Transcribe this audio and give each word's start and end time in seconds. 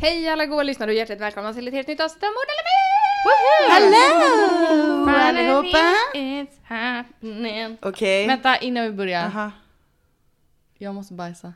Hej 0.00 0.28
alla 0.28 0.46
goa 0.46 0.62
lyssnare 0.62 0.90
och 0.90 0.96
hjärtligt 0.96 1.20
välkomna 1.20 1.54
till 1.54 1.68
ett 1.68 1.74
helt 1.74 1.88
nytt 1.88 2.00
avsnitt 2.00 2.22
av 2.22 2.28
Mord 2.28 2.48
eller 2.52 2.64
Myt! 3.28 3.70
Hallå 5.06 5.28
allihopa! 5.28 5.94
It's 6.14 6.58
happening. 6.64 7.76
Okej. 7.82 8.26
Vänta 8.26 8.56
innan 8.56 8.84
vi 8.84 8.90
börjar. 8.92 9.24
Aha. 9.26 9.50
Jag 10.78 10.94
måste 10.94 11.14
bajsa. 11.14 11.52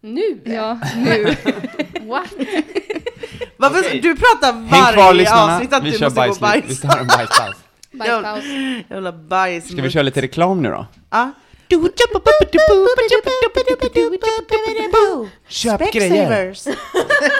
Nu? 0.00 0.40
Ja, 0.44 0.78
nu. 0.96 1.24
What? 2.08 2.32
Varför, 3.56 3.78
Okej. 3.80 4.00
Du 4.00 4.16
pratar 4.16 4.52
Häng 4.52 4.68
kvar 4.68 4.96
varje 4.96 5.12
lyssnarna, 5.14 5.54
avsnitt 5.54 5.72
att 5.72 5.84
vi 5.84 5.90
du 5.90 5.98
kör 5.98 6.06
måste 6.06 6.26
gå 6.26 6.32
och 6.32 6.38
bajs, 6.40 6.64
vi 6.64 6.68
bajsa. 6.68 6.88
tar 6.88 6.98
en 7.00 7.06
bajspaus. 7.06 7.56
Bajspaus. 7.92 8.44
Jävla 8.90 9.12
bajs. 9.12 9.68
Ska 9.72 9.82
vi 9.82 9.90
köra 9.90 10.02
lite 10.02 10.22
reklam 10.22 10.62
nu 10.62 10.70
då? 10.70 10.86
Ja. 11.10 11.30
Köp 15.48 15.92
grejer! 15.92 16.54
Specsavers. 16.54 16.66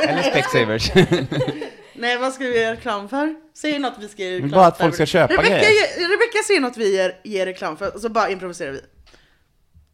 Eller 0.08 0.22
Specsavers. 0.22 0.92
Nej, 1.94 2.18
vad 2.18 2.32
ska 2.32 2.44
vi 2.44 2.62
göra 2.62 2.72
reklam 2.72 3.08
för? 3.08 3.34
Säg 3.54 3.78
något 3.78 3.94
vi 4.00 4.08
ska 4.08 4.22
göra 4.22 4.34
reklam 4.34 4.50
Bara 4.50 4.66
att 4.66 4.76
för. 4.76 4.84
folk 4.84 4.94
ska 4.94 5.06
köpa 5.06 5.32
Rebecca, 5.32 5.48
grejer. 5.48 6.08
Rebecca 6.08 6.42
säger 6.46 6.60
något 6.60 6.76
vi 6.76 6.96
ger, 6.96 7.14
ger 7.24 7.46
reklam 7.46 7.76
för, 7.76 7.94
och 7.94 8.00
så 8.00 8.08
bara 8.08 8.30
improviserar 8.30 8.72
vi. 8.72 8.80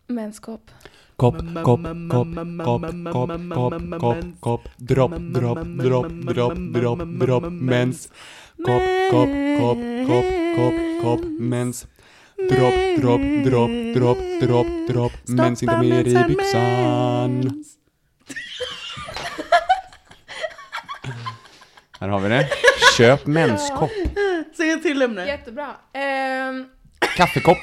Menskopp. 0.06 0.70
Kopp, 1.16 1.34
kopp, 1.38 1.64
kopp, 1.64 1.82
kopp, 2.10 2.28
kopp, 2.64 2.82
kopp, 3.12 4.00
kopp, 4.00 4.24
kopp, 4.40 4.68
dropp, 4.76 5.12
dropp, 5.18 5.58
dropp, 5.64 6.08
dropp, 6.08 6.54
dropp, 6.74 6.98
dropp, 7.20 7.44
mens. 7.52 8.08
Kopp, 8.56 8.82
kopp, 9.10 9.28
kopp, 9.60 9.78
kopp, 10.08 10.26
kopp, 10.56 11.02
kopp, 11.02 11.24
mens. 11.40 11.86
Dropp, 12.38 13.00
dropp, 13.00 13.20
dropp, 13.44 13.70
dropp, 13.94 14.18
dropp, 14.40 14.66
dropp, 14.88 15.12
mens 15.28 15.62
inte 15.62 15.76
mer 15.78 16.08
i 16.08 16.24
byxan. 16.28 17.64
Här 22.00 22.08
har 22.08 22.20
vi 22.20 22.28
det. 22.28 22.48
Köp 22.96 23.26
menskopp. 23.26 23.90
Säg 24.56 24.82
till 24.82 25.02
ämne. 25.02 25.26
Jättebra. 25.26 25.76
Ehm, 25.92 26.64
Kaffekopp. 27.16 27.58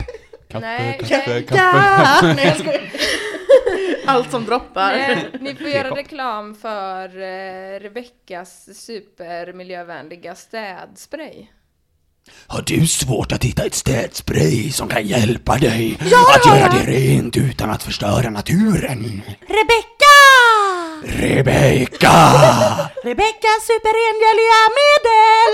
Kaffe, 0.49 0.65
Nej. 0.65 0.97
kaffe, 0.99 1.41
kaffe. 1.41 1.61
Ja! 1.61 2.19
Nej, 2.35 2.55
jag. 2.65 2.81
Allt 4.05 4.31
som 4.31 4.45
droppar. 4.45 4.93
eh, 4.93 5.17
ni 5.41 5.55
får 5.55 5.67
göra 5.67 5.95
reklam 5.95 6.55
för 6.55 7.05
eh, 7.21 7.79
Rebeckas 7.79 8.69
supermiljövänliga 8.85 10.35
städspray. 10.35 11.47
Har 12.47 12.61
du 12.61 12.87
svårt 12.87 13.31
att 13.31 13.43
hitta 13.43 13.65
ett 13.65 13.73
städspray 13.73 14.71
som 14.71 14.87
kan 14.87 15.07
hjälpa 15.07 15.57
dig 15.57 15.97
att 16.01 16.45
göra 16.45 16.69
det 16.69 16.91
rent 16.91 17.37
utan 17.37 17.69
att 17.69 17.83
förstöra 17.83 18.29
naturen? 18.29 19.21
Rebecca! 19.41 20.15
Rebecka! 21.03 22.11
Rebecca 23.03 23.47
superrengöliga 23.61 24.61
medel! 24.81 25.53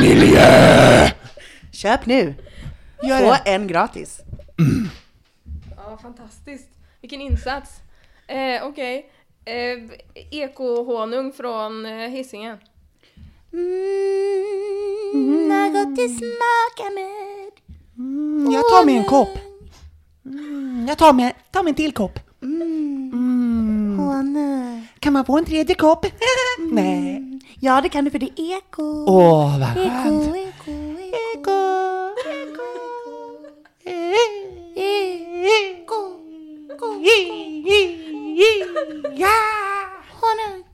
Miljö! 0.00 1.10
Köp 1.72 2.06
nu. 2.06 2.34
Få 3.02 3.36
en 3.44 3.66
gratis. 3.66 4.20
Ja, 5.76 5.98
fantastiskt. 6.02 6.68
Vilken 7.00 7.20
insats. 7.20 7.70
Eh, 8.26 8.64
Okej. 8.66 9.10
Eh, 9.44 9.78
Ekohonung 10.30 11.32
från 11.32 11.86
eh, 11.86 12.08
Hisingen. 12.10 12.58
Mm, 13.52 15.48
något 15.48 15.98
att 15.98 16.10
smaka 16.10 16.90
med. 16.94 17.50
Jag 18.54 18.64
tar 18.70 18.84
mig 18.84 18.96
en 18.96 19.04
kopp. 19.04 19.28
Mm, 20.24 20.84
Jag 20.88 20.98
tar 20.98 21.12
mig, 21.12 21.34
tar 21.52 21.62
mig 21.62 21.70
en 21.70 21.74
till 21.74 21.92
kopp. 21.92 22.18
Honung. 23.98 24.88
Kan 25.00 25.12
man 25.12 25.24
få 25.24 25.38
en 25.38 25.44
tredje 25.44 25.74
kopp? 25.74 26.06
Nej. 26.72 27.22
Ja, 27.60 27.80
det 27.80 27.88
kan 27.88 28.04
du 28.04 28.10
för 28.10 28.18
det 28.18 28.40
är 28.40 28.58
eko. 28.58 29.04
Åh, 29.08 29.58
vad 29.60 29.70
Eko, 29.70 29.80
skönt. 30.02 30.36
eko, 30.36 30.72
eko. 30.72 31.50
Eko. 32.26 32.66
Ja! 39.16 39.28
Honung. 40.20 40.64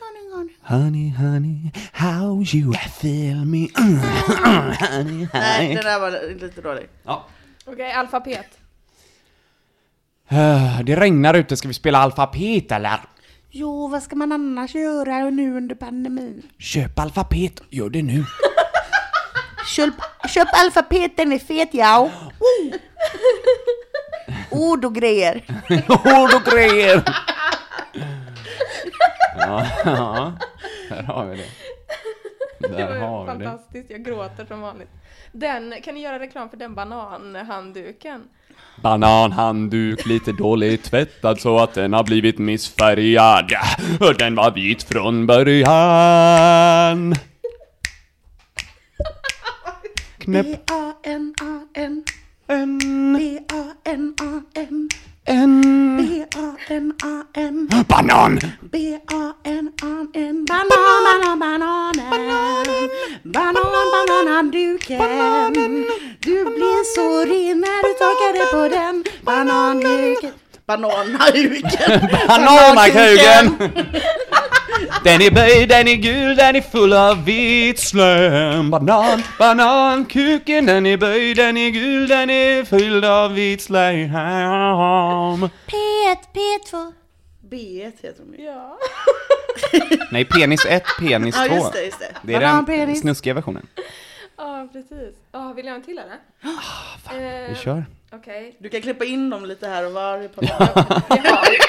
Honung, 0.00 0.32
honung. 0.32 0.50
Honey, 0.62 1.10
honey, 1.10 1.51
you 2.54 2.72
feel 3.00 3.44
me? 3.44 3.68
honey, 3.76 5.26
Nej, 5.32 5.74
det 5.74 5.82
där 5.82 6.00
var 6.00 6.10
lite 6.40 6.60
dålig. 6.60 6.88
Okej, 7.66 7.92
alfabet. 7.92 8.46
Eh, 10.28 10.80
Det 10.84 10.96
regnar 10.96 11.34
ute, 11.34 11.56
ska 11.56 11.68
vi 11.68 11.74
spela 11.74 11.98
alfabet 11.98 12.72
eller? 12.72 13.00
Jo, 13.50 13.88
vad 13.88 14.02
ska 14.02 14.16
man 14.16 14.32
annars 14.32 14.74
göra 14.74 15.30
nu 15.30 15.56
under 15.56 15.74
pandemin? 15.74 16.42
Köp 16.58 16.98
alfabet, 16.98 17.62
gör 17.70 17.90
det 17.90 18.02
nu. 18.02 18.24
Köp, 19.76 19.94
köp 20.28 20.48
alfabet, 20.52 21.16
den 21.16 21.32
är 21.32 21.38
fet 21.38 21.68
ja. 21.72 22.10
Oh. 22.38 22.74
Ord 24.50 24.84
och 24.84 24.94
grejer. 24.94 25.44
Ord 25.88 26.34
och 26.34 26.44
grejer! 26.52 27.02
Ja, 29.38 29.66
ja, 29.84 30.32
där 30.88 31.02
har 31.02 31.26
vi 31.26 31.36
det. 31.36 31.48
Det 32.76 33.00
var 33.00 33.24
vi 33.24 33.32
det. 33.38 33.44
fantastiskt, 33.44 33.90
jag 33.90 34.04
gråter 34.04 34.44
som 34.44 34.60
vanligt. 34.60 34.88
Den, 35.32 35.74
kan 35.82 35.94
ni 35.94 36.00
göra 36.00 36.18
reklam 36.18 36.50
för 36.50 36.56
den 36.56 36.74
bananhandduken? 36.74 38.22
Bananhandduk, 38.82 40.06
lite 40.06 40.32
dåligt 40.32 40.84
tvättad 40.84 41.40
så 41.40 41.58
att 41.58 41.74
den 41.74 41.92
har 41.92 42.04
blivit 42.04 42.38
missfärgad. 42.38 43.52
Den 44.18 44.34
var 44.34 44.50
vit 44.50 44.82
från 44.82 45.26
början. 45.26 47.14
Knäpp 50.18 50.46
B-A-N-A-N. 50.46 52.04
en, 52.46 52.78
B-A-N-A-N. 53.18 54.88
En 55.24 55.62
B-A-N-A-N. 55.96 57.68
Banan! 57.88 58.40
B-A-N-A-N. 58.72 60.44
Banan, 60.48 60.68
banan, 60.68 61.38
bananen. 61.38 62.88
Banan, 63.22 63.66
bananhandduken. 63.92 65.86
Du 66.20 66.44
blir 66.44 66.84
så 66.94 67.24
ren 67.24 67.60
när 67.60 67.82
du 67.82 67.94
torkar 67.98 68.32
dig 68.32 68.46
på 68.52 68.68
den. 68.76 69.04
Bananduken. 69.22 70.41
Bananhandduken. 70.66 72.08
Bananakuken! 72.28 73.72
Den 75.04 75.22
är 75.22 75.30
böjd, 75.30 75.68
den 75.68 75.88
är 75.88 75.94
gul, 75.94 76.36
den 76.36 76.56
är 76.56 76.60
full 76.60 76.92
av 76.92 77.24
vit 77.24 77.78
slem. 77.80 78.70
Banan, 78.70 79.22
banankuken, 79.38 80.66
den 80.66 80.86
är 80.86 80.96
böjd, 80.96 81.36
den 81.36 81.56
är 81.56 81.70
gul, 81.70 82.08
den 82.08 82.30
är 82.30 82.64
fylld 82.64 83.04
av 83.04 83.32
vit 83.34 83.62
slem. 83.62 84.08
P1, 85.66 86.16
P2. 86.34 86.92
B1 87.50 87.92
heter 88.02 88.14
de 88.30 88.42
ju. 88.42 88.44
Ja. 88.48 88.78
Nej, 90.10 90.24
penis 90.24 90.66
1, 90.66 90.82
penis 90.98 91.34
2. 91.34 91.40
Ja, 91.48 91.54
just 91.54 91.72
det, 91.72 91.84
just 91.84 91.98
det. 91.98 92.06
Det 92.22 92.34
är 92.34 92.40
den 92.40 92.48
Bananpenis. 92.50 93.00
snuskiga 93.00 93.34
versionen. 93.34 93.66
Ja, 94.36 94.68
precis. 94.72 95.14
Ja, 95.32 95.52
vill 95.56 95.64
jag 95.66 95.72
ha 95.72 95.76
en 95.78 95.84
till 95.84 95.98
eller? 95.98 96.16
Vi 97.48 97.52
Eh, 97.52 97.58
kör. 97.58 97.84
Okej. 98.14 98.56
Du 98.58 98.68
kan 98.68 98.82
klippa 98.82 99.04
in 99.04 99.30
dem 99.30 99.44
lite 99.44 99.68
här 99.68 99.86
och 99.86 99.92
var. 99.92 100.28
På 100.28 100.40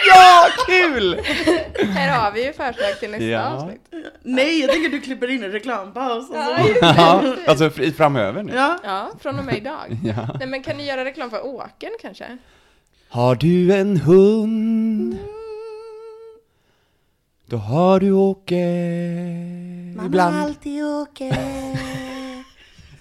Ja, 0.07 0.45
kul! 0.68 1.19
Här 1.90 2.18
har 2.19 2.31
vi 2.31 2.45
ju 2.45 2.54
förslag 2.54 3.00
till 3.00 3.10
nästa 3.12 3.25
Ja. 3.25 3.42
avsnitt. 3.45 3.81
Nej, 4.24 4.60
jag 4.62 4.69
tänker 4.72 4.86
att 4.86 4.92
du 4.92 5.01
klipper 5.01 5.28
in 5.30 5.44
en 5.44 5.51
reklampaus. 5.51 6.30
Och 6.30 6.36
så. 6.36 6.42
Ja, 6.81 7.24
alltså 7.48 7.68
fr- 7.69 7.92
framöver 7.94 8.44
nu. 8.44 8.54
Ja. 8.56 8.78
Ja, 8.84 9.12
från 9.19 9.40
och 9.40 9.45
med 9.45 9.57
idag. 9.57 9.86
Ja. 10.04 10.28
Nej 10.40 10.48
men 10.48 10.63
kan 10.63 10.78
ni 10.78 10.86
göra 10.86 11.06
reklam 11.06 11.30
för 11.30 11.45
Åken 11.45 11.92
kanske? 12.01 12.38
Har 13.10 13.36
du 13.36 13.74
en 13.74 13.98
hund? 13.98 15.18
Då 17.46 17.57
har 17.57 18.00
du 18.00 18.12
Åke 18.12 18.56
Man 19.98 20.06
ibland. 20.06 20.36
har 20.36 20.44
alltid 20.44 20.86
åker. 20.86 21.38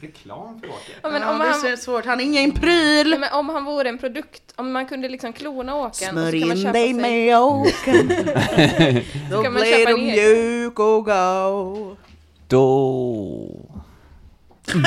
Reklam 0.03 0.61
för 0.61 0.69
Åke? 0.69 0.93
Ja, 1.03 1.11
men 1.11 1.23
ja, 1.23 1.31
om, 1.31 1.39
det 1.39 1.45
är 1.45 1.49
han, 1.49 1.61
så 1.61 1.77
svårt, 1.77 2.05
han 2.07 2.21
är 2.21 2.25
ingen 2.25 2.53
pryl. 2.53 3.17
men 3.19 3.33
om 3.33 3.49
han 3.49 3.65
vore 3.65 3.89
en 3.89 3.99
produkt, 3.99 4.43
om 4.57 4.73
man 4.73 4.87
kunde 4.87 5.09
liksom 5.09 5.33
klona 5.33 5.77
Åken 5.77 5.89
och 5.89 5.97
så 5.97 6.05
Smörj 6.05 6.41
kan 6.41 6.49
man 6.49 6.57
in 6.57 6.63
köpa 6.63 6.73
dig 6.73 6.95
med 6.95 7.39
åken. 7.39 8.09
Då 9.31 9.51
blir 9.51 9.87
du 9.87 9.97
mjuk 9.97 10.79
och 10.79 11.05
go. 11.05 11.97
Då... 12.49 13.49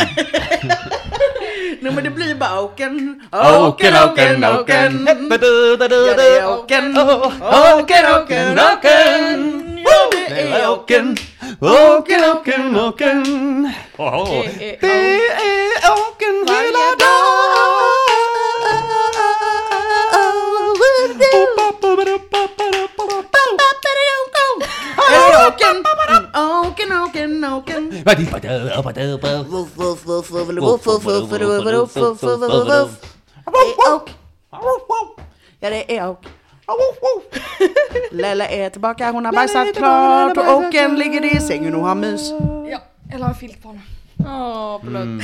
Nej 1.80 1.92
men 1.94 2.04
det 2.04 2.10
blir 2.10 2.36
bara 2.36 2.62
åken. 2.62 3.24
Åken, 3.32 3.94
åken, 3.96 4.44
åken. 4.44 5.08
Ja 5.08 5.38
det 6.18 6.38
är 6.38 6.50
åken. 6.50 6.98
Åken, 6.98 8.06
åken, 8.16 8.60
åken. 8.60 9.84
Ja 9.86 10.10
det 10.12 10.42
är 10.42 10.70
åken. 10.70 11.18
Åken, 11.62 12.24
åken, 12.24 12.75
åken. 12.80 13.24
Det 14.81 14.88
är 14.88 15.92
åken 15.92 16.36
hela 16.48 16.86
dagen. 17.00 18.25
Mm, 25.12 26.68
åken, 26.68 26.92
åken, 27.04 27.44
åken. 27.44 28.04
Ja, 35.60 35.69
det 35.69 35.98
är 35.98 36.10
åk. 36.10 36.25
Lelle 38.12 38.48
är 38.48 38.70
tillbaka, 38.70 39.12
hon 39.12 39.26
har 39.26 39.34
bajsat 39.34 39.76
klart 39.76 40.38
och 40.38 40.54
åken 40.54 40.96
ligger 40.96 41.36
i 41.36 41.40
sängen 41.40 41.76
och 41.76 41.86
har 41.86 41.96
mys. 41.96 42.32
Ja, 42.72 42.82
eller 43.14 43.26
har 43.26 43.34
filt 43.34 43.62
på 43.62 43.68
honom. 43.68 43.84
Åh, 44.20 44.80
förlåt. 44.84 45.24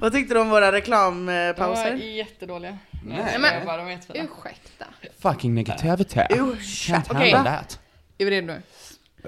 Vad 0.00 0.12
tyckte 0.12 0.34
du 0.34 0.40
om 0.40 0.50
våra 0.50 0.60
De 0.60 0.66
var 0.66 0.72
reklampauser? 0.72 1.94
jättedåliga. 1.94 2.78
Nej. 3.04 3.18
Nej, 3.24 3.38
men... 3.38 3.66
bara, 3.66 3.76
de 3.76 3.86
är 3.86 3.90
jättefina. 3.90 4.24
Ursäkta. 4.24 4.84
Fucking 5.18 5.54
negativity. 5.54 6.20
Usch. 6.30 6.90
Can't 6.90 7.10
Okej. 7.10 7.32
that. 7.32 7.80
Är 8.18 8.24
vi 8.24 8.30
redo 8.30 8.46
nu? 8.46 8.62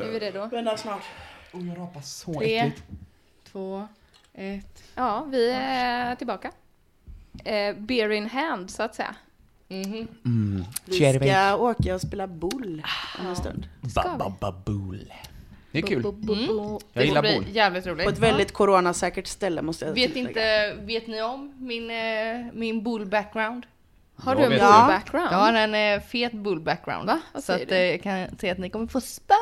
Är 0.03 0.11
vi 0.11 0.19
redo? 0.19 0.47
Vänta 0.47 0.77
snart. 0.77 1.03
Oh, 1.53 1.69
jag 1.69 1.79
rapar 1.79 2.01
så 2.01 2.35
Tre, 2.35 2.59
äckligt. 2.59 2.83
två, 3.53 3.89
ett. 4.35 4.83
Ja, 4.95 5.27
vi 5.31 5.51
är 5.51 6.15
tillbaka. 6.15 6.51
Eh, 7.45 7.75
beer 7.77 8.11
in 8.11 8.29
hand, 8.29 8.71
så 8.71 8.83
att 8.83 8.95
säga. 8.95 9.15
Mm. 9.73 10.65
Vi 10.85 10.95
ska 10.95 11.57
åka 11.57 11.95
och 11.95 12.01
spela 12.01 12.27
boll 12.27 12.83
om 13.21 13.27
en 13.27 13.37
stund. 13.37 13.69
Ska 13.91 14.03
vi? 14.13 14.19
Bababool. 14.19 15.13
Det 15.73 15.79
är 15.79 15.83
kul. 15.83 16.03
Bo. 16.03 16.81
Jag 16.93 17.05
gillar 17.05 17.23
bli 17.23 17.45
jävligt 17.53 17.85
På 17.85 17.91
roligt. 17.91 18.09
ett 18.09 18.19
väldigt 18.19 18.53
coronasäkert 18.53 19.27
ställe 19.27 19.63
måste 19.63 19.85
jag 19.85 19.93
Vet 19.93 20.17
inte, 20.17 20.75
vet 20.81 21.07
ni 21.07 21.23
om 21.23 21.53
min, 21.59 21.91
eh, 21.91 22.53
min 22.53 22.83
bull 22.83 23.07
background? 23.07 23.67
Har 24.17 24.33
Jag 24.33 24.41
du 24.41 24.45
en 24.45 24.51
vet 24.51 24.61
bull 24.61 24.69
det. 24.71 24.87
background? 24.89 25.29
Jag 25.33 25.39
har 25.39 25.53
en 25.53 25.75
eh, 25.75 26.01
fet 26.07 26.33
bull 26.33 26.61
background. 26.61 27.07
Va? 27.07 27.21
Vad 27.33 27.45
Så 27.45 27.53
att, 27.53 27.69
du? 27.69 27.75
eh, 27.75 27.81
jag 27.83 28.03
kan 28.03 28.39
säga 28.39 28.53
att 28.53 28.59
ni 28.59 28.71
kommer 28.71 28.87
få 28.87 29.01
spö. 29.01 29.35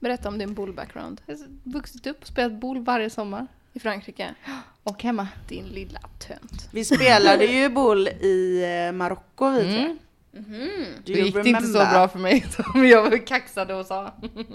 Berätta 0.00 0.28
om 0.28 0.38
din 0.38 0.54
bull 0.54 0.72
background. 0.72 1.20
Jag 1.26 1.36
har 1.36 1.46
vuxit 1.62 2.06
upp 2.06 2.20
och 2.20 2.26
spelat 2.26 2.52
boll 2.52 2.78
varje 2.84 3.10
sommar. 3.10 3.46
I 3.74 3.80
Frankrike. 3.80 4.34
Och 4.82 5.02
hemma. 5.02 5.28
Din 5.48 5.66
lilla 5.66 6.00
tönt. 6.18 6.68
Vi 6.72 6.84
spelade 6.84 7.44
ju 7.44 7.68
boll 7.68 8.08
i 8.08 8.62
eh, 8.86 8.92
Marocko 8.92 9.50
vi 9.50 9.60
tre. 9.62 9.84
Mm. 9.84 9.98
Mhm. 10.32 10.70
Do 11.04 11.12
Det 11.12 11.20
gick 11.20 11.34
det 11.34 11.48
inte 11.48 11.62
så 11.62 11.78
remember? 11.78 11.92
bra 11.92 12.08
för 12.08 12.18
mig 12.18 12.40
som 12.72 12.86
jag 12.86 13.26
kaxade 13.26 13.74
och 13.74 13.86
sa. 13.86 14.12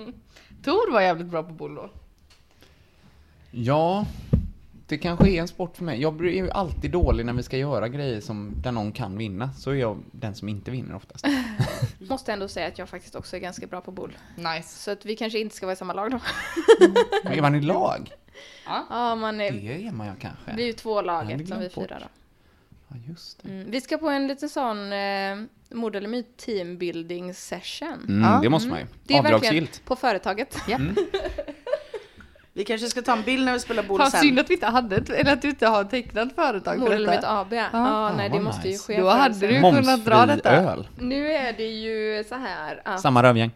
Tor 0.63 0.91
var 0.91 1.01
jävligt 1.01 1.27
bra 1.27 1.43
på 1.43 1.53
boll 1.53 1.75
då. 1.75 1.89
Ja, 3.51 4.05
det 4.87 4.97
kanske 4.97 5.29
är 5.29 5.41
en 5.41 5.47
sport 5.47 5.77
för 5.77 5.83
mig. 5.83 6.01
Jag 6.01 6.25
är 6.25 6.29
ju 6.29 6.51
alltid 6.51 6.91
dålig 6.91 7.25
när 7.25 7.33
vi 7.33 7.43
ska 7.43 7.57
göra 7.57 7.87
grejer 7.87 8.21
som, 8.21 8.53
där 8.55 8.71
någon 8.71 8.91
kan 8.91 9.17
vinna. 9.17 9.53
Så 9.53 9.71
är 9.71 9.75
jag 9.75 9.97
den 10.11 10.35
som 10.35 10.49
inte 10.49 10.71
vinner 10.71 10.95
oftast. 10.95 11.25
Måste 12.09 12.33
ändå 12.33 12.47
säga 12.47 12.67
att 12.67 12.77
jag 12.77 12.89
faktiskt 12.89 13.15
också 13.15 13.35
är 13.35 13.39
ganska 13.39 13.67
bra 13.67 13.81
på 13.81 13.91
bull. 13.91 14.17
Nice. 14.35 14.79
Så 14.83 14.91
att 14.91 15.05
vi 15.05 15.15
kanske 15.15 15.39
inte 15.39 15.55
ska 15.55 15.65
vara 15.65 15.73
i 15.73 15.75
samma 15.75 15.93
lag 15.93 16.11
då. 16.11 16.19
Men 17.23 17.33
är 17.33 17.41
man 17.41 17.55
i 17.55 17.61
lag? 17.61 18.11
Ja, 18.89 19.15
man 19.15 19.41
är, 19.41 19.51
Det 19.51 19.87
är 19.87 19.91
man 19.91 20.07
ju 20.07 20.13
kanske. 20.21 20.51
det 20.55 20.61
är 20.63 20.67
ju 20.67 20.73
två 20.73 20.95
Ja, 20.97 21.01
lag 21.01 21.27
det 21.27 21.33
eftersom 21.33 21.59
vi 21.59 21.69
fyra 21.69 21.97
då. 21.99 22.05
Ja, 22.87 22.95
just 23.07 23.43
det. 23.43 23.49
Mm. 23.49 23.71
Vi 23.71 23.81
ska 23.81 23.97
på 23.97 24.09
en 24.09 24.27
liten 24.27 24.49
sån 24.49 24.93
eh, 24.93 25.37
mord 25.71 25.95
eller 25.95 26.07
myt 26.09 26.37
teambuilding 26.37 27.33
session. 27.33 28.05
Mm, 28.07 28.21
Ja. 28.31 28.39
det 28.43 28.49
måste 28.49 28.69
man 28.69 28.79
ju. 28.79 28.85
Det 29.03 29.17
är 29.17 29.23
verkligen 29.23 29.67
på 29.85 29.95
företaget. 29.95 30.57
Vi 32.53 32.65
kanske 32.65 32.87
ska 32.87 33.01
ta 33.01 33.13
en 33.13 33.23
bild 33.23 33.45
när 33.45 33.53
vi 33.53 33.59
spelar 33.59 33.83
Fan 33.83 34.11
sen. 34.11 34.21
synd 34.21 34.39
att 34.39 34.49
vi 34.49 34.53
inte 34.53 34.65
hade 34.67 34.95
eller 35.15 35.33
att 35.33 35.41
du 35.41 35.49
inte 35.49 35.67
har 35.67 35.83
tecknat 35.83 36.35
företag 36.35 36.79
för 36.79 36.91
eller 36.91 37.11
detta. 37.11 37.39
AB. 37.39 37.53
Ja, 37.53 37.65
Ja. 37.73 38.13
nej 38.17 38.25
Ja, 38.25 38.29
det 38.29 38.35
vad 38.35 38.43
måste 38.43 38.67
ju 38.67 38.71
nice. 38.73 38.93
ske 38.93 39.01
Då 39.01 39.09
hade 39.09 39.47
du 39.47 39.61
kunnat 39.61 40.05
dra 40.05 40.17
Momsfri 40.17 40.35
detta. 40.35 40.51
öl. 40.51 40.87
Nu 40.99 41.31
är 41.31 41.53
det 41.53 41.63
ju 41.67 42.23
så 42.23 42.35
här 42.35 42.81
att 42.85 43.01
Samma 43.01 43.23
rövgäng. 43.23 43.51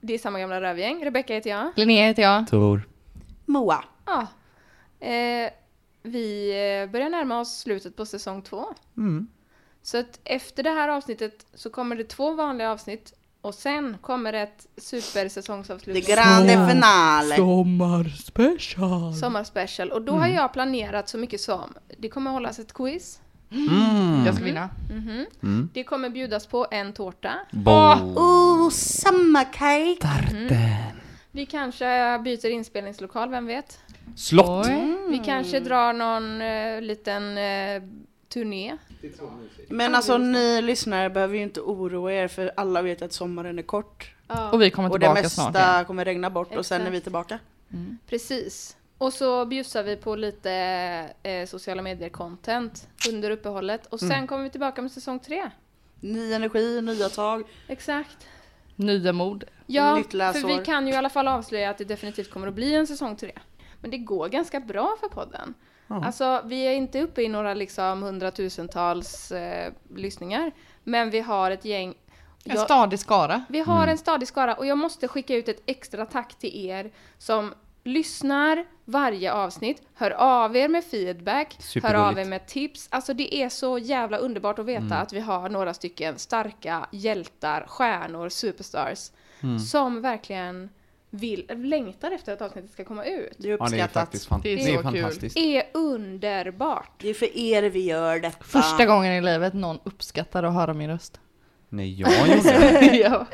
det 0.00 0.14
är 0.14 0.18
samma 0.18 0.38
gamla 0.40 0.60
rövgäng. 0.60 1.04
Rebecka 1.04 1.34
heter 1.34 1.50
jag. 1.50 1.72
Linnea 1.76 2.06
heter 2.06 2.22
jag. 2.22 2.48
Tor. 2.48 2.82
Moa. 3.44 3.84
Ja. 4.06 4.26
Eh, 5.06 5.50
vi 6.02 6.50
eh, 6.50 6.92
börjar 6.92 7.08
närma 7.10 7.40
oss 7.40 7.58
slutet 7.58 7.96
på 7.96 8.06
säsong 8.06 8.42
två. 8.42 8.64
Mm. 8.96 9.26
Så 9.82 9.98
att 9.98 10.20
efter 10.24 10.62
det 10.62 10.70
här 10.70 10.88
avsnittet 10.88 11.46
så 11.54 11.70
kommer 11.70 11.96
det 11.96 12.04
två 12.04 12.34
vanliga 12.34 12.70
avsnitt 12.70 13.12
och 13.40 13.54
sen 13.54 13.98
kommer 14.00 14.32
ett 14.32 14.66
supersäsongsavslut. 14.76 15.94
Det 15.94 16.14
grande 16.14 16.68
finale. 16.72 17.36
Sommarspecial. 17.36 19.14
Sommarspecial. 19.14 19.90
Och 19.90 20.02
då 20.02 20.12
har 20.12 20.26
jag 20.26 20.52
planerat 20.52 21.08
så 21.08 21.18
mycket 21.18 21.40
som 21.40 21.74
det 21.98 22.08
kommer 22.08 22.30
hållas 22.30 22.58
ett 22.58 22.72
quiz. 22.72 23.20
Mm. 23.50 24.26
Jag 24.26 24.34
ska 24.34 24.44
vinna. 24.44 24.70
Mhm. 24.90 25.26
Mm. 25.42 25.70
Det 25.74 25.84
kommer 25.84 26.10
bjudas 26.10 26.46
på 26.46 26.66
en 26.70 26.92
tårta. 26.92 27.34
Boll. 27.50 27.98
Oh, 28.16 28.70
summercake. 28.70 29.96
Tarten. 30.00 31.00
Vi 31.34 31.46
kanske 31.46 32.20
byter 32.24 32.46
inspelningslokal, 32.46 33.30
vem 33.30 33.46
vet? 33.46 33.80
Slott. 34.16 34.66
Oj. 34.66 34.96
Vi 35.08 35.18
kanske 35.18 35.60
drar 35.60 35.92
någon 35.92 36.40
eh, 36.40 36.80
liten 36.80 37.38
eh, 37.38 37.82
turné. 38.28 38.76
Men 39.68 39.94
alltså 39.94 40.18
ni 40.18 40.62
lyssnare 40.62 41.10
behöver 41.10 41.36
ju 41.36 41.42
inte 41.42 41.60
oroa 41.60 42.12
er 42.12 42.28
för 42.28 42.52
alla 42.56 42.82
vet 42.82 43.02
att 43.02 43.12
sommaren 43.12 43.58
är 43.58 43.62
kort. 43.62 44.14
Och 44.52 44.62
vi 44.62 44.70
kommer 44.70 44.90
Och 44.90 44.98
det 44.98 45.06
tillbaka 45.06 45.22
mesta 45.22 45.42
snart 45.42 45.56
igen. 45.56 45.84
kommer 45.84 46.04
regna 46.04 46.30
bort 46.30 46.56
och 46.56 46.66
sen 46.66 46.80
är 46.80 46.84
vi 46.90 46.96
Exakt. 46.96 47.04
tillbaka. 47.04 47.38
Precis. 48.06 48.76
Och 48.98 49.12
så 49.12 49.46
bjussar 49.46 49.82
vi 49.82 49.96
på 49.96 50.16
lite 50.16 50.52
eh, 51.22 51.46
sociala 51.46 51.82
medier-content 51.82 52.86
under 53.08 53.30
uppehållet. 53.30 53.86
Och 53.86 54.00
sen 54.00 54.26
kommer 54.26 54.44
vi 54.44 54.50
tillbaka 54.50 54.82
med 54.82 54.92
säsong 54.92 55.18
tre. 55.18 55.50
Ny 56.00 56.32
energi, 56.32 56.80
nya 56.82 57.08
tag. 57.08 57.42
Exakt. 57.68 58.16
Nya 58.76 59.12
mod. 59.12 59.44
Ja, 59.66 59.94
Nytt 59.94 60.10
för 60.10 60.16
läsår. 60.18 60.48
vi 60.48 60.64
kan 60.64 60.86
ju 60.86 60.92
i 60.92 60.96
alla 60.96 61.08
fall 61.08 61.28
avslöja 61.28 61.70
att 61.70 61.78
det 61.78 61.84
definitivt 61.84 62.30
kommer 62.30 62.48
att 62.48 62.54
bli 62.54 62.74
en 62.74 62.86
säsong 62.86 63.16
tre. 63.16 63.32
Men 63.80 63.90
det 63.90 63.98
går 63.98 64.28
ganska 64.28 64.60
bra 64.60 64.96
för 65.00 65.08
podden. 65.08 65.54
Alltså, 65.88 66.42
vi 66.44 66.66
är 66.66 66.72
inte 66.72 67.00
uppe 67.00 67.22
i 67.22 67.28
några 67.28 67.54
liksom 67.54 68.02
hundratusentals 68.02 69.32
eh, 69.32 69.72
lyssningar. 69.96 70.52
Men 70.84 71.10
vi 71.10 71.20
har 71.20 71.50
ett 71.50 71.64
gäng... 71.64 71.94
En 72.44 72.58
stadig 72.58 72.98
skara. 72.98 73.44
Vi 73.48 73.60
har 73.60 73.86
en 73.86 73.98
stadig 73.98 74.28
skara 74.28 74.54
och 74.54 74.66
jag 74.66 74.78
måste 74.78 75.08
skicka 75.08 75.34
ut 75.34 75.48
ett 75.48 75.62
extra 75.66 76.06
tack 76.06 76.34
till 76.34 76.66
er 76.66 76.90
som 77.18 77.54
lyssnar 77.84 78.64
varje 78.84 79.32
avsnitt, 79.32 79.82
hör 79.94 80.10
av 80.10 80.56
er 80.56 80.68
med 80.68 80.84
feedback, 80.84 81.56
hör 81.82 81.94
av 81.94 82.18
er 82.18 82.24
med 82.24 82.46
tips. 82.46 82.88
Alltså 82.90 83.14
det 83.14 83.34
är 83.34 83.48
så 83.48 83.78
jävla 83.78 84.16
underbart 84.16 84.58
att 84.58 84.66
veta 84.66 84.96
att 84.96 85.12
vi 85.12 85.20
har 85.20 85.48
några 85.48 85.74
stycken 85.74 86.18
starka 86.18 86.86
hjältar, 86.92 87.64
stjärnor, 87.68 88.28
superstars 88.28 89.10
som 89.70 90.00
verkligen 90.02 90.68
vill, 91.10 91.50
längtar 91.54 92.10
efter 92.10 92.32
att 92.32 92.42
avsnittet 92.42 92.72
ska 92.72 92.84
komma 92.84 93.04
ut. 93.04 93.32
Det 93.38 93.48
är 93.48 93.50
Ja, 93.50 93.56
det 93.56 93.62
är 93.62 93.64
uppskattat. 93.64 93.92
faktiskt 93.92 94.26
fan- 94.26 94.40
Det 94.42 94.48
är 94.48 94.56
det 94.56 94.62
är 94.72 94.76
så 94.76 94.82
fantastiskt. 94.82 95.34
Det 95.34 95.56
är 95.56 95.66
underbart. 95.74 96.90
Det 96.98 97.08
är 97.08 97.14
för 97.14 97.36
er 97.38 97.62
vi 97.62 97.80
gör 97.84 98.18
detta. 98.20 98.44
Första 98.44 98.86
gången 98.86 99.12
i 99.12 99.20
livet 99.20 99.54
någon 99.54 99.78
uppskattar 99.84 100.42
att 100.42 100.54
höra 100.54 100.74
min 100.74 100.90
röst. 100.90 101.20
Nej, 101.76 102.00
jag 102.00 102.28
gjorde 102.28 102.80
det. 102.80 102.96
jag 102.96 103.26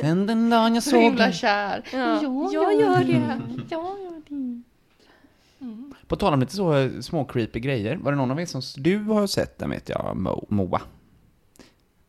Sen 0.00 0.26
den 0.26 0.50
dagen 0.50 0.74
jag 0.74 0.82
så 0.84 0.90
såg 0.90 1.02
himla 1.02 1.24
dig. 1.24 1.32
kär. 1.32 1.82
Ja, 1.92 1.98
Ja, 2.22 2.50
jag 2.52 2.80
gör 2.80 3.04
det. 3.04 3.40
Ja, 3.70 3.96
gör 4.04 4.22
det. 4.28 4.62
På 6.08 6.16
tal 6.16 6.34
om 6.34 6.40
lite 6.40 6.56
så 6.56 6.74
eh, 6.76 7.00
små 7.00 7.24
creepy 7.24 7.60
grejer, 7.60 7.96
var 7.96 8.12
det 8.12 8.16
någon 8.18 8.30
av 8.30 8.40
er 8.40 8.46
som... 8.46 8.62
Du 8.76 8.98
har 8.98 9.26
sett 9.26 9.58
den 9.58 9.70
vet 9.70 9.88
jag, 9.88 10.16
Mo, 10.16 10.46
Moa. 10.48 10.80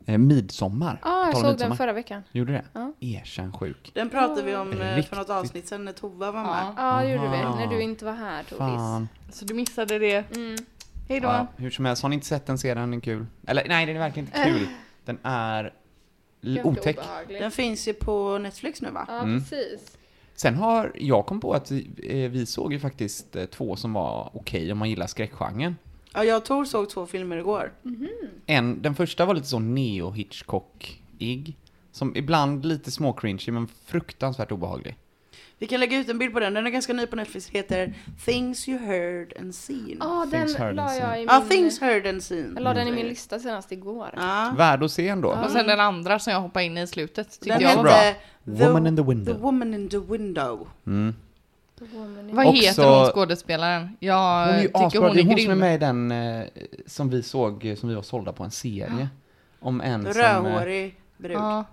Eh, 0.05 0.17
midsommar. 0.17 0.99
Ja, 1.03 1.25
jag 1.25 1.31
tal 1.33 1.35
om 1.35 1.41
såg 1.41 1.51
midsommar. 1.51 1.69
den 1.69 1.77
förra 1.77 1.93
veckan. 1.93 2.21
Gjorde 2.31 2.53
det? 2.53 2.63
Ja. 2.73 2.93
Erkänn 2.99 3.53
sjuk. 3.53 3.91
Den 3.93 4.09
pratade 4.09 4.41
vi 4.41 4.55
om 4.55 4.71
eh, 4.81 4.95
Riktigt. 4.95 5.09
för 5.09 5.15
något 5.15 5.29
avsnitt 5.29 5.67
sen 5.67 5.85
när 5.85 5.91
Tova 5.91 6.31
var 6.31 6.43
med. 6.43 6.73
Ja, 6.77 7.01
det 7.01 7.09
gjorde 7.11 7.29
vi. 7.29 7.37
När 7.37 7.67
du 7.67 7.81
inte 7.81 8.05
var 8.05 8.13
här, 8.13 8.43
Tovis. 8.43 8.59
Fan. 8.59 9.07
Så 9.31 9.45
du 9.45 9.53
missade 9.53 9.99
det. 9.99 10.35
Mm. 10.35 10.55
Hej 11.09 11.19
då. 11.19 11.27
Ja, 11.27 11.47
hur 11.57 11.69
som 11.69 11.85
helst, 11.85 12.01
har 12.01 12.09
ni 12.09 12.13
inte 12.15 12.27
sett 12.27 12.45
den 12.45 12.57
serien, 12.57 12.77
den 12.77 12.93
är 12.93 13.01
kul. 13.01 13.25
Eller 13.47 13.63
nej, 13.67 13.85
den 13.85 13.95
är 13.95 13.99
verkligen 13.99 14.27
inte 14.27 14.43
kul. 14.43 14.67
Den 15.05 15.19
är 15.23 15.73
Ganska 16.41 16.67
otäck. 16.69 16.97
obehaglig. 16.97 17.41
Den 17.41 17.51
finns 17.51 17.87
ju 17.87 17.93
på 17.93 18.37
Netflix 18.37 18.81
nu 18.81 18.89
va? 18.91 19.05
Ja, 19.07 19.19
Mm. 19.19 19.39
precis. 19.39 19.97
Sen 20.35 20.55
har 20.55 20.91
jag 20.95 21.25
kom 21.25 21.39
på 21.41 21.53
att 21.53 21.71
vi, 21.71 21.87
eh, 22.03 22.31
vi 22.31 22.45
såg 22.45 22.73
ju 22.73 22.79
faktiskt 22.79 23.35
eh, 23.35 23.45
två 23.45 23.75
som 23.75 23.93
var 23.93 24.29
okej 24.33 24.71
om 24.71 24.77
man 24.77 24.89
gillar 24.89 25.07
skräckgenren. 25.07 25.75
Ja, 26.13 26.23
jag 26.23 26.37
och 26.37 26.45
Tor 26.45 26.65
såg 26.65 26.89
två 26.89 27.05
filmer 27.05 27.37
igår. 27.37 27.73
En, 28.45 28.81
den 28.81 28.95
första 28.95 29.25
var 29.25 29.33
lite 29.33 29.47
så 29.47 29.59
neo-Hitchcock-ig. 29.59 31.53
Som 31.91 32.15
ibland 32.15 32.65
lite 32.65 32.91
små 32.91 33.13
cringy 33.13 33.51
men 33.51 33.67
fruktansvärt 33.85 34.51
obehaglig. 34.51 34.95
Vi 35.59 35.67
kan 35.67 35.79
lägga 35.79 35.97
ut 35.97 36.09
en 36.09 36.17
bild 36.19 36.33
på 36.33 36.39
den, 36.39 36.53
den 36.53 36.67
är 36.67 36.71
ganska 36.71 36.93
ny 36.93 37.05
på 37.05 37.15
Netflix, 37.15 37.49
heter 37.49 37.93
Things 38.25 38.67
You 38.69 38.79
Heard 38.79 39.33
and 39.39 39.55
Seen. 39.55 39.97
Ja, 39.99 40.27
den 40.31 40.41
Things 40.41 40.55
heard 40.55 40.75
la 40.75 40.95
jag 40.95 41.15
i 41.15 41.19
min... 41.19 41.27
Ja, 41.31 41.43
Things 41.49 41.81
Heard 41.81 42.07
and 42.07 42.23
Seen. 42.23 42.51
Jag 42.55 42.63
la 42.63 42.73
den 42.73 42.87
i 42.87 42.91
min 42.91 43.07
lista 43.07 43.39
senast 43.39 43.71
igår. 43.71 44.09
Ja. 44.17 44.53
Värd 44.57 44.83
att 44.83 44.91
se 44.91 45.07
ändå. 45.07 45.29
Och 45.29 45.51
sen 45.51 45.67
den 45.67 45.79
andra 45.79 46.19
som 46.19 46.33
jag 46.33 46.41
hoppade 46.41 46.65
in 46.65 46.77
i 46.77 46.87
slutet 46.87 47.31
tyckte 47.31 47.49
Den 47.49 47.61
jag 47.61 47.75
var 47.75 47.83
bra. 47.83 47.91
The, 48.45 48.65
Woman 48.67 48.87
in 48.87 48.95
the 48.97 49.03
Window. 49.03 49.33
The 49.35 49.41
Woman 49.41 49.73
in 49.73 49.89
the 49.89 49.97
Window. 49.97 50.67
Mm. 50.87 51.15
Vad 52.31 52.47
Också- 52.47 52.61
heter 52.61 52.99
hon 52.99 53.09
skådespelaren? 53.11 53.97
Jag 53.99 54.45
Hon 54.45 54.53
är 54.55 54.61
ju 54.61 54.67
tycker 54.67 54.85
asbra. 54.85 55.01
hon 55.07 55.15
Det 55.15 55.21
är 55.21 55.23
är 55.23 55.27
hon 55.27 55.37
som 55.39 55.41
är 55.41 55.47
grym. 55.47 55.59
med 55.59 55.75
i 55.75 55.77
den 55.77 56.11
eh, 56.11 56.45
som 56.85 57.09
vi 57.09 57.23
såg, 57.23 57.73
som 57.77 57.89
vi 57.89 57.95
var 57.95 58.01
sålda 58.01 58.31
på 58.33 58.43
en 58.43 58.51
serie. 58.51 59.07
Om 59.59 59.81
en 59.81 60.01
som... 60.13 60.21
eh, 60.21 60.25
Rödhårig 60.43 60.95
brud. 61.17 61.31
Ja, 61.37 61.65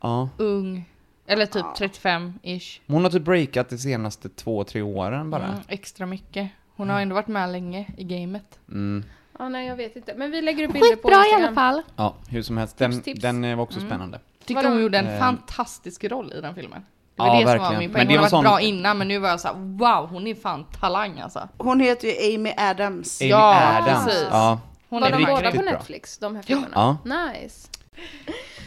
Ja. 0.00 0.28
ung. 0.36 0.84
Eller 1.26 1.46
typ 1.46 1.64
Ja. 1.80 1.86
35-ish. 1.86 2.80
Hon 2.86 3.04
har 3.04 3.10
typ 3.10 3.22
breakat 3.22 3.68
de 3.68 3.78
senaste 3.78 4.28
två, 4.28 4.64
tre 4.64 4.82
åren 4.82 5.30
bara. 5.30 5.44
Mm, 5.44 5.58
extra 5.68 6.06
mycket. 6.06 6.48
Hon 6.76 6.90
har 6.90 7.00
ändå 7.00 7.14
varit 7.14 7.28
med 7.28 7.48
länge 7.52 7.86
i 7.96 8.04
gamet. 8.04 8.58
Mm. 8.68 9.04
Ja, 9.38 9.48
nej, 9.48 9.66
jag 9.66 9.76
vet 9.76 9.96
inte. 9.96 10.14
Men 10.16 10.30
vi 10.30 10.42
lägger 10.42 10.64
upp 10.64 10.72
bilder 10.72 10.96
på 10.96 11.10
Instagram. 11.10 11.54
fall. 11.54 11.82
Ja, 11.96 12.14
hur 12.28 12.42
som 12.42 12.56
helst. 12.56 12.78
Den, 12.78 12.92
Tips, 12.92 13.04
tips. 13.04 13.20
den 13.20 13.56
var 13.56 13.62
också 13.64 13.80
spännande. 13.80 14.20
Tyckte 14.44 14.68
hon 14.68 14.82
gjorde 14.82 14.98
en 14.98 15.06
Eh. 15.06 15.18
fantastisk 15.18 16.04
roll 16.04 16.32
i 16.36 16.40
den 16.40 16.54
filmen. 16.54 16.80
Det 16.80 17.22
Ja, 17.22 17.24
var 17.26 17.34
det 17.34 17.38
som 17.40 17.46
var 17.46 17.58
verkligen. 17.58 17.78
min 17.78 17.90
Men 17.90 17.94
poäng. 17.94 18.08
det 18.08 18.12
Hon 18.14 18.16
har 18.16 18.16
var 18.16 18.22
varit 18.22 18.30
sån- 18.30 18.44
bra 18.44 18.60
innan 18.60 18.98
men 18.98 19.08
nu 19.08 19.18
var 19.18 19.28
jag 19.28 19.40
så 19.40 19.48
här: 19.48 19.54
wow, 19.54 20.08
hon 20.10 20.26
är 20.26 20.34
fan 20.34 20.64
talang 20.80 21.20
alltså. 21.20 21.48
Hon 21.58 21.80
heter 21.80 22.08
ju 22.08 22.34
Amy 22.36 22.52
Adams. 22.56 23.20
Amy 23.22 23.30
Ja, 23.30 23.78
Adams. 23.82 24.04
precis. 24.04 24.26
Ja. 24.30 24.60
Hon 24.88 25.00
Var 25.00 25.08
är 25.08 25.18
de 25.18 25.24
båda 25.24 25.50
på 25.50 25.56
bra. 25.56 25.72
Netflix, 25.72 26.18
de 26.18 26.36
här 26.36 26.42
filmerna? 26.42 26.68
Ja. 26.74 26.96
Nice. 27.32 27.68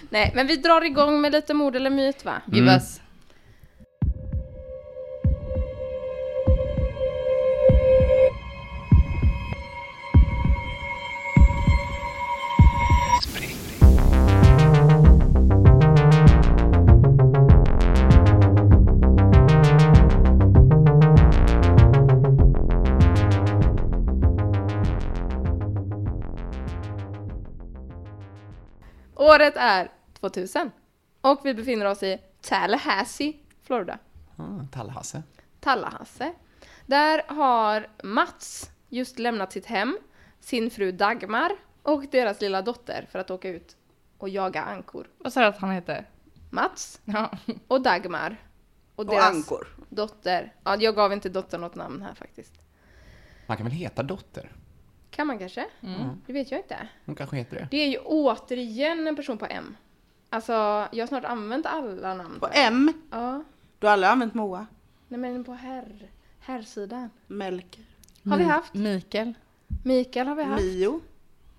Nej, 0.10 0.32
men 0.36 0.48
vi 0.48 0.56
drar 0.56 0.86
igång 0.86 1.22
med 1.22 1.32
lite 1.32 1.54
mord 1.54 1.76
eller 1.76 1.90
myt, 1.90 2.26
va? 2.26 2.42
Give 2.46 2.62
Mm. 2.68 2.76
us. 2.76 3.00
Året 29.30 29.54
är 29.58 29.92
2000 30.20 30.72
och 31.22 31.42
vi 31.44 31.54
befinner 31.54 31.86
oss 31.86 32.04
i 32.04 32.18
Tallahassee, 32.42 33.34
Florida. 33.64 34.00
Ah, 34.38 34.44
Tallahasse. 34.72 35.24
Tallahassee. 35.60 36.34
Där 36.86 37.24
har 37.28 37.88
Mats 38.04 38.70
just 38.90 39.20
lämnat 39.20 39.52
sitt 39.52 39.66
hem, 39.66 39.98
sin 40.40 40.70
fru 40.72 40.92
Dagmar 40.92 41.52
och 41.84 42.06
deras 42.12 42.42
lilla 42.42 42.62
dotter 42.62 43.08
för 43.12 43.20
att 43.20 43.32
åka 43.32 43.50
ut 43.50 43.78
och 44.18 44.30
jaga 44.30 44.62
ankor. 44.62 45.08
Vad 45.18 45.34
sa 45.34 45.40
du 45.40 45.46
att 45.46 45.58
han 45.58 45.70
hette? 45.70 46.06
Mats 46.50 47.02
Ja. 47.06 47.32
och 47.68 47.82
Dagmar. 47.82 48.38
Och 48.96 49.00
Och 49.06 49.12
deras 49.12 49.26
ankor. 49.36 49.68
dotter. 49.90 50.54
Ja, 50.64 50.76
jag 50.76 50.96
gav 50.96 51.14
inte 51.14 51.30
dottern 51.30 51.62
något 51.62 51.76
namn 51.76 52.02
här 52.02 52.14
faktiskt. 52.14 52.54
Man 53.48 53.58
kan 53.58 53.66
väl 53.66 53.76
heta 53.76 54.04
Dotter? 54.04 54.52
Kan 55.12 55.28
man 55.28 55.40
kanske? 55.40 55.66
Mm. 55.82 56.22
Det 56.28 56.34
vet 56.34 56.52
jag 56.52 56.60
inte. 56.60 56.88
Hon 57.06 57.16
kanske 57.16 57.36
heter 57.38 57.56
det. 57.56 57.68
Det 57.72 57.78
är 57.78 57.88
ju 57.88 57.98
återigen 57.98 59.08
en 59.08 59.16
person 59.16 59.38
på 59.38 59.46
M. 59.46 59.76
Alltså, 60.30 60.52
jag 60.92 61.00
har 61.02 61.08
snart 61.08 61.24
använt 61.26 61.66
alla 61.66 62.14
namn 62.14 62.40
På. 62.40 62.48
M, 62.52 62.94
Ja. 63.12 63.44
du 63.80 63.88
har 63.88 63.94
aldrig 63.94 64.10
använt 64.10 64.34
Moa. 64.34 64.66
Nej 65.08 65.20
men 65.20 65.44
på 65.44 65.54
herr, 65.54 66.10
herrsidan. 66.40 67.10
Melker. 67.28 67.84
Har 68.30 68.38
vi 68.38 68.44
haft? 68.44 68.74
Mikael. 68.74 69.34
Mikael 69.84 70.28
har 70.28 70.36
vi 70.36 70.44
haft. 70.44 70.64
Mio. 70.64 71.02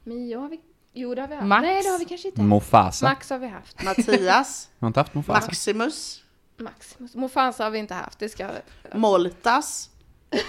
Mio 0.04 0.38
har 0.40 0.49
vi. 0.49 0.61
Jo 0.92 1.14
det 1.14 1.21
har 1.21 1.28
vi 1.28 1.35
haft. 1.35 1.47
Max. 1.47 1.62
Nej 1.62 1.83
det 1.83 1.88
har 1.88 1.99
vi 1.99 2.04
kanske 2.04 2.28
inte. 2.28 2.40
Mofasa. 2.42 3.07
Max 3.09 3.30
har 3.30 3.38
vi 3.38 3.47
haft. 3.47 3.83
Mattias. 3.85 4.71
Har 4.78 4.87
inte 4.88 5.00
haft 5.00 5.14
Mofasa? 5.14 5.47
Maximus. 5.47 6.25
Maximus. 6.57 7.14
Mofasa 7.14 7.64
har 7.64 7.71
vi 7.71 7.78
inte 7.78 7.95
haft. 7.95 8.19
Det 8.19 8.28
ska... 8.28 8.50
Moltas. 8.95 9.90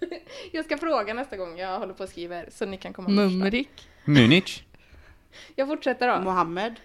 Jag 0.52 0.64
ska 0.64 0.78
fråga 0.78 1.14
nästa 1.14 1.36
gång 1.36 1.58
jag 1.58 1.78
håller 1.78 1.94
på 1.94 2.02
och 2.02 2.08
skriver 2.08 2.48
så 2.50 2.66
ni 2.66 2.76
kan 2.76 2.92
komma 2.92 3.08
med. 3.08 3.30
Mumrik. 3.30 3.88
Munich? 4.04 4.62
Jag 5.56 5.68
fortsätter 5.68 6.08
då. 6.08 6.20
Mohammed. 6.20 6.74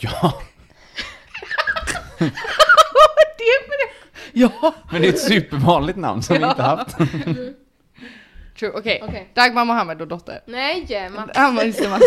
Ja, 0.00 0.42
Ja! 4.32 4.74
men 4.92 5.02
det 5.02 5.08
är 5.08 5.12
ett 5.12 5.20
supervanligt 5.20 5.98
namn 5.98 6.22
som 6.22 6.36
vi 6.38 6.44
inte 6.44 6.62
haft. 6.62 6.96
True, 8.58 8.70
okej. 8.74 9.00
Okej. 9.02 9.30
Dagmar 9.34 9.64
Mohammed 9.64 10.00
och 10.00 10.08
dotter. 10.08 10.40
Nej, 10.46 11.10
Mats. 11.10 11.30
Ja, 11.34 11.50
men 11.50 11.66
just 11.66 11.82
det, 11.82 11.88
Mats. 11.88 12.04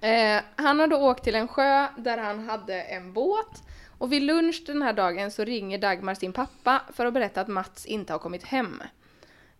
Eh, 0.00 0.40
han 0.56 0.80
har 0.80 0.86
då 0.86 0.96
åkt 0.96 1.24
till 1.24 1.34
en 1.34 1.48
sjö 1.48 1.86
där 1.98 2.18
han 2.18 2.48
hade 2.48 2.82
en 2.82 3.12
båt. 3.12 3.62
Och 4.00 4.12
vid 4.12 4.22
lunch 4.22 4.62
den 4.66 4.82
här 4.82 4.92
dagen 4.92 5.30
så 5.30 5.44
ringer 5.44 5.78
Dagmar 5.78 6.14
sin 6.14 6.32
pappa 6.32 6.82
för 6.92 7.06
att 7.06 7.14
berätta 7.14 7.40
att 7.40 7.48
Mats 7.48 7.86
inte 7.86 8.12
har 8.12 8.18
kommit 8.18 8.42
hem. 8.42 8.82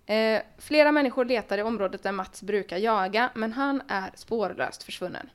Eh, 0.06 0.42
flera 0.58 0.92
människor 0.92 1.24
letar 1.24 1.58
i 1.58 1.62
området 1.62 2.02
där 2.02 2.12
Mats 2.12 2.42
brukar 2.42 2.76
jaga, 2.76 3.30
men 3.34 3.52
han 3.52 3.82
är 3.88 4.10
spårlöst 4.14 4.82
försvunnen. 4.82 5.30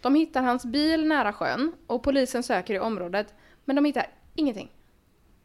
De 0.00 0.14
hittar 0.14 0.42
hans 0.42 0.64
bil 0.64 1.06
nära 1.08 1.32
sjön 1.32 1.72
och 1.86 2.02
polisen 2.02 2.42
söker 2.42 2.74
i 2.74 2.78
området, 2.78 3.34
men 3.64 3.76
de 3.76 3.84
hittar 3.84 4.06
ingenting. 4.34 4.70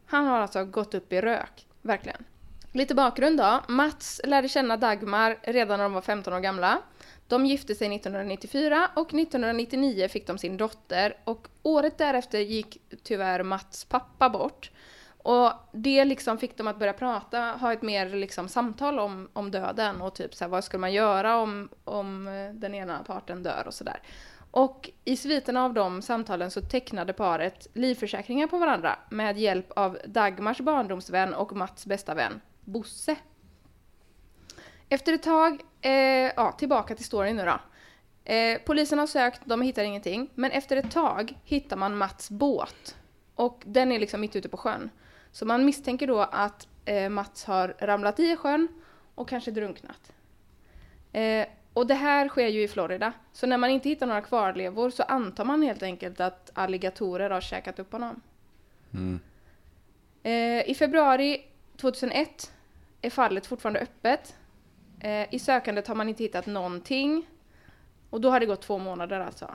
Han 0.06 0.26
har 0.26 0.40
alltså 0.40 0.64
gått 0.64 0.94
upp 0.94 1.12
i 1.12 1.20
rök, 1.20 1.66
verkligen. 1.82 2.24
Lite 2.72 2.94
bakgrund 2.94 3.38
då. 3.38 3.60
Mats 3.68 4.20
lärde 4.24 4.48
känna 4.48 4.76
Dagmar 4.76 5.38
redan 5.42 5.78
när 5.78 5.84
de 5.84 5.92
var 5.92 6.02
15 6.02 6.32
år 6.32 6.40
gamla. 6.40 6.82
De 7.28 7.46
gifte 7.46 7.74
sig 7.74 7.94
1994 7.96 8.90
och 8.96 9.14
1999 9.14 10.08
fick 10.08 10.26
de 10.26 10.38
sin 10.38 10.56
dotter 10.56 11.16
och 11.24 11.48
året 11.62 11.98
därefter 11.98 12.38
gick 12.38 12.82
tyvärr 13.02 13.42
Mats 13.42 13.84
pappa 13.84 14.30
bort. 14.30 14.70
Och 15.22 15.52
det 15.72 16.04
liksom 16.04 16.38
fick 16.38 16.56
dem 16.56 16.66
att 16.66 16.78
börja 16.78 16.92
prata, 16.92 17.40
ha 17.40 17.72
ett 17.72 17.82
mer 17.82 18.08
liksom 18.08 18.48
samtal 18.48 18.98
om, 18.98 19.28
om 19.32 19.50
döden 19.50 20.00
och 20.00 20.14
typ 20.14 20.34
så 20.34 20.44
här, 20.44 20.48
vad 20.48 20.64
skulle 20.64 20.80
man 20.80 20.92
göra 20.92 21.36
om, 21.36 21.68
om 21.84 22.28
eh, 22.28 22.54
den 22.54 22.74
ena 22.74 23.02
parten 23.02 23.42
dör 23.42 23.64
och 23.66 23.74
sådär. 23.74 24.02
Och 24.50 24.90
i 25.04 25.16
sviterna 25.16 25.64
av 25.64 25.74
de 25.74 26.02
samtalen 26.02 26.50
så 26.50 26.60
tecknade 26.60 27.12
paret 27.12 27.66
livförsäkringar 27.72 28.46
på 28.46 28.58
varandra 28.58 28.98
med 29.10 29.38
hjälp 29.38 29.70
av 29.76 29.98
Dagmars 30.06 30.60
barndomsvän 30.60 31.34
och 31.34 31.52
Mats 31.56 31.86
bästa 31.86 32.14
vän, 32.14 32.40
Bosse. 32.64 33.16
Efter 34.88 35.12
ett 35.12 35.22
tag, 35.22 35.62
eh, 35.80 35.92
ja 36.36 36.52
tillbaka 36.52 36.94
till 36.94 37.04
storyn 37.04 37.36
nu 37.36 37.44
då. 37.44 37.60
Eh, 38.32 38.60
polisen 38.66 38.98
har 38.98 39.06
sökt, 39.06 39.40
de 39.44 39.62
hittar 39.62 39.84
ingenting. 39.84 40.30
Men 40.34 40.50
efter 40.50 40.76
ett 40.76 40.90
tag 40.90 41.38
hittar 41.44 41.76
man 41.76 41.96
Mats 41.96 42.30
båt. 42.30 42.96
Och 43.34 43.62
den 43.66 43.92
är 43.92 43.98
liksom 43.98 44.20
mitt 44.20 44.36
ute 44.36 44.48
på 44.48 44.56
sjön. 44.56 44.90
Så 45.32 45.46
man 45.46 45.64
misstänker 45.64 46.06
då 46.06 46.20
att 46.20 46.68
eh, 46.84 47.08
Mats 47.08 47.44
har 47.44 47.74
ramlat 47.78 48.20
i 48.20 48.36
sjön 48.36 48.68
och 49.14 49.28
kanske 49.28 49.50
drunknat. 49.50 50.12
Eh, 51.12 51.46
och 51.72 51.86
det 51.86 51.94
här 51.94 52.28
sker 52.28 52.48
ju 52.48 52.62
i 52.62 52.68
Florida. 52.68 53.12
Så 53.32 53.46
när 53.46 53.58
man 53.58 53.70
inte 53.70 53.88
hittar 53.88 54.06
några 54.06 54.22
kvarlevor 54.22 54.90
så 54.90 55.02
antar 55.02 55.44
man 55.44 55.62
helt 55.62 55.82
enkelt 55.82 56.20
att 56.20 56.50
alligatorer 56.54 57.30
har 57.30 57.40
käkat 57.40 57.78
upp 57.78 57.92
honom. 57.92 58.20
Eh, 60.22 60.70
I 60.70 60.74
februari 60.78 61.44
2001 61.76 62.52
är 63.02 63.10
fallet 63.10 63.46
fortfarande 63.46 63.80
öppet. 63.80 64.34
Eh, 65.00 65.34
I 65.34 65.38
sökandet 65.38 65.86
har 65.88 65.94
man 65.94 66.08
inte 66.08 66.22
hittat 66.22 66.46
någonting. 66.46 67.26
Och 68.10 68.20
då 68.20 68.30
har 68.30 68.40
det 68.40 68.46
gått 68.46 68.62
två 68.62 68.78
månader 68.78 69.20
alltså. 69.20 69.54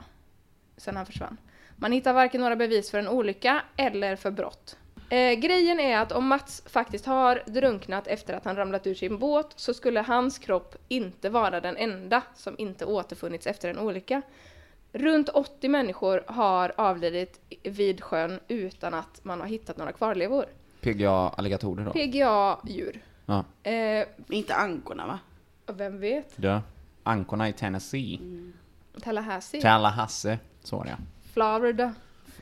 Sen 0.76 0.96
han 0.96 1.06
försvann. 1.06 1.36
Man 1.76 1.92
hittar 1.92 2.12
varken 2.12 2.40
några 2.40 2.56
bevis 2.56 2.90
för 2.90 2.98
en 2.98 3.08
olycka 3.08 3.62
eller 3.76 4.16
för 4.16 4.30
brott. 4.30 4.76
Eh, 5.10 5.32
grejen 5.32 5.80
är 5.80 5.98
att 5.98 6.12
om 6.12 6.26
Mats 6.26 6.62
faktiskt 6.66 7.06
har 7.06 7.42
drunknat 7.46 8.06
efter 8.06 8.34
att 8.34 8.44
han 8.44 8.56
ramlat 8.56 8.86
ur 8.86 8.94
sin 8.94 9.18
båt 9.18 9.52
så 9.56 9.74
skulle 9.74 10.00
hans 10.00 10.38
kropp 10.38 10.76
inte 10.88 11.30
vara 11.30 11.60
den 11.60 11.76
enda 11.76 12.22
som 12.34 12.54
inte 12.58 12.84
återfunnits 12.84 13.46
efter 13.46 13.68
en 13.70 13.78
olycka. 13.78 14.22
Runt 14.92 15.28
80 15.28 15.68
människor 15.68 16.24
har 16.26 16.72
avlidit 16.76 17.40
vid 17.62 18.02
sjön 18.02 18.40
utan 18.48 18.94
att 18.94 19.20
man 19.24 19.40
har 19.40 19.46
hittat 19.46 19.76
några 19.76 19.92
kvarlevor. 19.92 20.44
PGA-alligatorer 20.80 21.84
då? 21.84 21.92
PGA-djur. 21.92 23.02
Ja. 23.26 23.44
Eh, 23.70 24.06
Inte 24.28 24.54
ankorna 24.54 25.06
va? 25.06 25.18
Vem 25.66 26.00
vet? 26.00 26.32
Dö. 26.36 26.60
Ankorna 27.02 27.48
i 27.48 27.52
Tennessee. 27.52 28.18
Tallahassee? 29.02 29.60
Tallahassee, 29.60 30.38
så 30.62 30.76
var 30.76 30.84
det. 30.84 30.96
Florida. 31.32 31.94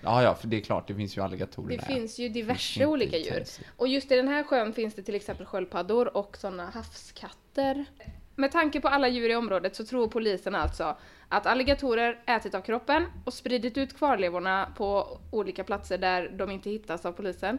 Ja, 0.03 0.23
ja, 0.23 0.35
för 0.35 0.49
det 0.49 0.57
är 0.57 0.61
klart, 0.61 0.89
det 0.89 0.95
finns 0.95 1.17
ju 1.17 1.21
alligatorer 1.23 1.69
Det 1.69 1.77
där. 1.77 1.85
finns 1.85 2.19
ju 2.19 2.25
Finns 2.25 2.35
diverse 2.35 2.81
inte 2.81 2.87
olika 2.87 3.17
djur. 3.19 3.45
Och 3.77 3.89
just 3.89 4.13
i 4.13 4.17
den 4.17 4.29
här 4.29 4.43
sjön 4.45 4.73
finns 4.73 4.95
det 4.95 5.03
till 5.03 5.15
exempel 5.15 5.47
sköldpaddor 5.47 6.17
och 6.17 6.37
sådana 6.37 6.71
havskatter. 6.71 7.85
Med 8.37 8.53
tanke 8.53 8.81
på 8.81 8.89
alla 8.89 9.09
djur 9.09 9.31
i 9.31 9.35
området 9.37 9.77
så 9.77 9.85
tror 9.85 10.09
polisen 10.09 10.55
alltså 10.55 10.97
att 11.29 11.47
alligatorer 11.47 12.19
ätit 12.27 12.55
av 12.55 12.61
kroppen 12.61 13.05
och 13.25 13.35
spridit 13.35 13.79
ut 13.79 13.97
kvarlevorna 13.99 14.69
på 14.77 15.19
olika 15.31 15.65
platser 15.65 15.99
där 15.99 16.29
de 16.29 16.51
inte 16.51 16.71
hittas 16.71 17.07
av 17.07 17.13
polisen. 17.13 17.59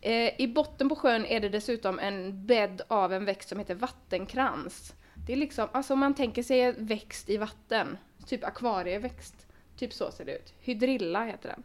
Eh, 0.00 0.40
I 0.40 0.48
botten 0.48 0.88
på 0.88 0.96
sjön 0.96 1.26
är 1.26 1.40
det 1.40 1.48
dessutom 1.48 1.98
en 1.98 2.46
bädd 2.46 2.82
av 2.88 3.12
en 3.12 3.24
växt 3.24 3.48
som 3.48 3.58
heter 3.58 3.74
vattenkrans. 3.74 4.94
Det 5.26 5.32
är 5.32 5.36
liksom, 5.36 5.68
alltså 5.72 5.92
om 5.92 6.00
man 6.00 6.14
tänker 6.14 6.42
sig 6.42 6.60
en 6.60 6.86
växt 6.86 7.30
i 7.30 7.36
vatten, 7.36 7.98
typ 8.26 8.44
akvarieväxt, 8.44 9.46
typ 9.76 9.92
så 9.92 10.10
ser 10.10 10.24
det 10.24 10.36
ut. 10.36 10.54
Hydrilla 10.60 11.24
heter 11.24 11.48
den. 11.48 11.62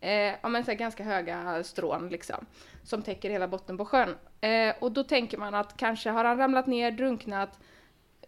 Eh, 0.00 0.34
ja 0.42 0.48
men 0.48 0.64
så 0.64 0.74
ganska 0.74 1.04
höga 1.04 1.64
strån 1.64 2.08
liksom, 2.08 2.46
som 2.82 3.02
täcker 3.02 3.30
hela 3.30 3.48
botten 3.48 3.76
på 3.76 3.84
sjön. 3.84 4.14
Eh, 4.40 4.74
och 4.80 4.92
då 4.92 5.04
tänker 5.04 5.38
man 5.38 5.54
att 5.54 5.76
kanske 5.76 6.10
har 6.10 6.24
han 6.24 6.38
ramlat 6.38 6.66
ner, 6.66 6.90
drunknat, 6.90 7.58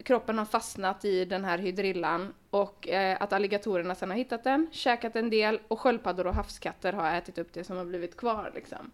kroppen 0.03 0.37
har 0.37 0.45
fastnat 0.45 1.05
i 1.05 1.25
den 1.25 1.45
här 1.45 1.57
hydrillan 1.57 2.33
och 2.49 2.89
eh, 2.89 3.17
att 3.21 3.33
alligatorerna 3.33 3.95
sen 3.95 4.09
har 4.09 4.17
hittat 4.17 4.43
den, 4.43 4.67
käkat 4.71 5.15
en 5.15 5.29
del 5.29 5.59
och 5.67 5.79
sköldpaddor 5.79 6.27
och 6.27 6.35
havskatter 6.35 6.93
har 6.93 7.13
ätit 7.13 7.37
upp 7.37 7.53
det 7.53 7.63
som 7.63 7.77
har 7.77 7.85
blivit 7.85 8.17
kvar 8.17 8.51
liksom. 8.55 8.91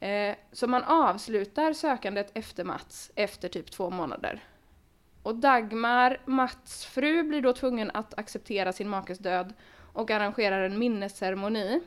Eh, 0.00 0.36
så 0.52 0.66
man 0.66 0.84
avslutar 0.84 1.72
sökandet 1.72 2.30
efter 2.34 2.64
Mats 2.64 3.10
efter 3.14 3.48
typ 3.48 3.70
två 3.70 3.90
månader. 3.90 4.42
Och 5.22 5.34
Dagmar, 5.34 6.20
Mats 6.24 6.84
fru, 6.84 7.22
blir 7.22 7.42
då 7.42 7.52
tvungen 7.52 7.90
att 7.94 8.18
acceptera 8.18 8.72
sin 8.72 8.88
makes 8.88 9.18
död 9.18 9.54
och 9.92 10.10
arrangerar 10.10 10.62
en 10.62 10.78
minnesceremoni. 10.78 11.80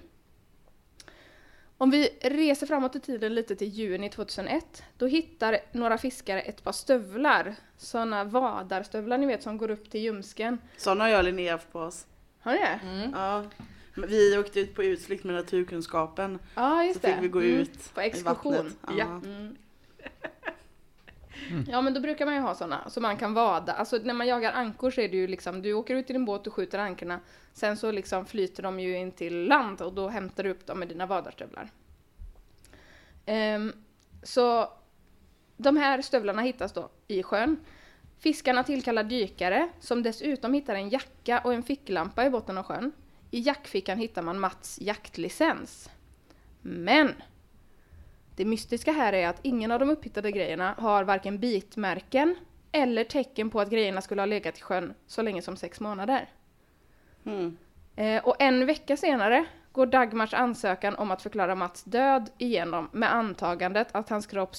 Om 1.79 1.91
vi 1.91 2.09
reser 2.21 2.67
framåt 2.67 2.95
i 2.95 2.99
tiden 2.99 3.35
lite 3.35 3.55
till 3.55 3.67
juni 3.67 4.09
2001, 4.09 4.83
då 4.97 5.05
hittar 5.05 5.59
några 5.71 5.97
fiskare 5.97 6.41
ett 6.41 6.63
par 6.63 6.71
stövlar. 6.71 7.55
Sådana 7.77 8.23
vadarstövlar 8.23 9.17
ni 9.17 9.25
vet 9.25 9.43
som 9.43 9.57
går 9.57 9.71
upp 9.71 9.91
till 9.91 10.01
ljumsken. 10.01 10.57
Sådana 10.77 11.03
har 11.03 11.09
jag 11.09 11.17
och 11.17 11.23
Linnea 11.23 11.51
haft 11.51 11.71
på 11.71 11.79
oss. 11.79 12.05
Har 12.39 12.53
ni 12.53 12.59
det? 12.59 12.79
Ja. 13.13 13.43
Vi 14.07 14.37
åkte 14.37 14.59
ut 14.59 14.75
på 14.75 14.83
utflykt 14.83 15.23
med 15.23 15.35
naturkunskapen. 15.35 16.39
Ja, 16.55 16.83
just 16.83 17.01
Så 17.01 17.07
det. 17.07 17.13
fick 17.13 17.23
vi 17.23 17.27
gå 17.27 17.39
Mm. 17.39 17.51
ut 17.59 17.93
På 17.93 18.01
exkursion. 18.01 18.73
Ja. 18.87 18.93
Ja. 18.97 19.05
Mm. 19.05 19.57
Ja 21.69 21.81
men 21.81 21.93
då 21.93 21.99
brukar 21.99 22.25
man 22.25 22.35
ju 22.35 22.41
ha 22.41 22.55
sådana, 22.55 22.89
så 22.89 23.01
man 23.01 23.17
kan 23.17 23.33
vada. 23.33 23.73
Alltså 23.73 23.97
när 24.03 24.13
man 24.13 24.27
jagar 24.27 24.51
ankor 24.53 24.91
så 24.91 25.01
är 25.01 25.09
det 25.09 25.17
ju 25.17 25.27
liksom, 25.27 25.61
du 25.61 25.73
åker 25.73 25.95
ut 25.95 26.09
i 26.09 26.13
din 26.13 26.25
båt 26.25 26.47
och 26.47 26.53
skjuter 26.53 26.79
ankorna. 26.79 27.19
Sen 27.53 27.77
så 27.77 27.91
liksom 27.91 28.25
flyter 28.25 28.63
de 28.63 28.79
ju 28.79 28.97
in 28.97 29.11
till 29.11 29.43
land 29.47 29.81
och 29.81 29.93
då 29.93 30.07
hämtar 30.07 30.43
du 30.43 30.49
upp 30.49 30.65
dem 30.65 30.79
med 30.79 30.87
dina 30.87 31.05
vadarstövlar. 31.05 31.69
Ehm, 33.25 33.73
så 34.23 34.71
de 35.57 35.77
här 35.77 36.01
stövlarna 36.01 36.41
hittas 36.41 36.71
då 36.73 36.89
i 37.07 37.23
sjön. 37.23 37.57
Fiskarna 38.19 38.63
tillkallar 38.63 39.03
dykare 39.03 39.69
som 39.79 40.03
dessutom 40.03 40.53
hittar 40.53 40.75
en 40.75 40.89
jacka 40.89 41.39
och 41.43 41.53
en 41.53 41.63
ficklampa 41.63 42.25
i 42.25 42.29
botten 42.29 42.57
av 42.57 42.63
sjön. 42.63 42.91
I 43.31 43.39
jackfickan 43.39 43.97
hittar 43.97 44.21
man 44.21 44.39
Mats 44.39 44.79
jaktlicens. 44.81 45.89
Men 46.61 47.13
det 48.35 48.45
mystiska 48.45 48.91
här 48.91 49.13
är 49.13 49.27
att 49.27 49.39
ingen 49.41 49.71
av 49.71 49.79
de 49.79 49.89
upphittade 49.89 50.31
grejerna 50.31 50.75
har 50.77 51.03
varken 51.03 51.39
bitmärken 51.39 52.35
eller 52.71 53.03
tecken 53.03 53.49
på 53.49 53.61
att 53.61 53.69
grejerna 53.69 54.01
skulle 54.01 54.21
ha 54.21 54.25
legat 54.25 54.57
i 54.57 54.61
sjön 54.61 54.93
så 55.07 55.21
länge 55.21 55.41
som 55.41 55.57
sex 55.57 55.79
månader. 55.79 56.29
Mm. 57.25 57.57
Eh, 57.95 58.23
och 58.23 58.35
en 58.39 58.65
vecka 58.65 58.97
senare 58.97 59.45
går 59.71 59.85
Dagmars 59.85 60.33
ansökan 60.33 60.95
om 60.95 61.11
att 61.11 61.21
förklara 61.21 61.55
Mats 61.55 61.83
död 61.83 62.29
igenom 62.37 62.89
med 62.91 63.13
antagandet 63.13 63.87
att 63.91 64.09
hans 64.09 64.27
kropp... 64.27 64.55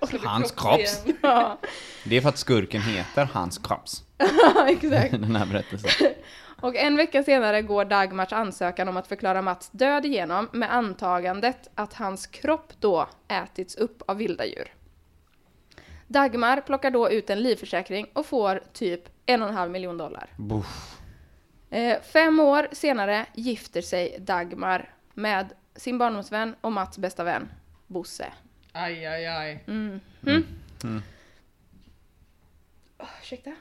Hans 0.24 0.50
kropps? 0.52 1.04
ja, 1.22 1.58
Det 2.04 2.16
är 2.16 2.20
för 2.20 2.28
att 2.28 2.38
skurken 2.38 2.82
heter 2.82 3.24
Hans 3.24 3.58
Kropps. 3.58 4.07
exakt. 4.68 5.10
Den 5.20 5.36
här 5.36 5.46
berättelsen. 5.46 6.12
Och 6.60 6.76
en 6.76 6.96
vecka 6.96 7.22
senare 7.22 7.62
går 7.62 7.84
Dagmars 7.84 8.32
ansökan 8.32 8.88
om 8.88 8.96
att 8.96 9.06
förklara 9.06 9.42
Mats 9.42 9.70
död 9.70 10.04
igenom 10.04 10.48
med 10.52 10.74
antagandet 10.74 11.70
att 11.74 11.94
hans 11.94 12.26
kropp 12.26 12.72
då 12.80 13.08
ätits 13.28 13.76
upp 13.76 14.02
av 14.06 14.16
vilda 14.16 14.46
djur. 14.46 14.72
Dagmar 16.06 16.60
plockar 16.60 16.90
då 16.90 17.10
ut 17.10 17.30
en 17.30 17.42
livförsäkring 17.42 18.06
och 18.12 18.26
får 18.26 18.62
typ 18.72 19.08
en 19.26 19.42
och 19.42 19.48
en 19.48 19.54
halv 19.54 19.70
miljon 19.70 19.98
dollar. 19.98 20.30
Buff. 20.36 20.98
Eh, 21.70 22.00
fem 22.12 22.40
år 22.40 22.68
senare 22.72 23.26
gifter 23.34 23.82
sig 23.82 24.16
Dagmar 24.20 24.94
med 25.14 25.52
sin 25.76 25.98
barndomsvän 25.98 26.54
och 26.60 26.72
Mats 26.72 26.98
bästa 26.98 27.24
vän, 27.24 27.48
Bosse. 27.86 28.32
Aj, 28.72 29.06
aj, 29.06 29.26
aj. 29.26 29.64
Mm. 29.66 30.00
Mm. 30.26 30.44
Oh, 32.98 33.06
ursäkta? 33.22 33.54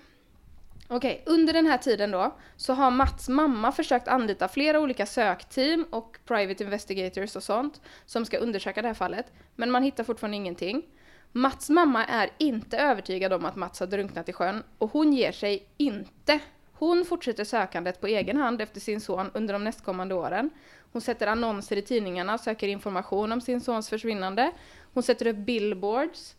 Okej, 0.89 1.23
under 1.25 1.53
den 1.53 1.65
här 1.65 1.77
tiden 1.77 2.11
då 2.11 2.35
så 2.55 2.73
har 2.73 2.91
Mats 2.91 3.29
mamma 3.29 3.71
försökt 3.71 4.07
anlita 4.07 4.47
flera 4.47 4.79
olika 4.79 5.05
sökteam 5.05 5.85
och 5.89 6.19
private 6.25 6.63
investigators 6.63 7.35
och 7.35 7.43
sånt 7.43 7.81
som 8.05 8.25
ska 8.25 8.37
undersöka 8.37 8.81
det 8.81 8.87
här 8.87 8.95
fallet, 8.95 9.31
men 9.55 9.71
man 9.71 9.83
hittar 9.83 10.03
fortfarande 10.03 10.37
ingenting. 10.37 10.85
Mats 11.31 11.69
mamma 11.69 12.05
är 12.05 12.29
inte 12.37 12.77
övertygad 12.77 13.33
om 13.33 13.45
att 13.45 13.55
Mats 13.55 13.79
har 13.79 13.87
drunknat 13.87 14.29
i 14.29 14.33
sjön 14.33 14.63
och 14.77 14.91
hon 14.91 15.13
ger 15.13 15.31
sig 15.31 15.67
inte. 15.77 16.39
Hon 16.73 17.05
fortsätter 17.05 17.43
sökandet 17.43 18.01
på 18.01 18.07
egen 18.07 18.37
hand 18.37 18.61
efter 18.61 18.79
sin 18.79 19.01
son 19.01 19.31
under 19.33 19.53
de 19.53 19.63
nästkommande 19.63 20.15
åren. 20.15 20.49
Hon 20.91 21.01
sätter 21.01 21.27
annonser 21.27 21.75
i 21.77 21.81
tidningarna 21.81 22.33
och 22.33 22.39
söker 22.39 22.67
information 22.67 23.31
om 23.31 23.41
sin 23.41 23.61
sons 23.61 23.89
försvinnande. 23.89 24.51
Hon 24.93 25.03
sätter 25.03 25.27
upp 25.27 25.37
billboards 25.37 26.35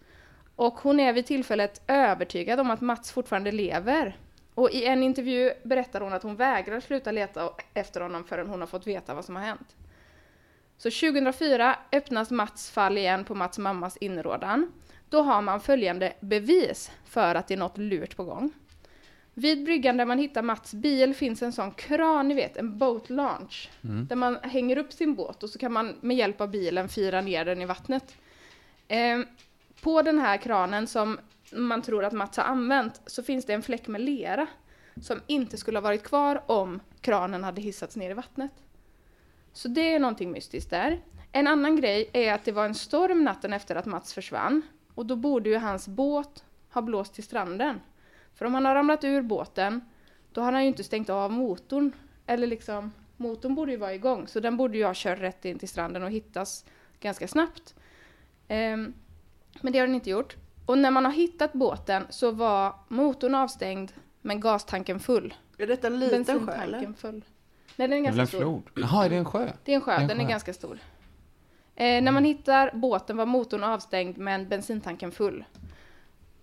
och 0.56 0.74
hon 0.74 1.00
är 1.00 1.12
vid 1.12 1.26
tillfället 1.26 1.82
övertygad 1.86 2.60
om 2.60 2.70
att 2.70 2.80
Mats 2.80 3.12
fortfarande 3.12 3.52
lever. 3.52 4.16
Och 4.58 4.70
i 4.70 4.84
en 4.84 5.02
intervju 5.02 5.52
berättar 5.62 6.00
hon 6.00 6.12
att 6.12 6.22
hon 6.22 6.36
vägrar 6.36 6.80
sluta 6.80 7.12
leta 7.12 7.50
efter 7.74 8.00
honom 8.00 8.24
förrän 8.24 8.48
hon 8.48 8.60
har 8.60 8.66
fått 8.66 8.86
veta 8.86 9.14
vad 9.14 9.24
som 9.24 9.36
har 9.36 9.42
hänt. 9.42 9.76
Så 10.76 10.90
2004 10.90 11.78
öppnas 11.92 12.30
Mats 12.30 12.70
fall 12.70 12.98
igen 12.98 13.24
på 13.24 13.34
Mats 13.34 13.58
mammas 13.58 13.96
inrådan. 13.96 14.72
Då 15.08 15.22
har 15.22 15.42
man 15.42 15.60
följande 15.60 16.12
bevis 16.20 16.90
för 17.04 17.34
att 17.34 17.48
det 17.48 17.54
är 17.54 17.58
något 17.58 17.78
lurt 17.78 18.16
på 18.16 18.24
gång. 18.24 18.50
Vid 19.34 19.64
bryggan 19.64 19.96
där 19.96 20.06
man 20.06 20.18
hittar 20.18 20.42
Mats 20.42 20.74
bil 20.74 21.14
finns 21.14 21.42
en 21.42 21.52
sån 21.52 21.70
kran, 21.70 22.28
ni 22.28 22.34
vet, 22.34 22.56
en 22.56 22.78
boat 22.78 23.10
launch. 23.10 23.70
Där 23.80 24.16
man 24.16 24.38
hänger 24.42 24.78
upp 24.78 24.92
sin 24.92 25.14
båt 25.14 25.42
och 25.42 25.50
så 25.50 25.58
kan 25.58 25.72
man 25.72 25.96
med 26.00 26.16
hjälp 26.16 26.40
av 26.40 26.50
bilen 26.50 26.88
fira 26.88 27.20
ner 27.20 27.44
den 27.44 27.62
i 27.62 27.66
vattnet. 27.66 28.16
Eh, 28.88 29.18
på 29.80 30.02
den 30.02 30.18
här 30.18 30.36
kranen 30.36 30.86
som 30.86 31.18
man 31.52 31.82
tror 31.82 32.04
att 32.04 32.12
Mats 32.12 32.36
har 32.36 32.44
använt 32.44 33.00
så 33.06 33.22
finns 33.22 33.44
det 33.44 33.54
en 33.54 33.62
fläck 33.62 33.88
med 33.88 34.00
lera 34.00 34.46
som 35.02 35.20
inte 35.26 35.56
skulle 35.56 35.78
ha 35.78 35.82
varit 35.82 36.02
kvar 36.02 36.42
om 36.46 36.80
kranen 37.00 37.44
hade 37.44 37.60
hissats 37.60 37.96
ner 37.96 38.10
i 38.10 38.14
vattnet. 38.14 38.52
Så 39.52 39.68
det 39.68 39.94
är 39.94 39.98
någonting 39.98 40.30
mystiskt 40.30 40.70
där. 40.70 41.00
En 41.32 41.46
annan 41.46 41.76
grej 41.76 42.10
är 42.12 42.32
att 42.32 42.44
det 42.44 42.52
var 42.52 42.64
en 42.64 42.74
storm 42.74 43.24
natten 43.24 43.52
efter 43.52 43.76
att 43.76 43.86
Mats 43.86 44.14
försvann 44.14 44.62
och 44.94 45.06
då 45.06 45.16
borde 45.16 45.50
ju 45.50 45.56
hans 45.56 45.88
båt 45.88 46.44
ha 46.72 46.82
blåst 46.82 47.14
till 47.14 47.24
stranden. 47.24 47.80
För 48.34 48.44
om 48.44 48.54
han 48.54 48.64
har 48.64 48.74
ramlat 48.74 49.04
ur 49.04 49.22
båten 49.22 49.80
då 50.32 50.40
har 50.40 50.52
han 50.52 50.62
ju 50.62 50.68
inte 50.68 50.84
stängt 50.84 51.10
av 51.10 51.32
motorn. 51.32 51.92
Eller 52.26 52.46
liksom, 52.46 52.92
motorn 53.16 53.54
borde 53.54 53.72
ju 53.72 53.78
vara 53.78 53.94
igång 53.94 54.26
så 54.26 54.40
den 54.40 54.56
borde 54.56 54.78
ju 54.78 54.84
ha 54.84 54.92
kört 54.94 55.20
rätt 55.20 55.44
in 55.44 55.58
till 55.58 55.68
stranden 55.68 56.02
och 56.02 56.10
hittas 56.10 56.64
ganska 57.00 57.28
snabbt. 57.28 57.74
Um, 58.48 58.94
men 59.60 59.72
det 59.72 59.78
har 59.78 59.86
den 59.86 59.94
inte 59.94 60.10
gjort. 60.10 60.36
Och 60.68 60.78
när 60.78 60.90
man 60.90 61.04
har 61.04 61.12
hittat 61.12 61.52
båten 61.52 62.06
så 62.10 62.30
var 62.30 62.74
motorn 62.88 63.34
avstängd 63.34 63.92
men 64.22 64.40
gastanken 64.40 65.00
full. 65.00 65.34
Är 65.58 65.66
detta 65.66 65.86
en 65.86 66.00
liten 66.00 66.24
sjö 66.46 66.52
eller? 66.52 66.92
full. 66.96 67.24
Nej, 67.76 67.88
den 67.88 67.92
är 67.92 67.96
Det 67.96 67.96
är 67.96 68.04
ganska 68.04 68.20
en 68.20 68.26
stor. 68.26 68.38
flod? 68.38 68.62
Jaha, 68.74 69.04
är 69.04 69.10
det 69.10 69.16
en 69.16 69.24
sjö? 69.24 69.52
Det 69.64 69.72
är 69.72 69.76
en 69.76 69.80
sjö, 69.82 69.92
är 69.92 70.00
en 70.00 70.08
den 70.08 70.20
är 70.20 70.24
sjö. 70.24 70.30
ganska 70.30 70.52
stor. 70.54 70.78
Eh, 71.74 72.02
när 72.02 72.12
man 72.12 72.24
hittar 72.24 72.70
båten 72.74 73.16
var 73.16 73.26
motorn 73.26 73.64
avstängd 73.64 74.18
men 74.18 74.48
bensintanken 74.48 75.12
full. 75.12 75.44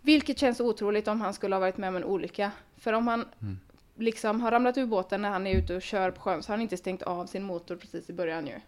Vilket 0.02 0.40
känns 0.40 0.60
otroligt 0.60 1.08
om 1.08 1.22
han 1.22 1.34
skulle 1.34 1.56
ha 1.56 1.60
varit 1.60 1.78
med 1.78 1.90
om 1.90 1.96
en 1.96 2.04
olycka. 2.04 2.52
För 2.78 2.94
om 2.94 3.08
han 3.08 3.26
Mm. 3.42 3.60
liksom 3.96 4.42
har 4.42 4.52
ramlat 4.52 4.78
ur 4.78 4.86
båten 4.86 5.22
när 5.22 5.30
han 5.30 5.48
är 5.48 5.58
ute 5.58 5.76
och 5.76 5.82
kör 5.82 6.12
på 6.12 6.22
sjön 6.22 6.44
så 6.44 6.52
har 6.52 6.58
han 6.58 6.62
inte 6.62 6.78
stängt 6.78 7.02
av 7.02 7.26
sin 7.26 7.44
motor 7.44 7.76
precis 7.76 8.10
i 8.10 8.14
början 8.14 8.48
ju. 8.48 8.60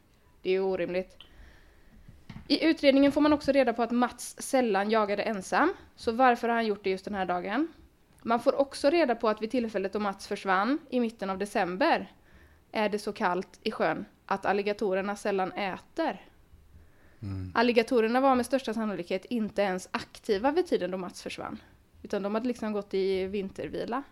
Det 0.41 0.49
är 0.49 0.53
ju 0.53 0.61
orimligt. 0.61 1.17
I 2.47 2.65
utredningen 2.65 3.11
får 3.11 3.21
man 3.21 3.33
också 3.33 3.51
reda 3.51 3.73
på 3.73 3.83
att 3.83 3.91
Mats 3.91 4.35
sällan 4.41 4.89
jagade 4.89 5.23
ensam. 5.23 5.73
Så 5.95 6.11
varför 6.11 6.47
har 6.47 6.55
han 6.55 6.65
gjort 6.65 6.83
det 6.83 6.89
just 6.89 7.05
den 7.05 7.15
här 7.15 7.25
dagen? 7.25 7.67
Man 8.21 8.39
får 8.39 8.55
också 8.55 8.89
reda 8.89 9.15
på 9.15 9.29
att 9.29 9.41
vid 9.41 9.51
tillfället 9.51 9.93
då 9.93 9.99
Mats 9.99 10.27
försvann 10.27 10.79
i 10.89 10.99
mitten 10.99 11.29
av 11.29 11.37
december 11.37 12.11
är 12.71 12.89
det 12.89 12.99
så 12.99 13.13
kallt 13.13 13.59
i 13.63 13.71
sjön 13.71 14.05
att 14.25 14.45
alligatorerna 14.45 15.15
sällan 15.15 15.51
äter. 15.51 16.21
Alligatorerna 17.53 18.21
var 18.21 18.35
med 18.35 18.45
största 18.45 18.73
sannolikhet 18.73 19.25
inte 19.25 19.61
ens 19.61 19.89
aktiva 19.91 20.51
vid 20.51 20.67
tiden 20.67 20.91
då 20.91 20.97
Mats 20.97 21.21
försvann. 21.21 21.59
Utan 22.03 22.23
de 22.23 22.35
hade 22.35 22.47
liksom 22.47 22.73
gått 22.73 22.93
i 22.93 23.25
vintervila. 23.25 24.03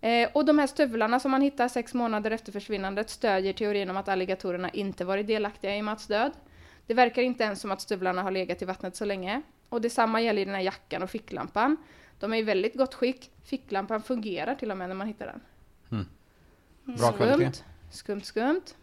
Eh, 0.00 0.28
och 0.32 0.44
de 0.44 0.58
här 0.58 0.66
stövlarna 0.66 1.20
som 1.20 1.30
man 1.30 1.42
hittar 1.42 1.68
sex 1.68 1.94
månader 1.94 2.30
efter 2.30 2.52
försvinnandet 2.52 3.10
stödjer 3.10 3.52
teorin 3.52 3.90
om 3.90 3.96
att 3.96 4.08
alligatorerna 4.08 4.70
inte 4.70 5.04
varit 5.04 5.26
delaktiga 5.26 5.76
i 5.76 5.82
Mats 5.82 6.06
död. 6.06 6.32
Det 6.86 6.94
verkar 6.94 7.22
inte 7.22 7.44
ens 7.44 7.60
som 7.60 7.70
att 7.70 7.80
stövlarna 7.80 8.22
har 8.22 8.30
legat 8.30 8.62
i 8.62 8.64
vattnet 8.64 8.96
så 8.96 9.04
länge. 9.04 9.42
Och 9.68 9.80
detsamma 9.80 10.20
gäller 10.20 10.46
den 10.46 10.54
här 10.54 10.62
jackan 10.62 11.02
och 11.02 11.10
ficklampan. 11.10 11.76
De 12.18 12.32
är 12.32 12.36
i 12.36 12.42
väldigt 12.42 12.74
gott 12.74 12.94
skick. 12.94 13.30
Ficklampan 13.44 14.02
fungerar 14.02 14.54
till 14.54 14.70
och 14.70 14.76
med 14.76 14.88
när 14.88 14.96
man 14.96 15.06
hittar 15.06 15.26
den. 15.26 15.40
Bra 16.96 17.12
kvalitet. 17.12 17.44
Skumt, 17.44 17.62
skumt, 17.90 18.22
skumt. 18.22 18.74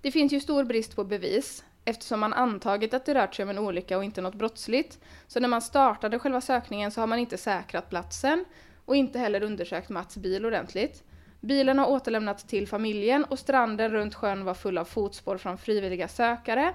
Det 0.00 0.10
finns 0.10 0.32
ju 0.32 0.40
stor 0.40 0.64
brist 0.64 0.96
på 0.96 1.04
bevis 1.04 1.64
eftersom 1.84 2.20
man 2.20 2.32
antagit 2.32 2.94
att 2.94 3.04
det 3.04 3.14
rört 3.14 3.34
sig 3.34 3.42
om 3.42 3.48
en 3.48 3.58
olycka 3.58 3.96
och 3.96 4.04
inte 4.04 4.20
något 4.20 4.34
brottsligt. 4.34 4.98
Så 5.26 5.40
när 5.40 5.48
man 5.48 5.62
startade 5.62 6.18
själva 6.18 6.40
sökningen 6.40 6.90
så 6.90 7.00
har 7.00 7.06
man 7.06 7.18
inte 7.18 7.38
säkrat 7.38 7.90
platsen 7.90 8.44
och 8.84 8.96
inte 8.96 9.18
heller 9.18 9.42
undersökt 9.42 9.88
Mats 9.88 10.16
bil 10.16 10.46
ordentligt. 10.46 11.04
Bilen 11.40 11.78
har 11.78 11.86
återlämnats 11.86 12.44
till 12.44 12.68
familjen 12.68 13.24
och 13.24 13.38
stranden 13.38 13.90
runt 13.90 14.14
sjön 14.14 14.44
var 14.44 14.54
full 14.54 14.78
av 14.78 14.84
fotspår 14.84 15.38
från 15.38 15.58
frivilliga 15.58 16.08
sökare. 16.08 16.74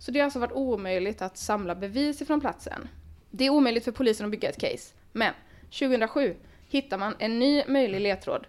Så 0.00 0.10
det 0.10 0.18
har 0.18 0.24
alltså 0.24 0.38
varit 0.38 0.52
omöjligt 0.52 1.22
att 1.22 1.36
samla 1.36 1.74
bevis 1.74 2.22
ifrån 2.22 2.40
platsen. 2.40 2.88
Det 3.30 3.44
är 3.44 3.50
omöjligt 3.50 3.84
för 3.84 3.92
polisen 3.92 4.26
att 4.26 4.30
bygga 4.30 4.48
ett 4.48 4.60
case. 4.60 4.94
Men 5.12 5.34
2007 5.62 6.36
hittar 6.68 6.98
man 6.98 7.14
en 7.18 7.38
ny 7.38 7.62
möjlig 7.68 8.00
ledtråd. 8.00 8.46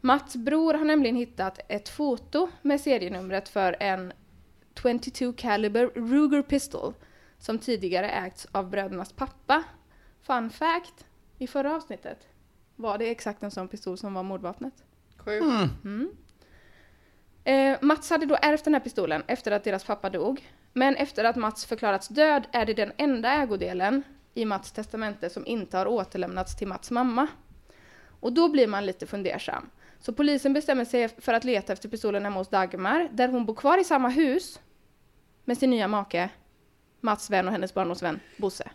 Mats 0.00 0.36
bror 0.36 0.74
har 0.74 0.84
nämligen 0.84 1.16
hittat 1.16 1.60
ett 1.68 1.88
foto 1.88 2.48
med 2.62 2.80
serienumret 2.80 3.48
för 3.48 3.76
en 3.80 4.12
22 4.82 5.32
caliber 5.32 5.86
Ruger 5.94 6.42
pistol 6.42 6.94
som 7.38 7.58
tidigare 7.58 8.10
ägts 8.10 8.46
av 8.52 8.70
brödernas 8.70 9.12
pappa. 9.12 9.64
Fun 10.22 10.50
fact, 10.50 11.06
i 11.38 11.46
förra 11.46 11.76
avsnittet 11.76 12.18
var 12.76 12.98
det 12.98 13.10
exakt 13.10 13.42
en 13.42 13.50
sån 13.50 13.68
pistol 13.68 13.98
som 13.98 14.14
var 14.14 14.22
mordvapnet. 14.22 14.85
Sjukt. 15.26 15.44
Mm. 15.84 16.10
Eh, 17.44 17.78
Mats 17.80 18.10
hade 18.10 18.26
då 18.26 18.36
ärvt 18.42 18.64
den 18.64 18.74
här 18.74 18.80
pistolen 18.80 19.22
efter 19.26 19.52
att 19.52 19.64
deras 19.64 19.84
pappa 19.84 20.10
dog. 20.10 20.50
Men 20.72 20.96
efter 20.96 21.24
att 21.24 21.36
Mats 21.36 21.66
förklarats 21.66 22.08
död 22.08 22.46
är 22.52 22.66
det 22.66 22.74
den 22.74 22.92
enda 22.96 23.32
ägodelen 23.32 24.02
i 24.34 24.44
Mats 24.44 24.72
testamente 24.72 25.30
som 25.30 25.46
inte 25.46 25.78
har 25.78 25.86
återlämnats 25.86 26.56
till 26.56 26.68
Mats 26.68 26.90
mamma. 26.90 27.26
Och 28.20 28.32
då 28.32 28.48
blir 28.48 28.66
man 28.66 28.86
lite 28.86 29.06
fundersam. 29.06 29.70
Så 29.98 30.12
polisen 30.12 30.52
bestämmer 30.52 30.84
sig 30.84 31.08
för 31.08 31.32
att 31.32 31.44
leta 31.44 31.72
efter 31.72 31.88
pistolen 31.88 32.24
hemma 32.24 32.40
hos 32.40 32.48
Dagmar, 32.48 33.08
där 33.12 33.28
hon 33.28 33.46
bor 33.46 33.54
kvar 33.54 33.78
i 33.78 33.84
samma 33.84 34.08
hus 34.08 34.60
med 35.44 35.58
sin 35.58 35.70
nya 35.70 35.88
make, 35.88 36.28
Mats 37.00 37.30
vän 37.30 37.46
och 37.46 37.52
hennes 37.52 37.74
barndomsvän 37.74 38.20
Bosse. 38.36 38.70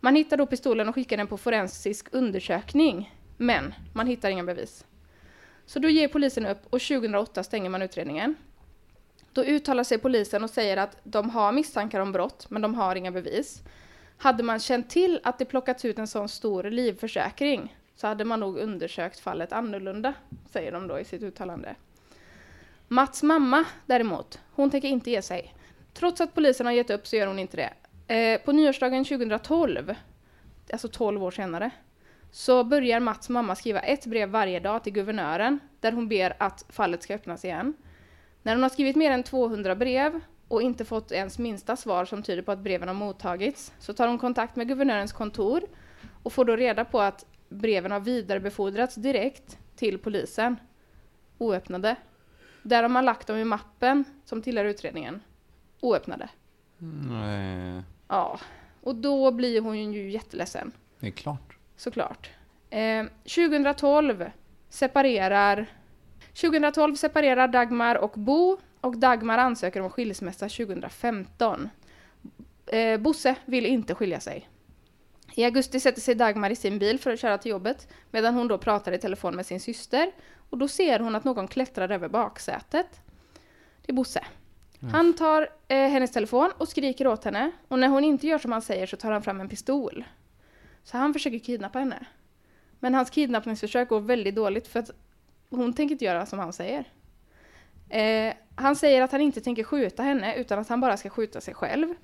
Man 0.00 0.16
hittar 0.16 0.36
då 0.36 0.46
pistolen 0.46 0.88
och 0.88 0.94
skickar 0.94 1.16
den 1.16 1.26
på 1.26 1.38
forensisk 1.38 2.08
undersökning, 2.12 3.14
men 3.36 3.74
man 3.94 4.06
hittar 4.06 4.30
inga 4.30 4.44
bevis. 4.44 4.84
Så 5.66 5.78
då 5.78 5.88
ger 5.88 6.08
polisen 6.08 6.46
upp 6.46 6.58
och 6.64 6.80
2008 6.80 7.42
stänger 7.42 7.70
man 7.70 7.82
utredningen. 7.82 8.34
Då 9.32 9.44
uttalar 9.44 9.84
sig 9.84 9.98
polisen 9.98 10.44
och 10.44 10.50
säger 10.50 10.76
att 10.76 10.96
de 11.02 11.30
har 11.30 11.52
misstankar 11.52 12.00
om 12.00 12.12
brott, 12.12 12.46
men 12.50 12.62
de 12.62 12.74
har 12.74 12.96
inga 12.96 13.10
bevis. 13.10 13.62
Hade 14.16 14.42
man 14.42 14.60
känt 14.60 14.90
till 14.90 15.20
att 15.22 15.38
det 15.38 15.44
plockats 15.44 15.84
ut 15.84 15.98
en 15.98 16.06
sån 16.06 16.28
stor 16.28 16.62
livförsäkring 16.62 17.76
så 17.96 18.06
hade 18.06 18.24
man 18.24 18.40
nog 18.40 18.58
undersökt 18.58 19.20
fallet 19.20 19.52
annorlunda, 19.52 20.14
säger 20.50 20.72
de 20.72 20.86
då 20.88 20.98
i 20.98 21.04
sitt 21.04 21.22
uttalande. 21.22 21.74
Mats 22.88 23.22
mamma 23.22 23.64
däremot, 23.86 24.40
hon 24.52 24.70
tänker 24.70 24.88
inte 24.88 25.10
ge 25.10 25.22
sig. 25.22 25.54
Trots 25.94 26.20
att 26.20 26.34
polisen 26.34 26.66
har 26.66 26.72
gett 26.72 26.90
upp 26.90 27.06
så 27.06 27.16
gör 27.16 27.26
hon 27.26 27.38
inte 27.38 27.56
det. 27.56 27.72
Eh, 28.14 28.40
på 28.40 28.52
nyårsdagen 28.52 29.04
2012, 29.04 29.94
alltså 30.72 30.88
12 30.88 31.24
år 31.24 31.30
senare, 31.30 31.70
så 32.34 32.64
börjar 32.64 33.00
Mats 33.00 33.28
mamma 33.28 33.54
skriva 33.54 33.80
ett 33.80 34.06
brev 34.06 34.28
varje 34.28 34.60
dag 34.60 34.84
till 34.84 34.92
guvernören 34.92 35.60
där 35.80 35.92
hon 35.92 36.08
ber 36.08 36.36
att 36.38 36.64
fallet 36.68 37.02
ska 37.02 37.14
öppnas 37.14 37.44
igen. 37.44 37.74
När 38.42 38.54
hon 38.54 38.62
har 38.62 38.70
skrivit 38.70 38.96
mer 38.96 39.10
än 39.10 39.22
200 39.22 39.74
brev 39.74 40.20
och 40.48 40.62
inte 40.62 40.84
fått 40.84 41.12
ens 41.12 41.38
minsta 41.38 41.76
svar 41.76 42.04
som 42.04 42.22
tyder 42.22 42.42
på 42.42 42.52
att 42.52 42.58
breven 42.58 42.88
har 42.88 42.94
mottagits 42.94 43.72
så 43.78 43.92
tar 43.92 44.08
hon 44.08 44.18
kontakt 44.18 44.56
med 44.56 44.68
guvernörens 44.68 45.12
kontor 45.12 45.62
och 46.22 46.32
får 46.32 46.44
då 46.44 46.56
reda 46.56 46.84
på 46.84 47.00
att 47.00 47.26
breven 47.48 47.92
har 47.92 48.00
vidarebefordrats 48.00 48.94
direkt 48.94 49.58
till 49.76 49.98
polisen. 49.98 50.56
Oöppnade. 51.38 51.96
Där 52.62 52.82
har 52.82 52.90
man 52.90 53.04
lagt 53.04 53.26
dem 53.26 53.36
i 53.36 53.44
mappen 53.44 54.04
som 54.24 54.42
tillhör 54.42 54.64
utredningen. 54.64 55.20
Oöppnade. 55.80 56.28
Nej, 57.08 57.82
Ja, 58.08 58.38
och 58.80 58.94
då 58.94 59.30
blir 59.30 59.60
hon 59.60 59.92
ju 59.92 60.10
jätteledsen. 60.10 60.72
det 61.00 61.06
är 61.06 61.10
klart. 61.10 61.56
Såklart. 61.76 62.30
Eh, 62.70 63.04
2012 63.24 64.30
separerar 64.68 65.66
2012 66.34 66.94
separerar 66.94 67.48
Dagmar 67.48 67.94
och 67.94 68.12
Bo 68.14 68.58
och 68.80 68.96
Dagmar 68.96 69.38
ansöker 69.38 69.80
om 69.80 69.90
skilsmässa 69.90 70.48
2015. 70.48 71.68
Eh, 72.66 73.00
Bosse 73.00 73.34
vill 73.44 73.66
inte 73.66 73.94
skilja 73.94 74.20
sig. 74.20 74.48
I 75.34 75.44
augusti 75.44 75.80
sätter 75.80 76.00
sig 76.00 76.14
Dagmar 76.14 76.50
i 76.50 76.56
sin 76.56 76.78
bil 76.78 76.98
för 77.00 77.10
att 77.10 77.20
köra 77.20 77.38
till 77.38 77.50
jobbet 77.50 77.88
medan 78.10 78.34
hon 78.34 78.48
då 78.48 78.58
pratar 78.58 78.92
i 78.92 78.98
telefon 78.98 79.36
med 79.36 79.46
sin 79.46 79.60
syster 79.60 80.12
och 80.50 80.58
då 80.58 80.68
ser 80.68 80.98
hon 80.98 81.14
att 81.14 81.24
någon 81.24 81.48
klättrar 81.48 81.88
över 81.88 82.08
baksätet. 82.08 83.00
Det 83.86 83.92
är 83.92 83.94
Bosse. 83.94 84.24
Han 84.92 85.14
tar 85.14 85.48
eh, 85.68 85.88
hennes 85.88 86.10
telefon 86.10 86.50
och 86.58 86.68
skriker 86.68 87.06
åt 87.06 87.24
henne 87.24 87.50
och 87.68 87.78
när 87.78 87.88
hon 87.88 88.04
inte 88.04 88.26
gör 88.26 88.38
som 88.38 88.52
han 88.52 88.62
säger 88.62 88.86
så 88.86 88.96
tar 88.96 89.12
han 89.12 89.22
fram 89.22 89.40
en 89.40 89.48
pistol. 89.48 90.04
Så 90.84 90.98
han 90.98 91.12
försöker 91.12 91.38
kidnappa 91.38 91.78
henne. 91.78 92.06
Men 92.80 92.94
hans 92.94 93.10
kidnappningsförsök 93.10 93.88
går 93.88 94.00
väldigt 94.00 94.34
dåligt 94.34 94.68
för 94.68 94.80
att 94.80 94.90
hon 95.50 95.72
tänker 95.72 95.92
inte 95.92 96.04
göra 96.04 96.26
som 96.26 96.38
han 96.38 96.52
säger. 96.52 96.84
Eh, 97.88 98.34
han 98.54 98.76
säger 98.76 99.02
att 99.02 99.12
han 99.12 99.20
inte 99.20 99.40
tänker 99.40 99.64
skjuta 99.64 100.02
henne 100.02 100.34
utan 100.36 100.58
att 100.58 100.68
han 100.68 100.80
bara 100.80 100.96
ska 100.96 101.10
skjuta 101.10 101.40
sig 101.40 101.54
själv. 101.54 101.94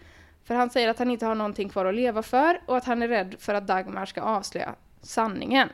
För 0.44 0.54
han 0.54 0.70
säger 0.70 0.88
att 0.88 0.98
han 0.98 1.10
inte 1.10 1.26
har 1.26 1.34
någonting 1.34 1.68
kvar 1.68 1.84
att 1.84 1.94
leva 1.94 2.22
för 2.22 2.60
och 2.66 2.76
att 2.76 2.84
han 2.84 3.02
är 3.02 3.08
rädd 3.08 3.34
för 3.38 3.54
att 3.54 3.66
Dagmar 3.66 4.06
ska 4.06 4.20
avslöja 4.22 4.74
sanningen. 5.02 5.68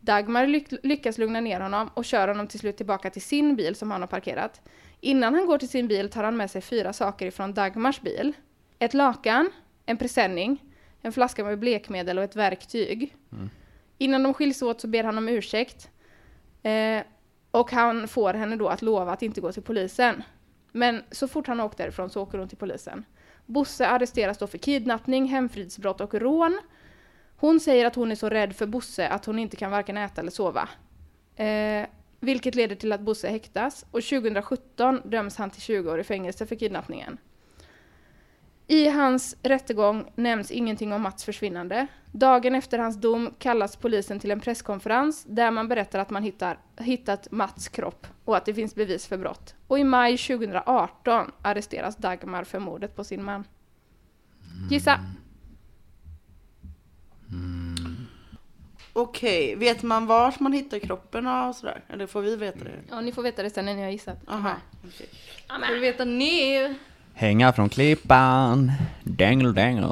Dagmar 0.00 0.46
lyck- 0.46 0.78
lyckas 0.82 1.18
lugna 1.18 1.40
ner 1.40 1.60
honom 1.60 1.90
och 1.94 2.04
kör 2.04 2.28
honom 2.28 2.46
till 2.46 2.60
slut 2.60 2.76
tillbaka 2.76 3.10
till 3.10 3.22
sin 3.22 3.56
bil 3.56 3.74
som 3.74 3.90
han 3.90 4.00
har 4.00 4.08
parkerat. 4.08 4.60
Innan 5.00 5.34
han 5.34 5.46
går 5.46 5.58
till 5.58 5.68
sin 5.68 5.88
bil 5.88 6.10
tar 6.10 6.24
han 6.24 6.36
med 6.36 6.50
sig 6.50 6.60
fyra 6.62 6.92
saker 6.92 7.26
ifrån 7.26 7.54
Dagmars 7.54 8.00
bil. 8.00 8.32
Ett 8.78 8.94
lakan, 8.94 9.50
en 9.86 9.96
presenning, 9.96 10.62
en 11.02 11.12
flaska 11.12 11.44
med 11.44 11.58
blekmedel 11.58 12.18
och 12.18 12.24
ett 12.24 12.36
verktyg. 12.36 13.16
Innan 13.98 14.22
de 14.22 14.34
skiljs 14.34 14.62
åt 14.62 14.80
så 14.80 14.88
ber 14.88 15.04
han 15.04 15.18
om 15.18 15.28
ursäkt. 15.28 15.90
Eh, 16.62 17.02
och 17.50 17.72
han 17.72 18.08
får 18.08 18.34
henne 18.34 18.56
då 18.56 18.68
att 18.68 18.82
lova 18.82 19.12
att 19.12 19.22
inte 19.22 19.40
gå 19.40 19.52
till 19.52 19.62
polisen. 19.62 20.22
Men 20.72 21.02
så 21.10 21.28
fort 21.28 21.46
han 21.46 21.60
åkt 21.60 21.78
därifrån 21.78 22.10
så 22.10 22.22
åker 22.22 22.38
hon 22.38 22.48
till 22.48 22.58
polisen. 22.58 23.04
Bosse 23.46 23.86
arresteras 23.86 24.38
då 24.38 24.46
för 24.46 24.58
kidnappning, 24.58 25.26
hemfridsbrott 25.26 26.00
och 26.00 26.14
rån. 26.14 26.60
Hon 27.36 27.60
säger 27.60 27.86
att 27.86 27.94
hon 27.94 28.10
är 28.10 28.14
så 28.14 28.28
rädd 28.28 28.56
för 28.56 28.66
Bosse 28.66 29.08
att 29.08 29.24
hon 29.24 29.38
inte 29.38 29.56
kan 29.56 29.70
varken 29.70 29.96
äta 29.96 30.20
eller 30.20 30.30
sova. 30.30 30.68
Eh, 31.36 31.86
vilket 32.20 32.54
leder 32.54 32.76
till 32.76 32.92
att 32.92 33.00
Bosse 33.00 33.28
häktas 33.28 33.86
och 33.90 34.02
2017 34.02 35.02
döms 35.04 35.36
han 35.36 35.50
till 35.50 35.62
20 35.62 35.90
år 35.90 36.00
i 36.00 36.04
fängelse 36.04 36.46
för 36.46 36.56
kidnappningen. 36.56 37.18
I 38.70 38.88
hans 38.88 39.36
rättegång 39.42 40.12
nämns 40.14 40.50
ingenting 40.50 40.92
om 40.92 41.02
Mats 41.02 41.24
försvinnande. 41.24 41.86
Dagen 42.12 42.54
efter 42.54 42.78
hans 42.78 42.96
dom 42.96 43.34
kallas 43.38 43.76
polisen 43.76 44.20
till 44.20 44.30
en 44.30 44.40
presskonferens 44.40 45.24
där 45.24 45.50
man 45.50 45.68
berättar 45.68 45.98
att 45.98 46.10
man 46.10 46.22
hittar, 46.22 46.58
hittat 46.78 47.30
Mats 47.30 47.68
kropp 47.68 48.06
och 48.24 48.36
att 48.36 48.44
det 48.44 48.54
finns 48.54 48.74
bevis 48.74 49.06
för 49.06 49.16
brott. 49.16 49.54
Och 49.66 49.78
i 49.78 49.84
maj 49.84 50.18
2018 50.18 51.30
arresteras 51.42 51.96
Dagmar 51.96 52.44
för 52.44 52.58
mordet 52.58 52.96
på 52.96 53.04
sin 53.04 53.24
man. 53.24 53.44
Gissa! 54.70 55.00
Okej, 58.92 59.56
vet 59.56 59.82
man 59.82 60.06
vart 60.06 60.40
man 60.40 60.52
hittar 60.52 60.78
kroppen 60.78 61.26
och 61.26 61.56
sådär? 61.56 61.84
Eller 61.88 62.06
får 62.06 62.20
vi 62.20 62.36
veta 62.36 62.64
det? 62.64 62.80
Ja, 62.90 63.00
ni 63.00 63.12
får 63.12 63.22
veta 63.22 63.42
det 63.42 63.50
sen 63.50 63.64
när 63.64 63.74
ni 63.74 63.82
har 63.82 63.90
gissat. 63.90 64.18
Aha. 64.28 64.54
okej. 64.86 65.08
Får 65.48 65.74
du 65.74 65.80
veta 65.80 66.04
nu? 66.04 66.74
Hänga 67.20 67.52
från 67.52 67.68
klippan, 67.68 68.72
dangel 69.04 69.54
dangel. 69.54 69.84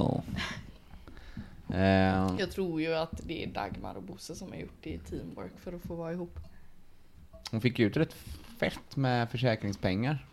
Eh, 1.74 2.36
Jag 2.38 2.50
tror 2.50 2.80
ju 2.80 2.94
att 2.94 3.20
det 3.26 3.44
är 3.44 3.46
Dagmar 3.46 3.94
och 3.94 4.02
Bosse 4.02 4.34
som 4.34 4.48
har 4.48 4.58
gjort 4.58 4.78
det 4.82 4.90
i 4.90 4.98
teamwork 4.98 5.52
för 5.60 5.72
att 5.72 5.82
få 5.82 5.94
vara 5.94 6.12
ihop. 6.12 6.38
hon 7.50 7.60
fick 7.60 7.78
ju 7.78 7.86
ut 7.86 7.96
rätt 7.96 8.14
fett 8.58 8.96
med 8.96 9.30
försäkringspengar. 9.30 10.26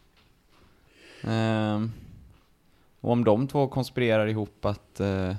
Eh, 1.23 1.85
och 3.01 3.11
om 3.11 3.23
de 3.23 3.47
två 3.47 3.67
konspirerar 3.67 4.27
ihop 4.27 4.65
att 4.65 4.99
eh, 4.99 5.35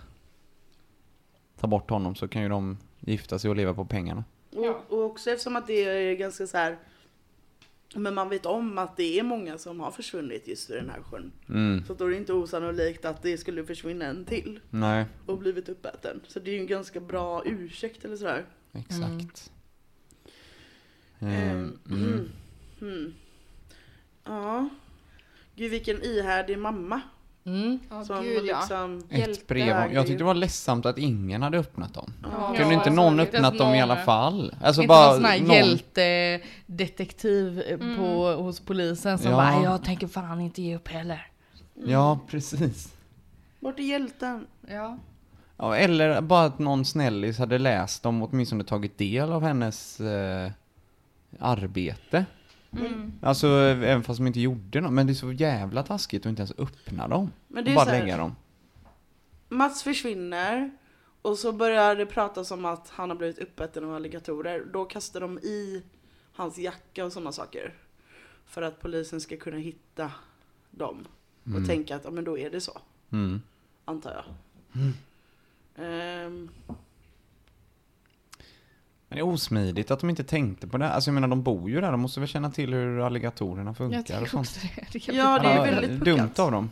ta 1.60 1.66
bort 1.66 1.90
honom 1.90 2.14
så 2.14 2.28
kan 2.28 2.42
ju 2.42 2.48
de 2.48 2.78
gifta 3.00 3.38
sig 3.38 3.50
och 3.50 3.56
leva 3.56 3.74
på 3.74 3.84
pengarna. 3.84 4.24
Och, 4.56 4.92
och 4.98 5.04
också 5.04 5.30
eftersom 5.30 5.56
att 5.56 5.66
det 5.66 5.84
är 5.84 6.14
ganska 6.16 6.46
så 6.46 6.56
här. 6.56 6.78
Men 7.96 8.14
man 8.14 8.28
vet 8.28 8.46
om 8.46 8.78
att 8.78 8.96
det 8.96 9.18
är 9.18 9.22
många 9.22 9.58
som 9.58 9.80
har 9.80 9.90
försvunnit 9.90 10.48
just 10.48 10.70
i 10.70 10.72
den 10.72 10.90
här 10.90 11.02
sjön. 11.02 11.32
Mm. 11.48 11.84
Så 11.86 11.94
då 11.94 12.04
är 12.04 12.10
det 12.10 12.16
inte 12.16 12.32
osannolikt 12.32 13.04
att 13.04 13.22
det 13.22 13.38
skulle 13.38 13.64
försvinna 13.64 14.04
en 14.04 14.24
till 14.24 14.60
Nej, 14.70 15.04
och 15.26 15.38
blivit 15.38 15.68
uppäten. 15.68 16.20
Så 16.26 16.40
det 16.40 16.50
är 16.50 16.54
ju 16.54 16.60
en 16.60 16.66
ganska 16.66 17.00
bra 17.00 17.42
ursäkt 17.44 18.04
eller 18.04 18.16
sådär. 18.16 18.44
exakt. 18.72 19.52
Ehm, 21.20 21.28
Eh, 21.28 21.50
mm. 21.50 21.78
mm. 21.90 22.28
Mm. 22.80 23.14
Ja. 24.24 24.68
Gud 25.54 25.70
vilken 25.70 26.02
ihärdig 26.02 26.58
mamma. 26.58 27.00
Mm. 27.46 27.78
Ja, 27.90 28.04
Som 28.04 28.22
gud 28.22 28.44
ja. 28.46 28.58
liksom... 28.60 29.02
Ett 29.10 29.18
Hjälte. 29.18 29.42
brev. 29.48 29.92
Jag 29.92 30.06
tyckte 30.06 30.18
det 30.18 30.24
var 30.24 30.34
ledsamt 30.34 30.86
att 30.86 30.98
ingen 30.98 31.42
hade 31.42 31.58
öppnat 31.58 31.94
dem. 31.94 32.12
Ja. 32.22 32.28
Kunde 32.56 32.74
inte 32.74 32.76
alltså, 32.76 32.92
någon 33.02 33.20
öppnat 33.20 33.58
dem 33.58 33.74
i 33.74 33.80
alla 33.82 33.96
fall? 33.96 34.54
Alltså 34.62 34.82
inte 34.82 34.88
bara 34.88 35.06
någon 35.06 35.14
sån 35.16 35.24
här 35.24 35.40
någon- 35.40 35.50
hjältedetektiv 35.56 37.60
eh, 37.60 37.78
på, 37.96 38.32
hos 38.42 38.60
polisen 38.60 39.18
som 39.18 39.30
Ja. 39.30 39.36
bara 39.36 39.62
jag 39.62 39.84
tänker 39.84 40.06
fan 40.06 40.40
inte 40.40 40.62
ge 40.62 40.76
upp 40.76 40.88
heller. 40.88 41.26
Ja, 41.86 42.18
precis. 42.28 42.92
Vart 43.60 43.78
är 43.78 43.82
hjälten? 43.82 44.46
Ja. 44.68 44.98
Ja, 45.56 45.76
eller 45.76 46.20
bara 46.20 46.44
att 46.44 46.58
någon 46.58 46.84
snällis 46.84 47.38
hade 47.38 47.58
läst 47.58 48.02
dem 48.02 48.22
och 48.22 48.28
åtminstone 48.32 48.64
tagit 48.64 48.98
del 48.98 49.32
av 49.32 49.42
hennes 49.42 50.00
eh, 50.00 50.50
arbete. 51.40 52.24
Mm. 52.78 53.12
Alltså 53.22 53.46
även 53.46 54.02
fast 54.02 54.18
de 54.18 54.26
inte 54.26 54.40
gjorde 54.40 54.80
något. 54.80 54.92
Men 54.92 55.06
det 55.06 55.12
är 55.12 55.14
så 55.14 55.32
jävla 55.32 55.82
taskigt 55.82 56.26
att 56.26 56.30
inte 56.30 56.40
ens 56.42 56.52
öppna 56.58 57.08
dem. 57.08 57.32
Men 57.48 57.64
det 57.64 57.70
är 57.70 57.74
bara 57.74 57.84
så 57.84 57.90
här- 57.90 58.00
lägga 58.00 58.16
dem. 58.16 58.36
Mats 59.48 59.82
försvinner 59.82 60.70
och 61.22 61.38
så 61.38 61.52
börjar 61.52 61.96
det 61.96 62.06
pratas 62.06 62.50
om 62.50 62.64
att 62.64 62.88
han 62.90 63.10
har 63.10 63.16
blivit 63.16 63.38
uppäten 63.38 63.84
av 63.84 63.94
alligatorer. 63.94 64.64
Då 64.72 64.84
kastar 64.84 65.20
de 65.20 65.38
i 65.38 65.82
hans 66.32 66.58
jacka 66.58 67.04
och 67.04 67.12
sådana 67.12 67.32
saker. 67.32 67.74
För 68.46 68.62
att 68.62 68.80
polisen 68.80 69.20
ska 69.20 69.36
kunna 69.36 69.56
hitta 69.56 70.10
dem. 70.70 71.04
Och 71.60 71.66
tänka 71.66 71.96
att 71.96 72.04
ja, 72.04 72.10
men 72.10 72.24
då 72.24 72.38
är 72.38 72.50
det 72.50 72.60
så. 72.60 72.78
Mm. 73.12 73.42
Antar 73.84 74.12
jag. 74.12 74.24
Ehm, 75.84 76.48
Men 79.16 79.24
det 79.24 79.30
är 79.30 79.34
osmidigt 79.34 79.90
att 79.90 80.00
de 80.00 80.10
inte 80.10 80.24
tänkte 80.24 80.66
på 80.66 80.78
det. 80.78 80.90
Alltså 80.90 81.10
jag 81.10 81.14
menar 81.14 81.28
de 81.28 81.42
bor 81.42 81.70
ju 81.70 81.80
där. 81.80 81.90
De 81.90 82.00
måste 82.00 82.20
väl 82.20 82.28
känna 82.28 82.50
till 82.50 82.74
hur 82.74 83.00
alligatorerna 83.00 83.74
funkar 83.74 84.22
och 84.22 84.28
sånt. 84.28 84.60
det. 84.76 84.98
det 85.06 85.12
Ja, 85.12 85.38
det 85.38 85.48
är 85.48 85.64
väldigt 85.64 86.04
dumt 86.04 86.18
puckat. 86.18 86.38
av 86.38 86.50
dem. 86.50 86.70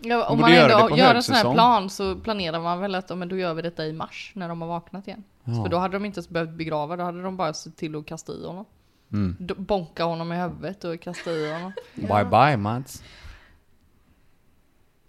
Ja, 0.00 0.28
om 0.28 0.40
man 0.40 0.52
ändå 0.52 0.88
på 0.88 0.96
gör 0.96 1.14
en 1.14 1.22
sån 1.22 1.34
här 1.34 1.52
plan 1.52 1.90
så 1.90 2.16
planerar 2.16 2.60
man 2.60 2.80
väl 2.80 2.94
att 2.94 3.18
men 3.18 3.28
då 3.28 3.36
gör 3.36 3.54
vi 3.54 3.62
detta 3.62 3.86
i 3.86 3.92
mars 3.92 4.32
när 4.34 4.48
de 4.48 4.60
har 4.60 4.68
vaknat 4.68 5.08
igen. 5.08 5.24
Ja. 5.44 5.62
För 5.62 5.68
då 5.70 5.78
hade 5.78 5.92
de 5.92 6.04
inte 6.04 6.18
ens 6.18 6.28
behövt 6.28 6.50
begrava, 6.50 6.96
då 6.96 7.04
hade 7.04 7.22
de 7.22 7.36
bara 7.36 7.54
sett 7.54 7.76
till 7.76 7.96
att 7.96 8.06
kasta 8.06 8.32
i 8.32 8.46
honom. 8.46 8.64
Mm. 9.12 9.36
Bonka 9.40 10.04
honom 10.04 10.32
i 10.32 10.36
huvudet 10.36 10.84
och 10.84 11.00
kasta 11.00 11.30
i 11.30 11.52
honom. 11.52 11.72
Bye 11.94 12.24
bye 12.24 12.56
Mats. 12.56 13.02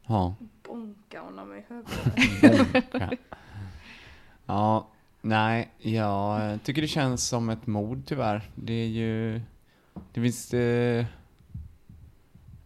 Ja. 0.06 0.36
Bonka 0.64 1.22
honom 1.22 1.54
i 1.54 1.64
huvudet. 1.68 3.20
Ja, 4.46 4.88
nej, 5.22 5.72
jag 5.78 6.64
tycker 6.64 6.82
det 6.82 6.88
känns 6.88 7.28
som 7.28 7.50
ett 7.50 7.68
mord 7.68 8.04
tyvärr. 8.06 8.50
Det 8.56 8.74
är 8.74 8.88
ju, 8.88 9.42
det 10.14 10.22
finns, 10.22 10.54
eh, 10.54 11.06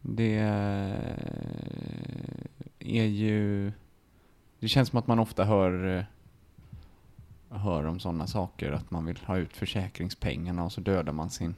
det 0.02 0.38
är 2.80 3.06
ju, 3.06 3.72
det 4.60 4.68
känns 4.68 4.90
som 4.90 5.00
att 5.00 5.08
man 5.08 5.20
ofta 5.20 5.44
hör, 5.44 5.98
eh, 5.98 7.58
hör 7.58 7.86
om 7.86 8.00
sådana 8.00 8.28
saker, 8.28 8.72
att 8.72 8.92
man 8.92 9.06
vill 9.06 9.18
ha 9.18 9.38
ut 9.38 9.58
försäkringspengarna 9.58 10.64
och 10.64 10.72
så 10.72 10.82
dödar 10.82 11.14
man 11.14 11.30
sin. 11.30 11.56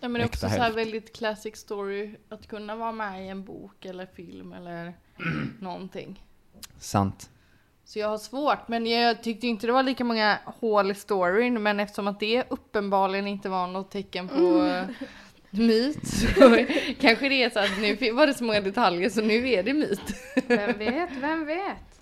Ja 0.00 0.08
men 0.08 0.12
det 0.12 0.24
är 0.24 0.26
också 0.26 0.40
så 0.40 0.46
här 0.46 0.72
väldigt 0.72 1.16
classic 1.16 1.56
story 1.56 2.16
att 2.28 2.46
kunna 2.46 2.76
vara 2.76 2.92
med 2.92 3.26
i 3.26 3.28
en 3.28 3.44
bok 3.44 3.84
eller 3.84 4.06
film 4.06 4.52
eller 4.52 4.94
någonting. 5.60 6.24
Sant. 6.78 7.30
Så 7.90 7.98
jag 7.98 8.08
har 8.08 8.18
svårt, 8.18 8.68
men 8.68 8.86
jag 8.86 9.22
tyckte 9.22 9.46
inte 9.46 9.66
det 9.66 9.72
var 9.72 9.82
lika 9.82 10.04
många 10.04 10.38
hål 10.44 10.90
i 10.90 10.94
storyn, 10.94 11.62
men 11.62 11.80
eftersom 11.80 12.08
att 12.08 12.20
det 12.20 12.44
uppenbarligen 12.50 13.26
inte 13.26 13.48
var 13.48 13.66
något 13.66 13.90
tecken 13.90 14.28
på 14.28 14.64
eh, 14.64 14.86
myt 15.50 16.06
så 16.06 16.26
kanske 17.00 17.28
det 17.28 17.42
är 17.42 17.50
så 17.50 17.58
att 17.58 17.78
nu 17.80 18.12
var 18.12 18.26
det 18.26 18.34
så 18.34 18.44
många 18.44 18.60
detaljer 18.60 19.10
så 19.10 19.20
nu 19.20 19.48
är 19.48 19.62
det 19.62 19.74
myt. 19.74 20.00
Vem 20.46 20.78
vet, 20.78 21.10
vem 21.20 21.46
vet? 21.46 22.00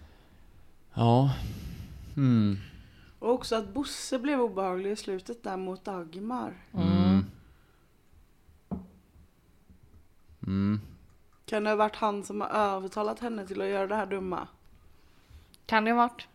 Ja. 0.95 1.35
Mm. 2.17 2.59
och 3.19 3.33
också 3.33 3.57
att 3.57 3.69
Bosse 3.69 4.19
blev 4.19 4.41
obehaglig 4.41 4.91
i 4.91 4.97
slutet 4.97 5.43
där 5.43 5.57
mot 5.57 5.85
Dagmar. 5.85 6.53
Mm. 6.75 7.25
Mm. 10.47 10.81
Kan 11.45 11.65
det 11.65 11.71
ha 11.71 11.77
varit 11.77 11.97
han 11.97 12.25
som 12.25 12.41
har 12.41 12.49
övertalat 12.49 13.21
henne 13.21 13.47
till 13.47 13.61
att 13.61 13.69
göra 13.69 13.87
det 13.87 13.97
här 13.97 14.07
dumma? 14.07 14.49
Kan 15.69 15.85
det 15.85 15.91
ha 15.91 15.97
varit? 15.97 16.27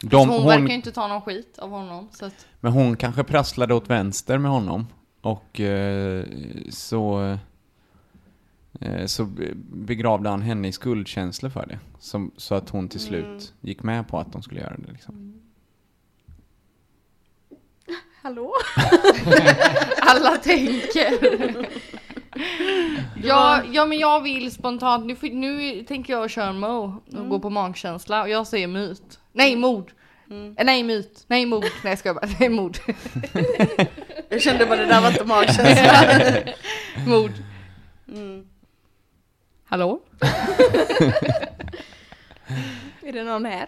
De, 0.00 0.28
hon, 0.28 0.46
verkar 0.46 0.54
ju 0.60 0.62
hon, 0.62 0.70
inte 0.70 0.92
ta 0.92 1.06
någon 1.08 1.20
skit 1.22 1.58
av 1.58 1.70
honom. 1.70 2.08
Så 2.12 2.24
att, 2.26 2.46
men 2.60 2.72
hon 2.72 2.96
kanske 2.96 3.24
prasslade 3.24 3.74
åt 3.74 3.90
vänster 3.90 4.38
med 4.38 4.50
honom. 4.50 4.86
Och 5.20 5.60
eh, 5.60 6.24
så, 6.70 7.36
eh, 8.80 9.06
så 9.06 9.24
be- 9.24 9.52
begravde 9.72 10.28
han 10.28 10.42
henne 10.42 10.68
i 10.68 10.72
skuldkänslor 10.72 11.50
för 11.50 11.66
det. 11.66 11.78
Som, 11.98 12.30
så 12.36 12.54
att 12.54 12.70
hon 12.70 12.88
till 12.88 13.00
slut 13.00 13.52
gick 13.60 13.82
med 13.82 14.08
på 14.08 14.18
att 14.18 14.32
de 14.32 14.42
skulle 14.42 14.60
göra 14.60 14.76
det. 14.78 14.92
Liksom. 14.92 15.40
Hallå? 18.22 18.52
alla 20.00 20.36
tänker. 20.36 21.66
ja, 23.24 23.62
ja 23.72 23.86
men 23.86 23.98
jag 23.98 24.22
vill 24.22 24.52
spontant, 24.52 25.06
nu, 25.06 25.16
nu 25.32 25.84
tänker 25.84 26.12
jag 26.12 26.30
köra 26.30 26.48
en 26.48 26.58
Mo 26.58 27.02
och 27.16 27.28
gå 27.28 27.40
på 27.40 27.50
magkänsla 27.50 28.22
och 28.22 28.28
jag 28.28 28.46
säger 28.46 28.66
myt. 28.66 29.20
Nej 29.32 29.56
mord. 29.56 29.92
Eh, 30.30 30.64
Nej 30.64 30.82
myt. 30.82 31.24
Nej 31.26 31.46
mord. 31.46 31.64
Nej 31.84 31.98
jag 32.04 32.14
bara. 32.14 32.28
Nej 32.40 32.48
mord. 32.48 32.78
Jag 34.30 34.42
kände 34.42 34.66
bara 34.66 34.76
det 34.76 34.86
där 34.86 35.00
var 35.00 35.10
inte 35.10 35.24
magkänsla. 35.24 36.54
mord. 37.06 37.32
Mm. 38.08 38.46
Hallå? 39.64 40.00
Är 43.02 43.12
det 43.12 43.24
någon 43.24 43.44
här? 43.44 43.66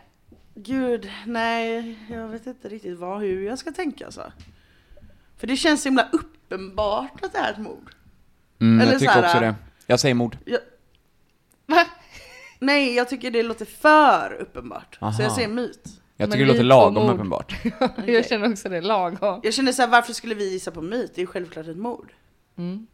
Gud, 0.54 1.10
nej, 1.26 1.98
jag 2.10 2.28
vet 2.28 2.46
inte 2.46 2.68
riktigt 2.68 2.98
vad, 2.98 3.20
hur 3.20 3.46
jag 3.46 3.58
ska 3.58 3.72
tänka 3.72 4.04
alltså. 4.04 4.32
För 5.38 5.46
det 5.46 5.56
känns 5.56 5.82
så 5.82 5.88
himla 5.88 6.08
uppenbart 6.12 7.24
att 7.24 7.32
det 7.32 7.38
är 7.38 7.52
ett 7.52 7.58
mord. 7.58 7.90
Mm, 8.60 8.80
Eller 8.80 8.92
jag 8.92 9.00
tycker 9.00 9.12
så 9.12 9.18
här, 9.20 9.26
också 9.26 9.40
det. 9.40 9.54
Jag 9.86 10.00
säger 10.00 10.14
mord. 10.14 10.36
Jag, 10.44 10.60
nej, 12.58 12.94
jag 12.94 13.08
tycker 13.08 13.30
det 13.30 13.42
låter 13.42 13.64
för 13.64 14.32
uppenbart. 14.40 14.96
Så 15.00 15.04
Aha. 15.04 15.22
jag 15.22 15.32
säger 15.32 15.48
myt. 15.48 15.80
Jag 16.16 16.28
Men 16.28 16.32
tycker 16.32 16.44
det 16.44 16.52
låter 16.52 16.62
vi 16.62 16.68
lagom 16.68 17.08
uppenbart. 17.10 17.54
Jag 18.06 18.26
känner 18.28 18.52
också 18.52 18.68
det 18.68 18.80
lagom. 18.80 19.40
Jag 19.42 19.54
känner 19.54 19.72
så 19.72 19.82
här, 19.82 19.88
varför 19.88 20.12
skulle 20.12 20.34
vi 20.34 20.52
gissa 20.52 20.70
på 20.70 20.82
myt? 20.82 21.12
Det 21.14 21.18
är 21.18 21.22
ju 21.22 21.26
självklart 21.26 21.66
ett 21.66 21.76
mord. 21.76 22.12
Mm. 22.58 22.86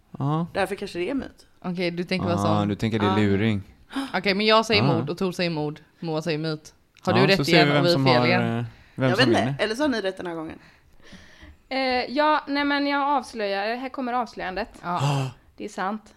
Därför 0.52 0.74
kanske 0.74 0.98
det 0.98 1.10
är 1.10 1.14
myt. 1.14 1.46
Okej 1.60 1.90
du 1.90 2.04
tänker 2.04 2.26
vara 2.26 2.36
Ah, 2.38 2.58
sån. 2.58 2.68
du 2.68 2.74
tänker 2.74 2.98
det 2.98 3.06
är 3.06 3.16
luring. 3.16 3.62
Okej 4.14 4.34
men 4.34 4.46
jag 4.46 4.66
säger 4.66 4.82
Ah. 4.82 4.86
mord 4.86 5.10
och 5.10 5.18
Tor 5.18 5.32
säger 5.32 5.50
mord. 5.50 5.80
Moa 6.00 6.22
säger 6.22 6.38
myt. 6.38 6.74
Har 7.02 7.12
Ja, 7.18 7.26
du 7.26 7.32
så 7.36 7.40
rätt 7.42 7.48
vi 7.48 7.52
igen 7.52 7.68
vem 7.68 7.80
och 7.80 7.86
vi 7.86 7.92
som 7.92 8.04
fel 8.06 8.16
har, 8.16 8.26
igen? 8.26 8.58
eh, 8.58 8.64
Vem 8.94 9.10
jag 9.10 9.16
vet 9.16 9.26
inte, 9.26 9.54
eller 9.58 9.74
så 9.74 9.82
har 9.82 9.88
ni 9.88 10.00
rätt 10.00 10.16
den 10.16 10.26
här 10.26 10.34
gången. 10.34 10.58
Eh, 11.68 11.78
ja, 12.16 12.44
nej 12.48 12.64
men 12.64 12.86
jag 12.86 13.02
avslöjar, 13.02 13.76
här 13.76 13.88
kommer 13.88 14.12
avslöjandet. 14.12 14.68
Ja, 14.82 15.30
Det 15.56 15.64
är 15.64 15.68
sant. 15.68 16.14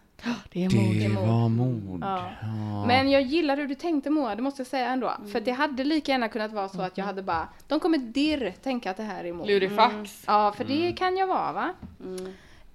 det 0.52 0.66
är 0.66 0.70
mord. 0.76 0.96
Det 0.96 1.28
var 1.28 1.50
mord. 1.50 2.02
Ja. 2.02 2.32
Ja. 2.42 2.86
Men 2.86 3.10
jag 3.12 3.22
gillar 3.22 3.58
hur 3.58 3.68
du 3.68 3.76
tänkte 3.76 4.10
Moa, 4.10 4.36
det 4.36 4.42
måste 4.42 4.60
jag 4.60 4.68
säga 4.68 4.88
ändå. 4.90 5.10
Mm. 5.18 5.32
För 5.32 5.40
det 5.40 5.52
hade 5.52 5.84
lika 5.84 6.12
gärna 6.12 6.30
kunnat 6.30 6.52
vara 6.52 6.70
så 6.70 6.82
att 6.82 6.98
jag 6.98 7.06
hade 7.06 7.22
bara, 7.22 7.48
de 7.68 7.80
kommer 7.80 7.98
dirr 7.98 8.54
tänka 8.64 8.92
att 8.92 8.98
det 8.98 9.04
här 9.04 9.24
är 9.24 9.34
mord. 9.34 9.48
Lurifax. 9.48 10.24
Ja, 10.28 10.54
för 10.58 10.64
det 10.64 10.94
kan 10.98 11.18
jag 11.18 11.28
vara 11.28 11.52
va? 11.52 11.74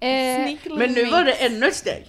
Eh, 0.00 0.56
Men 0.78 0.92
nu 0.92 1.04
var 1.10 1.24
det 1.24 1.32
ännu 1.32 1.66
ett 1.66 1.74
steg. 1.76 2.06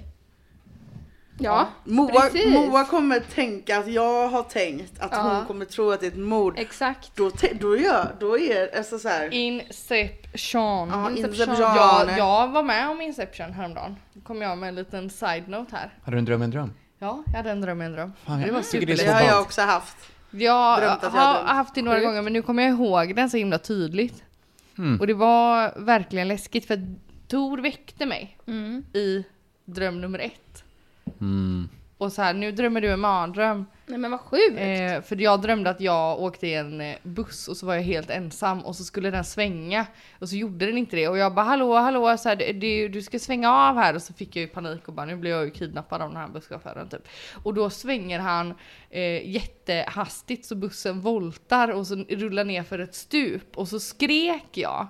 Ja, 1.38 1.68
Moa, 1.84 2.22
Precis. 2.22 2.54
Moa 2.54 2.86
kommer 2.86 3.20
tänka 3.20 3.78
att 3.80 3.88
jag 3.92 4.28
har 4.28 4.44
tänkt 4.44 5.00
att 5.00 5.10
Ja. 5.12 5.22
hon 5.38 5.46
kommer 5.46 5.66
tro 5.66 5.92
att 5.92 6.00
det 6.00 6.06
är 6.06 6.12
ett 6.12 6.18
mord. 6.18 6.54
exakt. 6.60 7.12
Då, 7.16 7.32
då, 7.60 7.78
gör, 7.78 8.16
då 8.20 8.40
är 8.40 8.78
alltså 8.78 9.00
så 9.00 9.10
här. 9.10 9.34
Inception. 9.34 10.90
Ja, 10.90 11.10
Inception. 11.10 11.30
Inception. 11.32 11.56
Jag, 11.62 12.18
jag 12.18 12.48
var 12.48 12.64
med 12.64 12.90
om 12.90 13.02
Inception 13.02 13.52
häromdagen. 13.54 13.96
Då 14.14 14.22
kom 14.22 14.42
jag 14.42 14.58
med 14.58 14.70
en 14.70 14.76
liten 14.76 15.10
side-note 15.10 15.76
här. 15.76 15.94
Hade 16.04 16.16
du 16.16 16.20
en 16.20 16.26
dröm 16.26 16.42
en 16.42 16.52
dröm? 16.52 16.74
Ja, 17.00 17.24
jag 17.28 17.34
hade 17.38 17.52
en 17.52 17.62
dröm 17.62 17.82
i 17.82 17.86
en 17.86 17.92
dröm. 17.92 18.14
Fan, 18.26 18.42
det 18.42 18.48
jag 18.48 18.54
var 18.54 18.62
tycker 18.62 18.88
det 18.88 18.94
är 18.94 19.06
Det 19.08 19.14
har 19.14 19.22
jag 19.22 19.42
också 19.42 19.62
haft. 19.62 19.98
Att 20.34 20.42
jag 20.42 20.52
har 20.54 21.00
drömt. 21.00 21.14
haft 21.50 21.76
det 21.76 21.82
några 21.82 22.00
gånger 22.00 22.22
men 22.22 22.34
nu 22.34 22.42
kommer 22.42 22.64
jag 22.64 22.72
ihåg 22.72 23.16
den 23.16 23.30
så 23.30 23.38
himla 23.38 23.58
tydligt. 23.58 24.24
Mm. 24.78 25.00
Och 25.00 25.08
det 25.08 25.14
var 25.14 25.74
verkligen 25.80 26.28
läskigt 26.28 26.66
för 26.68 26.96
Tor 27.28 27.58
väckte 27.58 28.06
mig 28.06 28.38
Mm. 28.48 28.86
i 28.94 29.24
dröm 29.66 30.02
nummer 30.02 30.20
ett. 30.20 30.64
Mm. 31.22 31.70
Och 31.98 32.12
så 32.12 32.22
här, 32.22 32.34
nu 32.34 32.52
drömmer 32.52 32.82
du 32.82 32.92
en 32.92 33.00
mardröm. 33.00 33.66
Nej 33.86 33.98
men 33.98 34.12
vad 34.12 34.20
sjukt. 34.20 34.58
Eh, 34.58 35.02
för 35.02 35.22
jag 35.22 35.42
drömde 35.42 35.70
att 35.70 35.82
jag 35.82 36.20
åkte 36.20 36.48
i 36.48 36.54
en 36.54 36.82
eh, 36.82 36.96
buss 37.04 37.48
och 37.48 37.58
så 37.58 37.66
var 37.66 37.76
jag 37.76 37.82
helt 37.82 38.10
ensam 38.10 38.60
och 38.60 38.76
så 38.76 38.84
skulle 38.84 39.12
den 39.12 39.24
svänga 39.24 39.86
och 40.20 40.30
så 40.30 40.36
gjorde 40.36 40.66
den 40.66 40.78
inte 40.78 40.96
det 40.96 41.08
och 41.08 41.18
jag 41.18 41.34
bara 41.34 41.46
hallå 41.46 41.76
hallå 41.76 42.18
så 42.18 42.30
här, 42.30 42.36
det, 42.36 42.88
du 42.88 43.02
ska 43.02 43.20
svänga 43.20 43.52
av 43.52 43.76
här 43.76 43.96
och 43.96 44.02
så 44.02 44.14
fick 44.14 44.36
jag 44.36 44.42
ju 44.42 44.48
panik 44.48 44.88
och 44.88 44.94
bara 44.94 45.06
nu 45.06 45.16
blir 45.16 45.32
jag 45.32 45.46
ju 45.46 45.52
kidnappad 45.52 46.02
av 46.02 46.10
den 46.10 46.18
här 46.18 46.28
busschauffören 46.28 46.90
typ. 46.90 47.08
Och 47.44 47.54
då 47.54 47.70
svänger 47.70 48.20
han 48.20 48.54
eh, 48.90 49.30
jättehastigt 49.30 50.46
så 50.46 50.56
bussen 50.56 51.02
voltar 51.02 51.70
och 51.70 51.88
så 51.88 51.96
rullar 51.96 52.44
ner 52.44 52.64
för 52.64 52.80
ett 52.80 52.96
stup 52.96 53.58
och 53.58 53.68
så 53.68 53.80
skrek 53.80 54.50
jag. 54.52 54.88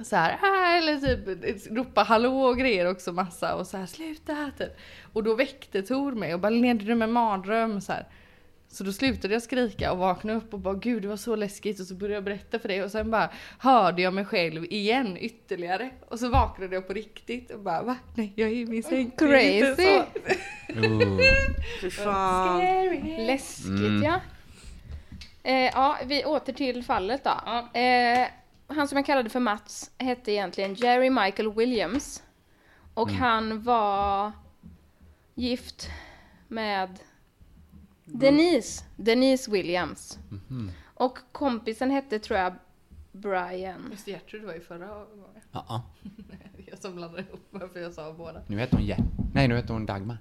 Så 0.00 0.16
här, 0.16 0.38
eller 0.78 1.16
typ 1.16 1.66
ropa 1.76 2.02
hallå 2.02 2.42
och 2.42 2.58
grejer 2.58 2.90
också 2.90 3.12
massa 3.12 3.54
och 3.54 3.66
så 3.66 3.76
här 3.76 3.86
sluta 3.86 4.50
typ. 4.58 4.76
Och 5.12 5.22
då 5.22 5.34
väckte 5.34 5.82
Tor 5.82 6.12
mig 6.12 6.34
och 6.34 6.40
bara 6.40 6.50
leder 6.50 6.86
du 6.86 6.94
med 6.94 7.08
mardröm 7.08 7.80
så 7.80 7.92
här. 7.92 8.06
Så 8.68 8.84
då 8.84 8.92
slutade 8.92 9.34
jag 9.34 9.42
skrika 9.42 9.92
och 9.92 9.98
vaknade 9.98 10.38
upp 10.38 10.54
och 10.54 10.60
bara 10.60 10.74
gud 10.74 11.02
det 11.02 11.08
var 11.08 11.16
så 11.16 11.36
läskigt 11.36 11.80
och 11.80 11.86
så 11.86 11.94
började 11.94 12.14
jag 12.14 12.24
berätta 12.24 12.58
för 12.58 12.68
dig 12.68 12.84
och 12.84 12.90
sen 12.90 13.10
bara 13.10 13.30
hörde 13.58 14.02
jag 14.02 14.14
mig 14.14 14.24
själv 14.24 14.64
igen 14.64 15.16
ytterligare 15.20 15.90
och 16.08 16.18
så 16.18 16.28
vaknade 16.28 16.74
jag 16.74 16.86
på 16.86 16.92
riktigt 16.92 17.50
och 17.50 17.60
bara 17.60 17.82
va? 17.82 17.96
Nej 18.14 18.32
jag 18.36 18.48
är 18.48 18.54
i 18.54 18.66
min 18.66 18.82
säng. 18.82 19.10
Crazy. 19.10 19.74
så." 19.76 20.04
Ooh. 20.78 21.18
Fy 21.80 21.90
fan. 21.90 22.60
Läskigt 23.26 23.68
Mm. 23.68 24.02
ja. 24.02 24.20
Eh, 25.42 25.54
ja, 25.74 25.98
vi 26.06 26.24
åter 26.24 26.52
till 26.52 26.84
fallet 26.84 27.24
då. 27.24 27.30
Eh, 27.80 28.28
han 28.72 28.88
som 28.88 28.96
jag 28.96 29.06
kallade 29.06 29.30
för 29.30 29.40
Mats 29.40 29.90
hette 29.98 30.32
egentligen 30.32 30.74
Jerry 30.74 31.10
Michael 31.10 31.52
Williams. 31.52 32.22
Och 32.94 33.10
han 33.10 33.62
var 33.62 34.32
gift 35.34 35.88
med 36.48 36.98
Denise, 38.04 38.84
Denise 38.96 39.50
Williams. 39.50 40.18
Och 40.94 41.18
kompisen 41.32 41.90
hette 41.90 42.18
tror 42.18 42.38
jag 42.38 42.54
Brian. 43.12 43.88
Just 43.90 44.04
det, 44.04 44.10
Gertrud 44.10 44.44
var 44.44 44.54
ju 44.54 44.60
förra 44.60 44.86
gången. 44.86 45.42
Ja, 45.52 45.64
ja. 45.68 45.82
Jag 46.66 46.78
som 46.78 46.94
blandade 46.96 47.22
ihop 47.22 47.46
varför 47.50 47.80
jag 47.80 47.92
sa 47.92 48.12
båda. 48.12 48.42
Nu 48.46 48.58
heter 48.58 48.76
hon 48.76 48.86
Jet. 48.86 48.98
Nej, 49.34 49.48
nu 49.48 49.56
heter 49.56 49.72
hon 49.72 49.86
Dagmar. 49.86 50.18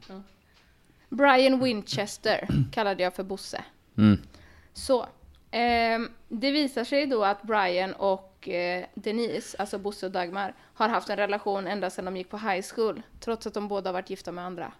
Brian 1.09 1.59
Winchester 1.63 2.47
kallade 2.71 3.03
jag 3.03 3.15
för 3.15 3.23
Bosse. 3.23 3.63
Mm. 3.97 4.19
Så, 4.73 5.05
ehm, 5.51 6.09
det 6.27 6.51
visar 6.51 6.83
sig 6.83 7.05
då 7.05 7.25
att 7.25 7.43
Brian 7.43 7.93
och 7.93 8.30
eh, 8.49 8.85
Denise, 8.93 9.57
alltså 9.57 9.77
Bosse 9.77 10.05
och 10.05 10.11
Dagmar, 10.11 10.53
har 10.73 10.89
haft 10.89 11.09
en 11.09 11.17
relation 11.17 11.67
ända 11.67 11.89
sedan 11.89 12.05
de 12.05 12.17
gick 12.17 12.29
på 12.29 12.37
high 12.37 12.65
school, 12.75 13.01
trots 13.19 13.47
att 13.47 13.53
de 13.53 13.67
båda 13.67 13.89
har 13.89 13.93
varit 13.93 14.09
gifta 14.09 14.31
med 14.31 14.45
andra. 14.45 14.71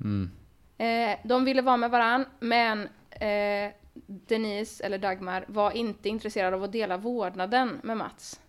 Mm. 0.00 0.30
Eh, 0.78 1.18
de 1.24 1.44
ville 1.44 1.62
vara 1.62 1.76
med 1.76 1.90
varann, 1.90 2.24
men 2.40 2.88
eh, 3.10 3.72
Denise, 4.06 4.84
eller 4.84 4.98
Dagmar, 4.98 5.44
var 5.48 5.70
inte 5.70 6.08
intresserad 6.08 6.54
av 6.54 6.64
att 6.64 6.72
dela 6.72 6.96
vårdnaden 6.96 7.80
med 7.82 7.96
Mats. 7.96 8.40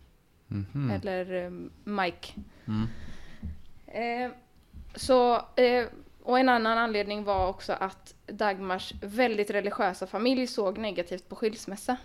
Mhm. 0.47 0.91
Eller 0.91 1.45
eh, 1.45 1.51
Mike. 1.83 2.33
Mm. 2.67 2.87
Eh, 3.87 4.31
så, 4.95 5.35
eh, 5.35 5.85
och 6.23 6.39
en 6.39 6.49
annan 6.49 6.77
anledning 6.77 7.23
var 7.23 7.47
också 7.47 7.73
att 7.73 8.15
Dagmars 8.25 8.93
väldigt 9.01 9.49
religiösa 9.49 10.07
familj 10.07 10.47
såg 10.47 10.77
negativt 10.77 11.29
på 11.29 11.35
skilsmässa. 11.35 11.97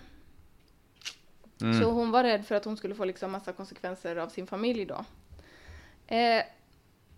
Mm. 1.61 1.81
Så 1.81 1.91
hon 1.91 2.11
var 2.11 2.25
rädd 2.25 2.47
för 2.47 2.55
att 2.55 2.65
hon 2.65 2.77
skulle 2.77 2.95
få 2.95 3.05
liksom 3.05 3.33
massa 3.33 3.53
konsekvenser 3.53 4.17
av 4.17 4.29
sin 4.29 4.47
familj 4.47 4.85
då. 4.85 5.05
Eh, 6.15 6.45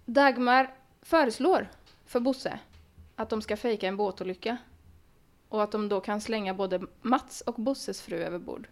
Dagmar 0.04 0.74
föreslår 1.02 1.68
för 2.06 2.20
Bosse 2.20 2.58
att 3.16 3.30
de 3.30 3.42
ska 3.42 3.56
fejka 3.56 3.88
en 3.88 3.96
båtolycka. 3.96 4.56
Och 5.48 5.62
att 5.62 5.72
de 5.72 5.88
då 5.88 6.00
kan 6.00 6.20
slänga 6.20 6.54
både 6.54 6.80
Mats 7.02 7.40
och 7.40 7.54
Bosses 7.54 8.02
fru 8.02 8.16
över 8.16 8.38
bord. 8.38 8.68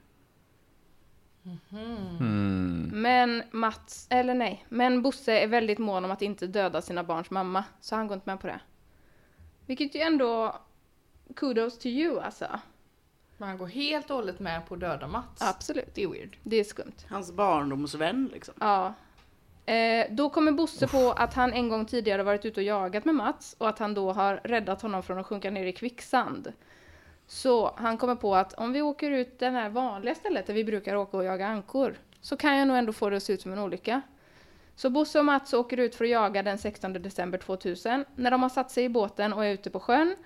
Mm. 1.70 2.90
Men 3.02 3.42
Mats, 3.50 4.06
eller 4.10 4.34
nej, 4.34 4.66
men 4.68 5.02
Bosse 5.02 5.32
är 5.32 5.46
väldigt 5.46 5.78
mån 5.78 6.04
om 6.04 6.10
att 6.10 6.22
inte 6.22 6.46
döda 6.46 6.82
sina 6.82 7.04
barns 7.04 7.30
mamma, 7.30 7.64
så 7.80 7.96
han 7.96 8.06
går 8.06 8.14
inte 8.14 8.30
med 8.30 8.40
på 8.40 8.46
det. 8.46 8.60
Vilket 9.66 9.94
ju 9.94 10.00
ändå, 10.00 10.60
kudos 11.36 11.78
to 11.78 11.86
you 11.86 12.20
alltså. 12.20 12.60
Man 13.40 13.58
går 13.58 13.66
helt 13.66 14.10
och 14.10 14.16
hållet 14.16 14.40
med 14.40 14.66
på 14.66 14.76
döda 14.76 15.06
Mats. 15.06 15.42
Absolut. 15.42 15.94
Det 15.94 16.02
är 16.02 16.08
weird. 16.08 16.36
Det 16.42 16.56
är 16.56 16.64
skumt. 16.64 17.06
Hans 17.08 17.32
barndomsvän 17.32 18.30
liksom. 18.32 18.54
Ja. 18.60 18.94
Eh, 19.72 20.06
då 20.10 20.30
kommer 20.30 20.52
Bosse 20.52 20.88
på 20.88 21.12
att 21.12 21.34
han 21.34 21.52
en 21.52 21.68
gång 21.68 21.86
tidigare 21.86 22.22
varit 22.22 22.44
ute 22.44 22.60
och 22.60 22.64
jagat 22.64 23.04
med 23.04 23.14
Mats 23.14 23.56
och 23.58 23.68
att 23.68 23.78
han 23.78 23.94
då 23.94 24.12
har 24.12 24.40
räddat 24.44 24.82
honom 24.82 25.02
från 25.02 25.18
att 25.18 25.26
sjunka 25.26 25.50
ner 25.50 25.66
i 25.66 25.72
kvicksand. 25.72 26.52
Så 27.26 27.74
han 27.76 27.98
kommer 27.98 28.14
på 28.14 28.34
att 28.34 28.52
om 28.54 28.72
vi 28.72 28.82
åker 28.82 29.10
ut 29.10 29.38
det 29.38 29.50
här 29.50 29.68
vanliga 29.68 30.14
stället 30.14 30.46
där 30.46 30.54
vi 30.54 30.64
brukar 30.64 30.94
åka 30.94 31.16
och 31.16 31.24
jaga 31.24 31.46
ankor 31.46 31.94
så 32.20 32.36
kan 32.36 32.56
jag 32.56 32.68
nog 32.68 32.76
ändå 32.76 32.92
få 32.92 33.10
det 33.10 33.16
att 33.16 33.22
se 33.22 33.32
ut 33.32 33.42
som 33.42 33.52
en 33.52 33.58
olycka. 33.58 34.02
Så 34.76 34.90
Bosse 34.90 35.18
och 35.18 35.24
Mats 35.24 35.52
åker 35.52 35.76
ut 35.76 35.94
för 35.94 36.04
att 36.04 36.10
jaga 36.10 36.42
den 36.42 36.58
16 36.58 36.92
december 36.92 37.38
2000. 37.38 38.04
När 38.16 38.30
de 38.30 38.42
har 38.42 38.48
satt 38.48 38.70
sig 38.70 38.84
i 38.84 38.88
båten 38.88 39.32
och 39.32 39.44
är 39.44 39.50
ute 39.50 39.70
på 39.70 39.80
sjön 39.80 40.16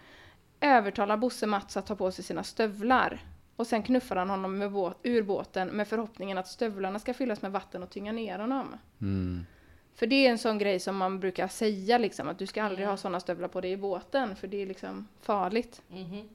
övertalar 0.62 1.16
Bosse 1.16 1.46
Mats 1.46 1.76
att 1.76 1.86
ta 1.86 1.96
på 1.96 2.12
sig 2.12 2.24
sina 2.24 2.44
stövlar. 2.44 3.24
Och 3.56 3.66
sen 3.66 3.82
knuffar 3.82 4.16
han 4.16 4.30
honom 4.30 4.58
med 4.58 4.72
båt, 4.72 4.96
ur 5.02 5.22
båten 5.22 5.68
med 5.68 5.88
förhoppningen 5.88 6.38
att 6.38 6.48
stövlarna 6.48 6.98
ska 6.98 7.14
fyllas 7.14 7.42
med 7.42 7.52
vatten 7.52 7.82
och 7.82 7.90
tynga 7.90 8.12
ner 8.12 8.38
honom. 8.38 8.76
Mm. 9.00 9.46
För 9.94 10.06
det 10.06 10.26
är 10.26 10.30
en 10.30 10.38
sån 10.38 10.58
grej 10.58 10.80
som 10.80 10.96
man 10.96 11.20
brukar 11.20 11.48
säga 11.48 11.98
liksom, 11.98 12.28
att 12.28 12.38
du 12.38 12.46
ska 12.46 12.62
aldrig 12.62 12.86
ha 12.86 12.96
såna 12.96 13.20
stövlar 13.20 13.48
på 13.48 13.60
dig 13.60 13.72
i 13.72 13.76
båten, 13.76 14.36
för 14.36 14.48
det 14.48 14.62
är 14.62 14.66
liksom 14.66 15.08
farligt. 15.20 15.82
Mhm. 15.88 16.28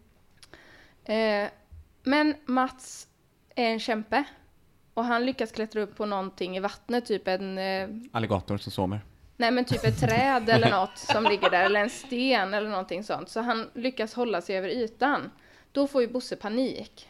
Eh, 1.03 1.49
men 2.03 2.33
Mats 2.45 3.07
är 3.55 3.69
en 3.69 3.79
kämpe. 3.79 4.23
Och 4.93 5.05
han 5.05 5.25
lyckas 5.25 5.51
klättra 5.51 5.81
upp 5.81 5.95
på 5.95 6.05
någonting 6.05 6.57
i 6.57 6.59
vattnet, 6.59 7.05
typ 7.05 7.27
en, 7.27 7.57
eh, 7.57 7.89
Alligator 8.11 8.57
som 8.57 8.71
sover. 8.71 9.01
Nej 9.37 9.51
men 9.51 9.65
typ 9.65 9.83
ett 9.83 9.99
träd 9.99 10.49
eller 10.49 10.69
något 10.69 10.97
som 10.97 11.23
ligger 11.23 11.49
där, 11.49 11.65
eller 11.65 11.79
en 11.79 11.89
sten 11.89 12.53
eller 12.53 12.69
någonting 12.69 13.03
sånt. 13.03 13.29
Så 13.29 13.41
han 13.41 13.69
lyckas 13.73 14.13
hålla 14.13 14.41
sig 14.41 14.57
över 14.57 14.69
ytan. 14.69 15.31
Då 15.71 15.87
får 15.87 16.01
ju 16.01 16.07
Bosse 16.07 16.35
panik. 16.35 17.09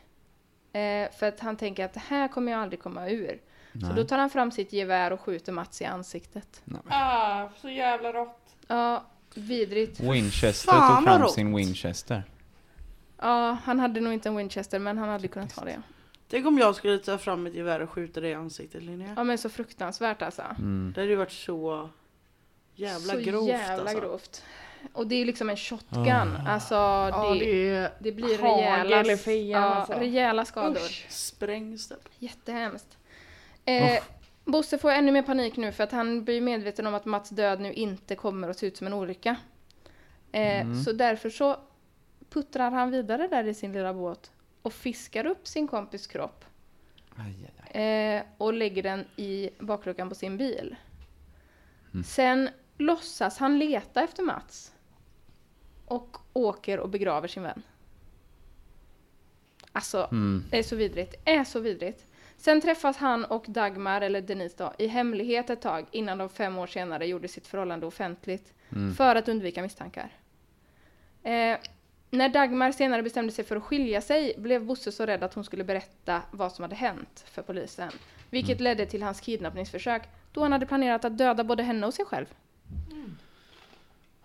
Eh, 0.74 1.12
för 1.20 1.28
att 1.28 1.40
han 1.40 1.58
tänker 1.58 1.86
att 1.86 1.94
det 1.94 2.04
här 2.08 2.28
kommer 2.28 2.52
jag 2.52 2.62
aldrig 2.62 2.82
komma 2.82 3.10
ur. 3.10 3.42
Så 3.72 3.86
Nej. 3.88 3.96
då 3.96 4.04
tar 4.04 4.18
han 4.18 4.30
fram 4.30 4.52
sitt 4.52 4.74
gevär 4.74 5.12
och 5.12 5.22
skjuter 5.22 5.52
Mats 5.52 5.82
i 5.82 5.86
ansiktet. 5.86 6.62
Ah, 6.88 7.50
så 7.62 7.70
jävla 7.70 8.14
rått. 8.14 8.56
Ja, 8.68 9.06
vidrigt. 9.36 10.00
Winchester 10.00 10.72
Fan, 10.72 10.96
tog 10.96 11.06
fram 11.06 11.22
rått. 11.22 11.34
sin 11.34 11.56
Winchester. 11.56 12.24
Ja, 13.22 13.58
han 13.64 13.80
hade 13.80 14.02
nog 14.02 14.14
inte 14.14 14.30
en 14.30 14.36
Winchester, 14.36 14.80
men 14.80 14.98
han 14.98 15.10
hade 15.10 15.28
kunnat 15.28 15.52
ha 15.52 15.66
det. 15.66 15.82
Tänk 16.30 16.46
om 16.46 16.58
jag 16.58 16.76
skulle 16.76 16.98
ta 16.98 17.18
fram 17.18 17.44
mitt 17.44 17.54
gevär 17.56 17.80
och 17.80 17.90
skjuta 17.90 18.20
dig 18.22 18.32
i 18.32 18.34
ansiktet 18.34 18.84
Linnea. 18.84 19.14
Ja, 19.16 19.24
men 19.24 19.38
så 19.38 19.50
fruktansvärt 19.50 20.22
alltså. 20.22 20.42
Mm. 20.42 20.92
Det 20.96 21.02
hade 21.02 21.12
ju 21.12 21.18
varit 21.18 21.32
så 21.32 21.90
jävla 22.80 23.14
så 23.14 23.20
grovt 23.20 23.48
jävla 23.50 23.82
alltså. 23.84 24.00
grovt. 24.00 24.44
Och 24.94 25.08
det 25.08 25.16
är 25.16 25.26
liksom 25.26 25.50
en 25.50 25.58
shotgun. 25.58 26.08
Ah. 26.08 26.50
Alltså, 26.52 26.76
Ja, 26.76 27.36
det, 27.40 27.46
det 27.46 27.68
är 27.70 27.92
det 28.00 28.12
blir 28.12 28.38
rejäla, 28.38 29.18
fejan, 29.18 29.62
ja, 29.62 29.68
alltså. 29.76 29.94
rejäla 29.94 30.46
skador. 30.46 30.76
Usch. 30.82 31.06
Sprängs 31.10 31.88
det. 31.88 31.96
Jättehemskt. 32.20 32.98
Eh, 33.66 34.04
Bosse 34.46 34.78
får 34.78 34.92
ännu 34.92 35.12
mer 35.12 35.22
panik 35.22 35.58
nu 35.58 35.72
för 35.72 35.84
att 35.84 35.92
han 35.92 36.24
blir 36.24 36.42
medveten 36.42 36.88
om 36.88 36.94
att 36.94 37.06
Mats 37.06 37.30
död 37.30 37.60
nu 37.62 37.74
inte 37.74 38.16
kommer 38.16 38.50
att 38.50 38.58
se 38.58 38.66
ut 38.68 38.78
som 38.78 38.88
en 38.88 38.94
olycka. 38.94 39.36
Eh, 40.32 40.62
Mm. 40.62 40.84
Så 40.84 40.92
därför 40.92 41.30
så 41.30 41.60
puttrar 42.30 42.72
han 42.72 42.92
vidare 42.92 43.28
där 43.28 43.44
i 43.48 43.54
sin 43.54 43.74
lilla 43.74 43.94
båt 43.94 44.32
och 44.62 44.74
fiskar 44.74 45.26
upp 45.26 45.48
sin 45.48 45.68
kompis 45.68 46.08
kropp 46.08 46.46
Aj, 47.16 47.36
aj, 47.72 47.82
aj. 47.82 47.82
eh, 48.16 48.24
och 48.38 48.54
lägger 48.54 48.84
den 48.84 49.06
i 49.16 49.50
bakluckan 49.60 50.10
på 50.10 50.16
sin 50.16 50.38
bil. 50.38 50.76
Mm. 51.94 52.04
Sen 52.04 52.50
låtsas 52.78 53.38
han 53.38 53.60
leta 53.60 54.04
efter 54.04 54.24
Mats 54.24 54.74
och 55.86 56.18
åker 56.34 56.80
och 56.80 56.90
begraver 56.90 57.28
sin 57.28 57.44
vän. 57.44 57.64
Alltså, 59.72 60.08
Mm. 60.12 60.44
det 60.52 60.58
är 60.60 60.64
så 60.64 60.76
vidrigt. 60.76 61.16
Det 61.24 61.32
är 61.32 61.44
så 61.44 61.60
vidrigt. 61.60 62.06
Sen 62.38 62.62
träffas 62.62 62.98
han 62.98 63.26
och 63.26 63.46
Dagmar, 63.48 64.02
eller 64.02 64.22
Denise 64.22 64.56
då, 64.58 64.74
i 64.78 64.88
hemlighet 64.88 65.50
ett 65.50 65.62
tag 65.62 65.86
innan 65.92 66.18
de 66.18 66.30
fem 66.30 66.58
år 66.58 66.68
senare 66.68 67.08
gjorde 67.08 67.28
sitt 67.28 67.48
förhållande 67.48 67.86
offentligt. 67.86 68.54
Mm. 68.70 68.94
För 68.96 69.16
att 69.16 69.30
undvika 69.30 69.62
misstankar. 69.62 70.10
Eh, 71.24 71.58
när 72.10 72.30
Dagmar 72.30 72.72
senare 72.72 73.04
bestämde 73.04 73.32
sig 73.34 73.46
för 73.46 73.56
att 73.56 73.64
skilja 73.64 74.02
sig 74.02 74.34
blev 74.38 74.66
Bosse 74.66 74.92
så 74.92 75.06
rädd 75.06 75.24
att 75.24 75.34
hon 75.34 75.44
skulle 75.44 75.64
berätta 75.64 76.22
vad 76.32 76.52
som 76.52 76.64
hade 76.64 76.76
hänt 76.76 77.26
för 77.28 77.42
polisen. 77.42 77.92
Vilket 78.30 78.60
ledde 78.60 78.86
till 78.86 79.04
hans 79.04 79.20
kidnappningsförsök 79.22 80.04
då 80.32 80.42
han 80.42 80.52
hade 80.52 80.66
planerat 80.66 81.06
att 81.06 81.18
döda 81.18 81.44
både 81.44 81.64
henne 81.64 81.88
och 81.88 81.94
sig 81.94 82.06
själv. 82.06 82.26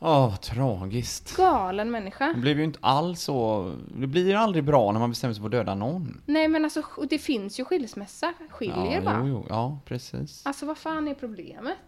Åh, 0.05 0.31
vad 0.31 0.41
tragiskt. 0.41 1.37
Galen 1.37 1.91
människa. 1.91 2.33
Det 2.35 2.41
blev 2.41 2.59
ju 2.59 2.65
inte 2.65 2.79
alls 2.83 3.21
så... 3.23 3.73
Det 3.97 4.07
blir 4.07 4.29
ju 4.29 4.35
aldrig 4.35 4.65
bra 4.65 4.93
när 4.93 5.01
man 5.01 5.11
bestämmer 5.11 5.35
sig 5.35 5.41
för 5.41 5.47
att 5.49 5.53
döda 5.53 5.75
någon. 5.75 6.21
Nej 6.27 6.49
men 6.49 6.65
alltså 6.65 6.83
det 7.11 7.19
finns 7.19 7.61
ju 7.61 7.65
skilsmässa. 7.65 8.33
Skiljer 8.51 8.95
ja, 8.95 9.01
bara. 9.01 9.19
Jo, 9.19 9.27
jo, 9.27 9.47
ja, 9.49 9.79
precis. 9.85 10.47
Alltså 10.47 10.67
vad 10.67 10.79
fan 10.79 11.09
är 11.09 11.15
problemet? 11.15 11.79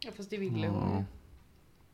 Ja, 0.00 0.10
fast 0.16 0.30
det 0.30 0.36
ville 0.36 0.68
hon 0.68 0.98
ju. 0.98 1.04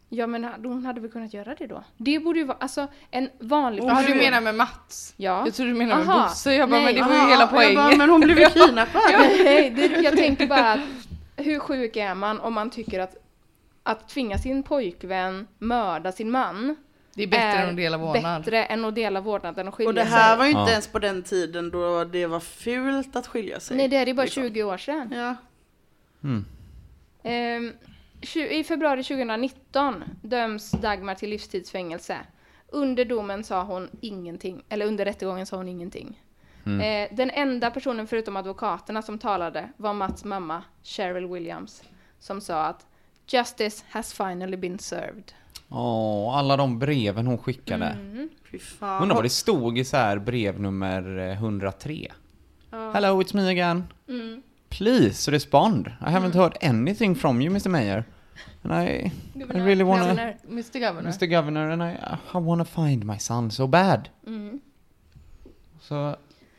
Ja 0.09 0.27
men 0.27 0.45
hon 0.45 0.87
hade 0.87 1.01
väl 1.01 1.11
kunnat 1.11 1.35
göra 1.35 1.55
det 1.55 1.67
då? 1.67 1.85
Det 1.97 2.19
borde 2.19 2.39
ju 2.39 2.45
vara, 2.45 2.59
alltså 2.61 2.87
en 3.11 3.29
vanlig 3.41 3.85
Ja, 3.85 4.03
du 4.07 4.15
menar 4.15 4.41
med 4.41 4.55
Mats? 4.55 5.15
Ja. 5.17 5.43
Jag 5.45 5.55
tror 5.55 5.67
du 5.67 5.75
menar 5.75 5.97
med 5.97 6.09
Aha. 6.09 6.29
Bosse. 6.29 6.55
Jag 6.55 6.71
bara, 6.71 6.81
Nej. 6.81 6.85
men 6.85 6.95
det 6.95 7.09
var 7.09 7.15
ju 7.15 7.19
Aha, 7.21 7.29
hela 7.31 7.41
jag 7.43 7.51
bara, 7.51 7.57
poängen. 7.57 7.99
men 7.99 8.11
hon 8.11 8.21
blev 8.21 8.39
ju 8.39 8.47
kidnappad. 8.55 9.03
Ja, 9.13 9.19
nej, 9.19 9.71
det, 9.71 9.87
jag 10.03 10.17
tänker 10.17 10.47
bara 10.47 10.73
att 10.73 10.81
hur 11.37 11.59
sjuk 11.59 11.97
är 11.97 12.15
man 12.15 12.41
om 12.41 12.55
man 12.55 12.71
tycker 12.71 13.01
att 13.01 13.17
att 13.87 14.09
tvinga 14.09 14.39
sin 14.39 14.63
pojkvän 14.63 15.47
mörda 15.59 16.13
sin 16.13 16.31
man 16.31 16.77
Det 17.15 17.23
är 17.23 17.27
bättre 17.27 17.43
är 17.45 17.63
än 17.63 17.71
att 17.71 17.77
dela 17.77 17.99
vårdnad. 17.99 18.43
bättre 18.43 18.65
än 18.65 18.85
att 18.85 18.95
dela 18.95 19.21
vårdnaden 19.21 19.69
och 19.69 19.75
skilja 19.75 19.89
Och 19.89 19.95
det 19.95 20.03
här 20.05 20.29
sig. 20.31 20.39
var 20.39 20.45
ju 20.45 20.51
inte 20.51 20.61
Ja. 20.63 20.71
ens 20.71 20.89
på 20.89 20.99
den 20.99 21.23
tiden 21.23 21.71
då 21.71 22.05
det 22.05 22.27
var 22.27 22.41
fult 22.41 23.17
att 23.17 23.27
skilja 23.27 23.61
sig. 23.61 23.77
Nej 23.77 23.89
det 23.89 23.97
är 23.97 24.07
ju 24.07 24.15
bara 24.15 24.23
Liksom. 24.25 24.43
20 24.43 24.63
år 24.63 24.77
sedan. 24.77 25.13
Ja. 25.17 25.37
Mm. 26.25 26.45
Ehm, 27.23 27.73
I 28.51 28.65
februari 28.65 29.03
2019 29.05 30.05
döms 30.23 30.71
Dagmar 30.71 31.15
till 31.15 31.31
livstidsfängelse. 31.31 32.17
Under 32.69 33.05
domen 33.05 33.45
sa 33.45 33.63
hon 33.63 33.89
ingenting, 34.01 34.65
eller 34.69 34.87
under 34.87 35.05
rättegången 35.05 35.47
sa 35.47 35.57
hon 35.57 35.69
ingenting. 35.69 36.21
Eh, 36.83 37.09
den 37.15 37.31
enda 37.31 37.71
personen 37.71 38.07
förutom 38.07 38.37
advokaterna 38.37 39.03
som 39.03 39.19
talade 39.19 39.69
var 39.77 39.93
Mats 39.95 40.25
mamma, 40.25 40.63
Cheryl 40.83 41.27
Williams, 41.27 41.83
som 42.19 42.41
sa 42.41 42.65
att 42.65 42.87
Justice 43.27 43.85
has 43.91 44.13
finally 44.13 44.57
been 44.57 44.79
served. 44.79 45.33
Åh, 45.69 46.37
alla 46.37 46.57
de 46.57 46.79
breven 46.79 47.27
hon 47.27 47.39
skickade. 47.39 47.87
Mm. 47.87 48.29
Undrar 48.81 49.15
vad 49.15 49.25
det 49.25 49.31
stod 49.31 49.79
i 49.79 49.85
så 49.85 49.97
här 49.97 50.19
brev 50.19 50.61
nummer 50.61 51.19
eh, 51.19 51.33
103. 51.33 52.13
Hello, 52.71 53.23
it's 53.23 53.37
me 53.37 53.51
again. 53.51 53.85
Mm. 54.09 54.43
Please 54.69 55.31
respond. 55.31 55.87
I 55.87 56.11
haven't 56.11 56.35
heard 56.35 56.57
anything 56.61 57.15
from 57.15 57.43
you, 57.43 57.51
Mr. 57.53 57.69
Mayor. 57.69 58.05
And 58.63 58.73
I, 58.73 59.13
I 59.55 59.61
really 59.61 59.85
wanna... 59.85 60.05
Governor. 60.05 60.37
Mr 60.49 60.81
Governor. 60.81 61.11
Mr. 61.11 61.27
Governor, 61.27 61.71
and 61.71 61.83
I, 61.83 62.19
I 62.35 62.39
wanna 62.39 62.65
find 62.65 63.05
my 63.05 63.19
son 63.19 63.51
so 63.51 63.67
bad. 63.67 64.09
Mm. 64.27 64.61
Så, 65.81 66.17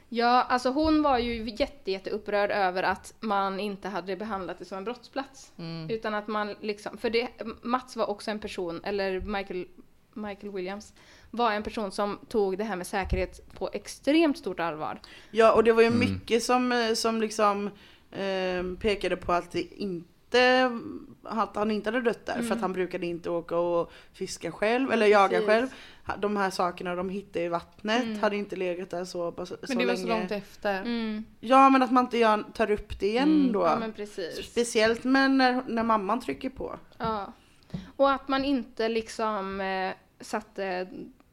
Ja, 0.09 0.41
alltså 0.41 0.69
hon 0.69 1.01
var 1.01 1.17
ju 1.17 1.49
jätte, 1.57 1.91
jätte 1.91 2.09
upprörd 2.09 2.51
över 2.51 2.83
att 2.83 3.13
man 3.19 3.59
inte 3.59 3.89
hade 3.89 4.15
behandlat 4.15 4.59
det 4.59 4.65
som 4.65 4.77
en 4.77 4.83
brottsplats. 4.83 5.51
Mm. 5.57 5.89
Utan 5.89 6.13
att 6.13 6.27
man 6.27 6.55
liksom, 6.61 6.97
för 6.97 7.09
det, 7.09 7.29
Mats 7.61 7.95
var 7.95 8.09
också 8.09 8.31
en 8.31 8.39
person, 8.39 8.81
eller 8.83 9.19
Michael, 9.19 9.67
Michael 10.13 10.53
Williams, 10.53 10.93
var 11.31 11.51
en 11.51 11.63
person 11.63 11.91
som 11.91 12.19
tog 12.27 12.57
det 12.57 12.63
här 12.63 12.75
med 12.75 12.87
säkerhet 12.87 13.53
på 13.53 13.69
extremt 13.73 14.37
stort 14.37 14.59
allvar. 14.59 14.99
Ja, 15.31 15.53
och 15.53 15.63
det 15.63 15.73
var 15.73 15.83
ju 15.83 15.89
mycket 15.89 16.43
som, 16.43 16.71
eh, 16.71 16.93
som 16.93 17.21
liksom 17.21 17.69
eh, 18.11 18.63
pekade 18.79 19.17
på 19.17 19.33
att 19.33 19.51
det 19.51 19.61
inte 19.61 20.14
att 21.23 21.55
han 21.55 21.71
inte 21.71 21.87
hade 21.89 22.01
dött 22.01 22.25
där 22.25 22.41
för 22.41 22.55
att 22.55 22.61
han 22.61 22.73
brukade 22.73 23.05
inte 23.05 23.29
åka 23.29 23.57
och 23.57 23.91
fiska 24.13 24.51
själv 24.51 24.91
eller 24.91 25.05
jaga 25.07 25.29
Precis. 25.29 25.45
själv. 25.47 25.67
De 26.19 26.37
här 26.37 26.49
sakerna 26.49 26.95
de 26.95 27.09
hittade 27.09 27.45
i 27.45 27.47
vattnet 27.47 28.21
hade 28.21 28.35
inte 28.35 28.55
legat 28.55 28.89
där 28.89 29.05
så, 29.05 29.45
så 29.45 29.57
Men 29.67 29.77
det 29.77 29.85
var 29.85 29.93
länge. 29.93 29.97
så 29.97 30.07
långt 30.07 30.31
efter. 30.31 30.81
Mm. 30.81 31.25
Ja 31.39 31.69
men 31.69 31.83
att 31.83 31.91
man 31.91 32.03
inte 32.03 32.17
gör, 32.17 32.43
tar 32.53 32.71
upp 32.71 32.99
det 32.99 33.07
igen 33.07 33.51
då. 33.51 33.61
Ja 33.65 33.77
men 33.79 33.93
precis. 33.93 34.45
Speciellt 34.51 35.03
men 35.03 35.37
när, 35.37 35.63
när 35.67 35.83
mamman 35.83 36.19
trycker 36.21 36.49
på. 36.49 36.75
Ja. 36.97 37.33
Och 37.95 38.11
att 38.11 38.27
man 38.27 38.45
inte 38.45 38.89
liksom 38.89 39.61
eh, 39.61 39.91
satte 40.21 40.87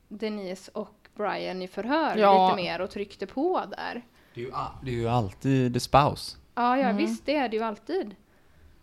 Denise 0.08 0.70
och 0.74 1.08
Brian 1.14 1.62
i 1.62 1.68
förhör 1.68 2.16
Ja. 2.16 2.44
lite 2.48 2.62
mer 2.62 2.80
och 2.80 2.90
tryckte 2.90 3.26
på 3.26 3.62
där. 3.78 4.02
det, 4.34 4.40
är 4.40 4.44
ju, 4.44 4.52
det 4.82 4.90
är 4.90 4.94
ju 4.94 5.08
alltid 5.08 5.74
the 5.74 5.80
spouse. 5.80 6.36
Ja, 6.54 6.78
ja 6.78 6.84
Mm. 6.84 6.96
visst, 6.96 7.26
det 7.26 7.36
är 7.36 7.48
det 7.48 7.56
ju 7.56 7.62
alltid. 7.62 8.14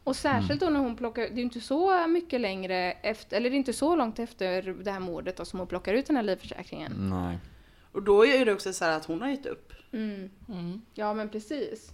Och 0.10 0.16
särskilt 0.16 0.60
då 0.60 0.70
när 0.70 0.80
hon 0.80 0.95
plockar, 0.95 1.22
det 1.22 1.41
är 1.41 1.43
inte 1.43 1.62
så 1.62 2.07
mycket 2.07 2.41
längre 2.41 2.91
efter, 2.91 3.38
eller 3.38 3.49
det 3.49 3.55
är 3.55 3.57
inte 3.57 3.74
så 3.74 3.95
långt 3.95 4.20
efter 4.20 4.62
det 4.84 4.91
här 4.91 4.99
mordet 4.99 5.38
då, 5.38 5.45
som 5.45 5.60
hon 5.60 5.68
plockar 5.68 5.93
ut 5.93 6.05
den 6.05 6.16
här 6.16 6.24
livförsäkringen. 6.24 6.91
Nej. 7.10 7.38
Och 7.91 8.03
då 8.03 8.26
är 8.26 8.45
det 8.45 8.53
också 8.53 8.74
så 8.74 8.86
här 8.86 8.97
att 8.97 9.05
hon 9.05 9.22
har 9.22 9.30
gett 9.30 9.45
upp. 9.45 9.74
Mm. 9.91 10.30
Mm. 10.49 10.82
Ja 10.93 11.14
men 11.14 11.30
precis. 11.30 11.91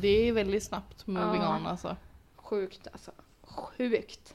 Det 0.00 0.28
är 0.28 0.32
väldigt 0.32 0.62
snabbt 0.62 1.06
moving 1.06 1.40
Ja. 1.40 1.56
on 1.56 1.66
alltså. 1.66 1.96
Sjukt 2.36 2.88
alltså. 2.92 3.10
Sjukt. 3.42 4.34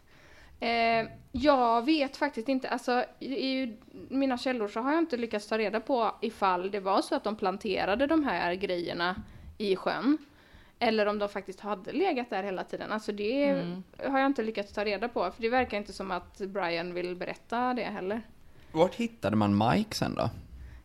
Eh, 0.59 1.07
jag 1.31 1.85
vet 1.85 2.17
faktiskt 2.17 2.49
inte, 2.49 2.69
alltså 2.69 3.05
i, 3.19 3.33
i 3.33 3.77
mina 4.09 4.37
källor 4.37 4.67
så 4.67 4.79
har 4.79 4.91
jag 4.91 4.99
inte 4.99 5.17
lyckats 5.17 5.47
ta 5.47 5.57
reda 5.57 5.79
på 5.79 6.15
ifall 6.21 6.71
det 6.71 6.79
var 6.79 7.01
så 7.01 7.15
att 7.15 7.23
de 7.23 7.35
planterade 7.35 8.07
de 8.07 8.23
här 8.23 8.53
grejerna 8.53 9.15
i 9.57 9.75
sjön. 9.75 10.17
Eller 10.87 11.05
om 11.05 11.19
de 11.19 11.29
faktiskt 11.29 11.59
hade 11.59 11.91
legat 11.91 12.29
där 12.29 12.43
hela 12.43 12.63
tiden. 12.63 12.91
Alltså 12.91 13.11
det 13.11 13.43
Mm. 13.49 13.83
har 14.09 14.19
jag 14.19 14.25
inte 14.25 14.43
lyckats 14.43 14.73
ta 14.73 14.85
reda 14.85 15.07
på. 15.07 15.31
För 15.31 15.41
det 15.41 15.49
verkar 15.49 15.77
inte 15.77 15.93
som 15.93 16.11
att 16.11 16.37
Brian 16.37 16.93
vill 16.93 17.15
berätta 17.15 17.73
det 17.73 17.83
heller. 17.83 18.21
Vart 18.71 18.95
hittade 18.95 19.35
man 19.35 19.57
Mike 19.69 19.95
sen 19.95 20.15
då? 20.15 20.29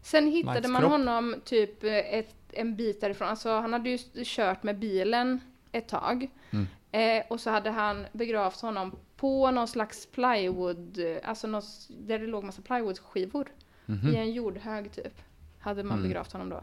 Sen 0.03 0.27
hittade 0.29 0.55
Mikes 0.55 0.71
man 0.71 0.81
kropp. 0.83 0.93
honom 0.93 1.35
typ 1.45 1.85
eh, 1.85 1.93
ett, 2.15 2.35
en 2.53 2.77
bit 2.77 3.01
därifrån. 3.01 3.29
Alltså 3.29 3.51
han 3.51 3.73
hade 3.73 3.91
ju 3.91 3.99
kört 4.25 4.63
med 4.63 4.79
bilen 4.79 5.41
ett 5.73 5.89
tag. 5.89 6.29
Mm. 6.51 6.67
Eh, 6.93 7.25
och 7.31 7.41
så 7.41 7.51
hade 7.51 7.71
han 7.71 8.07
begravt 8.13 8.61
honom 8.61 8.97
på 9.17 9.51
någon 9.51 9.69
slags 9.69 10.07
plywood, 10.07 10.99
eh, 10.99 11.29
alltså 11.29 11.47
någon, 11.47 11.63
där 11.89 12.19
det 12.19 12.27
låg 12.27 12.45
massa 12.45 12.63
plywoodskivor. 12.63 13.49
Mhm. 13.87 14.09
I 14.09 14.17
en 14.17 14.33
jordhög 14.33 14.93
typ. 14.93 15.21
Hade 15.61 15.83
man 15.83 15.99
Mm. 15.99 16.09
begravt 16.09 16.33
honom 16.33 16.49
då. 16.49 16.61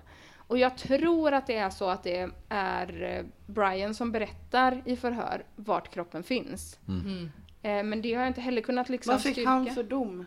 Och 0.48 0.58
jag 0.58 0.78
tror 0.78 1.32
att 1.34 1.48
det 1.48 1.56
är 1.58 1.70
så 1.70 1.90
att 1.90 2.04
det 2.04 2.30
är 2.50 3.04
eh, 3.04 3.26
Brian 3.46 3.94
som 3.94 4.12
berättar 4.12 4.82
i 4.86 4.96
förhör 4.96 5.44
vart 5.56 5.94
kroppen 5.94 6.24
finns. 6.24 6.80
Mm. 6.88 7.32
Eh, 7.62 7.84
men 7.84 8.02
det 8.02 8.14
har 8.14 8.22
jag 8.22 8.28
inte 8.30 8.42
heller 8.42 8.62
kunnat 8.62 8.90
liksom 8.90 9.12
Vad 9.12 9.22
fick 9.22 9.32
styrka. 9.32 9.50
han 9.50 9.66
för 9.70 9.84
dom? 9.84 10.26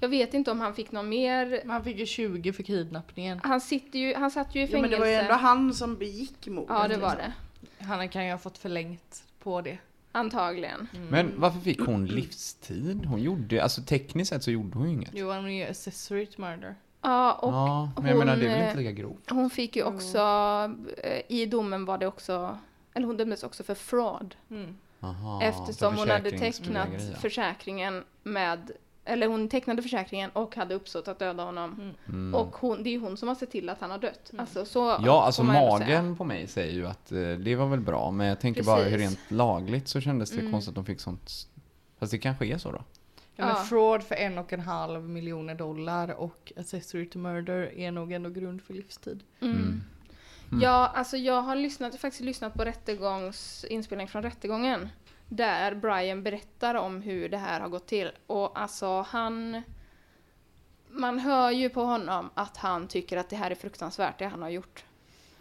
Jag 0.00 0.08
vet 0.08 0.34
inte 0.34 0.50
om 0.50 0.60
han 0.60 0.74
fick 0.74 0.92
någon 0.92 1.08
mer. 1.08 1.62
Han 1.66 1.84
fick 1.84 1.98
ju 1.98 2.06
20 2.06 2.52
för 2.52 2.62
kidnappningen. 2.62 3.40
Han, 3.42 3.60
sitter 3.60 3.98
ju, 3.98 4.14
han 4.14 4.30
satt 4.30 4.54
ju 4.54 4.60
i 4.60 4.62
Ja, 4.64 4.68
fängelse. 4.70 4.80
men 4.82 4.90
det 4.90 4.98
var 4.98 5.06
ju 5.06 5.12
ändå 5.14 5.34
han 5.34 5.74
som 5.74 5.96
begick 5.96 6.46
mordet. 6.46 6.76
Ja, 6.78 6.88
det 6.88 6.96
var 6.96 7.14
liksom. 7.16 7.32
det. 7.78 7.84
Han 7.84 8.08
kan 8.08 8.24
ju 8.24 8.30
ha 8.30 8.38
fått 8.38 8.58
förlängt 8.58 9.24
på 9.42 9.60
det. 9.60 9.78
Antagligen. 10.12 10.88
Men 11.10 11.32
varför 11.36 11.60
fick 11.60 11.80
hon 11.80 12.06
livstid? 12.06 13.04
Hon 13.06 13.22
gjorde, 13.22 13.62
alltså 13.62 13.82
tekniskt 13.82 14.28
sett 14.30 14.42
så 14.44 14.50
gjorde 14.50 14.78
hon 14.78 14.88
ju 14.88 14.94
inget. 14.94 15.10
Jo, 15.14 15.30
han 15.30 15.46
är 15.46 15.64
ju 15.64 15.70
accessory 15.70 16.26
to 16.26 16.40
murder. 16.40 16.74
Ja, 17.06 17.32
och 17.32 17.52
ja, 17.52 17.90
men 17.96 18.06
jag 18.06 18.18
menar 18.18 18.36
det 18.36 18.44
är 18.44 18.48
väl 18.48 18.58
hon, 18.58 18.66
inte 18.66 18.78
lika 18.78 18.92
grovt? 18.92 19.30
hon 19.30 19.50
fick 19.50 19.76
ju 19.76 19.82
också, 19.82 20.18
eh, 21.02 21.22
i 21.28 21.46
domen 21.46 21.84
var 21.84 21.98
det 21.98 22.06
också, 22.06 22.58
eller 22.94 23.06
hon 23.06 23.16
dömdes 23.16 23.42
också 23.42 23.64
för 23.64 23.74
fraud. 23.74 24.36
Mm. 24.50 24.76
Aha, 25.00 25.42
eftersom 25.42 25.96
hon 25.96 26.10
hade 26.10 26.30
tecknat 26.30 26.88
ja. 26.92 27.16
försäkringen 27.20 28.04
med, 28.22 28.70
eller 29.04 29.26
hon 29.26 29.48
tecknade 29.48 29.82
försäkringen 29.82 30.30
och 30.30 30.56
hade 30.56 30.74
uppsåt 30.74 31.08
att 31.08 31.18
döda 31.18 31.44
honom. 31.44 31.94
Mm. 32.08 32.34
Och 32.34 32.56
hon, 32.56 32.82
det 32.82 32.88
är 32.88 32.92
ju 32.92 33.00
hon 33.00 33.16
som 33.16 33.28
har 33.28 33.34
sett 33.34 33.50
till 33.50 33.68
att 33.68 33.80
han 33.80 33.90
har 33.90 33.98
dött. 33.98 34.30
Alltså 34.38 34.64
så 34.64 34.96
Ja, 35.04 35.22
alltså 35.22 35.42
magen 35.42 36.16
på 36.16 36.24
mig 36.24 36.46
säger 36.46 36.72
ju 36.72 36.86
att 36.86 37.12
eh, 37.12 37.18
det 37.18 37.56
var 37.56 37.66
väl 37.66 37.80
bra, 37.80 38.10
men 38.10 38.26
jag 38.26 38.40
tänker 38.40 38.62
bara 38.62 38.76
hur 38.76 38.84
Precis. 38.84 39.00
rent 39.00 39.30
lagligt 39.30 39.88
så 39.88 40.00
kändes 40.00 40.30
det 40.30 40.40
Mm. 40.40 40.52
konstigt 40.52 40.68
att 40.68 40.74
de 40.74 40.84
fick 40.84 41.00
sånt. 41.00 41.30
Fast 41.98 42.12
det 42.12 42.18
kanske 42.18 42.46
är 42.46 42.58
så 42.58 42.72
då? 42.72 42.82
Ja, 43.36 43.44
men 43.46 43.54
Ja. 43.56 43.62
fraud 43.64 44.02
för 44.02 44.14
en 44.14 44.38
och 44.38 44.52
en 44.52 44.60
halv 44.60 45.08
miljoner 45.08 45.54
dollar 45.54 46.08
och 46.14 46.52
accessory 46.56 47.08
to 47.08 47.18
murder 47.18 47.72
är 47.78 47.90
nog 47.90 48.12
ändå 48.12 48.30
grund 48.30 48.62
för 48.62 48.74
livstid. 48.74 49.24
Mm. 49.40 49.82
Ja, 50.62 50.92
alltså 50.94 51.16
jag 51.16 51.42
har 51.42 51.56
lyssnat, 51.56 52.00
faktiskt 52.00 52.22
lyssnat 52.24 52.54
på 52.54 52.64
rättegångsinspelning 52.64 54.08
från 54.08 54.22
rättegången. 54.22 54.88
Där 55.28 55.74
Brian 55.74 56.22
berättar 56.22 56.74
om 56.74 57.02
hur 57.02 57.28
det 57.28 57.36
här 57.38 57.60
har 57.60 57.68
gått 57.68 57.86
till. 57.86 58.10
Och 58.26 58.60
alltså 58.60 59.00
han... 59.08 59.62
Man 60.90 61.18
hör 61.18 61.50
ju 61.50 61.68
på 61.68 61.82
honom 61.82 62.30
att 62.34 62.56
han 62.56 62.88
tycker 62.88 63.16
att 63.16 63.28
det 63.30 63.36
här 63.36 63.50
är 63.50 63.54
fruktansvärt, 63.54 64.18
det 64.18 64.26
han 64.26 64.42
har 64.42 64.48
gjort. 64.48 64.84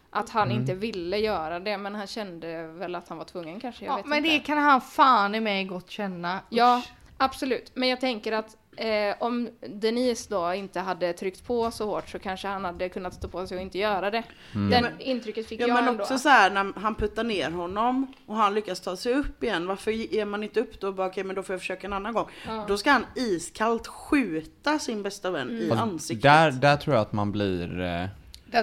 Att 0.09 0.29
han 0.29 0.47
Mm. 0.51 0.61
inte 0.61 0.73
ville 0.73 1.17
göra 1.17 1.59
det, 1.59 1.77
men 1.77 1.95
han 1.95 2.07
kände 2.07 2.67
väl 2.67 2.95
att 2.95 3.07
han 3.09 3.17
var 3.17 3.25
tvungen 3.25 3.59
kanske. 3.59 3.85
Jag 3.85 3.91
Ja, 3.91 3.95
vet 3.97 4.05
men 4.05 4.17
inte. 4.17 4.29
det 4.29 4.39
kan 4.39 4.57
han 4.57 4.81
fan 4.81 5.35
i 5.35 5.39
mig 5.39 5.65
gott 5.65 5.89
känna. 5.89 6.39
Ja, 6.49 6.77
Usch. 6.83 6.91
Absolut. 7.17 7.71
Men 7.73 7.89
jag 7.89 8.01
tänker 8.01 8.31
att 8.31 8.57
eh, 8.77 9.15
om 9.19 9.49
Denise 9.69 10.29
då 10.29 10.53
inte 10.53 10.79
hade 10.79 11.13
tryckt 11.13 11.47
på 11.47 11.71
så 11.71 11.85
hårt 11.85 12.09
så 12.09 12.19
kanske 12.19 12.47
han 12.47 12.65
hade 12.65 12.89
kunnat 12.89 13.13
stå 13.13 13.27
på 13.27 13.47
sig 13.47 13.57
och 13.57 13.61
inte 13.63 13.77
göra 13.77 14.11
det. 14.11 14.23
Mm. 14.55 14.69
Den 14.69 14.83
men- 14.83 15.01
intrycket 15.01 15.47
fick 15.47 15.61
Ja 15.61 15.67
jag 15.67 15.75
men 15.75 15.87
ändå. 15.87 16.03
också 16.03 16.17
så 16.17 16.29
här 16.29 16.51
när 16.51 16.79
han 16.79 16.95
puttar 16.95 17.23
ner 17.23 17.51
honom 17.51 18.13
och 18.25 18.35
han 18.35 18.53
lyckas 18.53 18.79
ta 18.81 18.95
sig 18.97 19.13
upp 19.13 19.43
igen. 19.43 19.67
Varför 19.67 19.91
ger 19.91 20.25
man 20.25 20.43
inte 20.43 20.59
upp 20.59 20.79
då? 20.81 20.87
och 20.87 20.93
Bara, 20.95 21.07
Okej 21.07 21.23
men 21.23 21.35
då 21.35 21.43
får 21.43 21.53
jag 21.53 21.59
försöka 21.59 21.87
en 21.87 21.93
annan 21.93 22.13
gång. 22.13 22.27
Ja. 22.47 22.65
Då 22.67 22.77
ska 22.77 22.91
han 22.91 23.05
iskallt 23.15 23.87
skjuta 23.87 24.79
sin 24.79 25.03
bästa 25.03 25.31
vän 25.31 25.51
i 25.57 25.69
Fast 25.69 25.81
ansiktet. 25.81 26.23
Där, 26.23 26.51
där 26.51 26.77
tror 26.77 26.95
jag 26.95 27.01
att 27.01 27.13
man 27.13 27.31
blir 27.31 27.81
eh, 27.81 28.05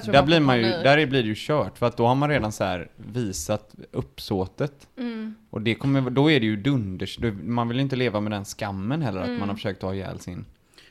Där 0.01 0.23
blir 0.23 0.41
man 0.41 0.57
ju, 0.59 0.63
där 0.63 1.07
blir 1.07 1.23
det 1.23 1.29
ju 1.29 1.35
kört, 1.37 1.79
för 1.79 1.87
att 1.87 1.97
då 1.97 2.07
har 2.07 2.15
man 2.15 2.29
redan 2.29 2.53
så 2.53 2.65
här 2.65 2.89
visat 2.97 3.75
uppsåtet. 3.91 4.89
Mm. 4.99 5.35
Och 5.51 5.63
det 5.63 5.75
kommer, 5.75 6.11
då 6.11 6.31
är 6.31 6.41
det 6.41 6.47
ju 6.47 6.57
dunders, 6.57 7.19
man 7.43 7.69
vill 7.69 7.81
inte 7.81 7.97
leva 7.97 8.21
med 8.21 8.33
den 8.33 8.45
skammen 8.45 9.03
heller, 9.03 9.21
Mm. 9.23 9.33
att 9.35 9.41
man 9.41 9.49
har 9.49 9.57
försökt 9.57 9.83
ha 9.83 9.95
ihjäl 9.95 10.21
sin 10.21 10.45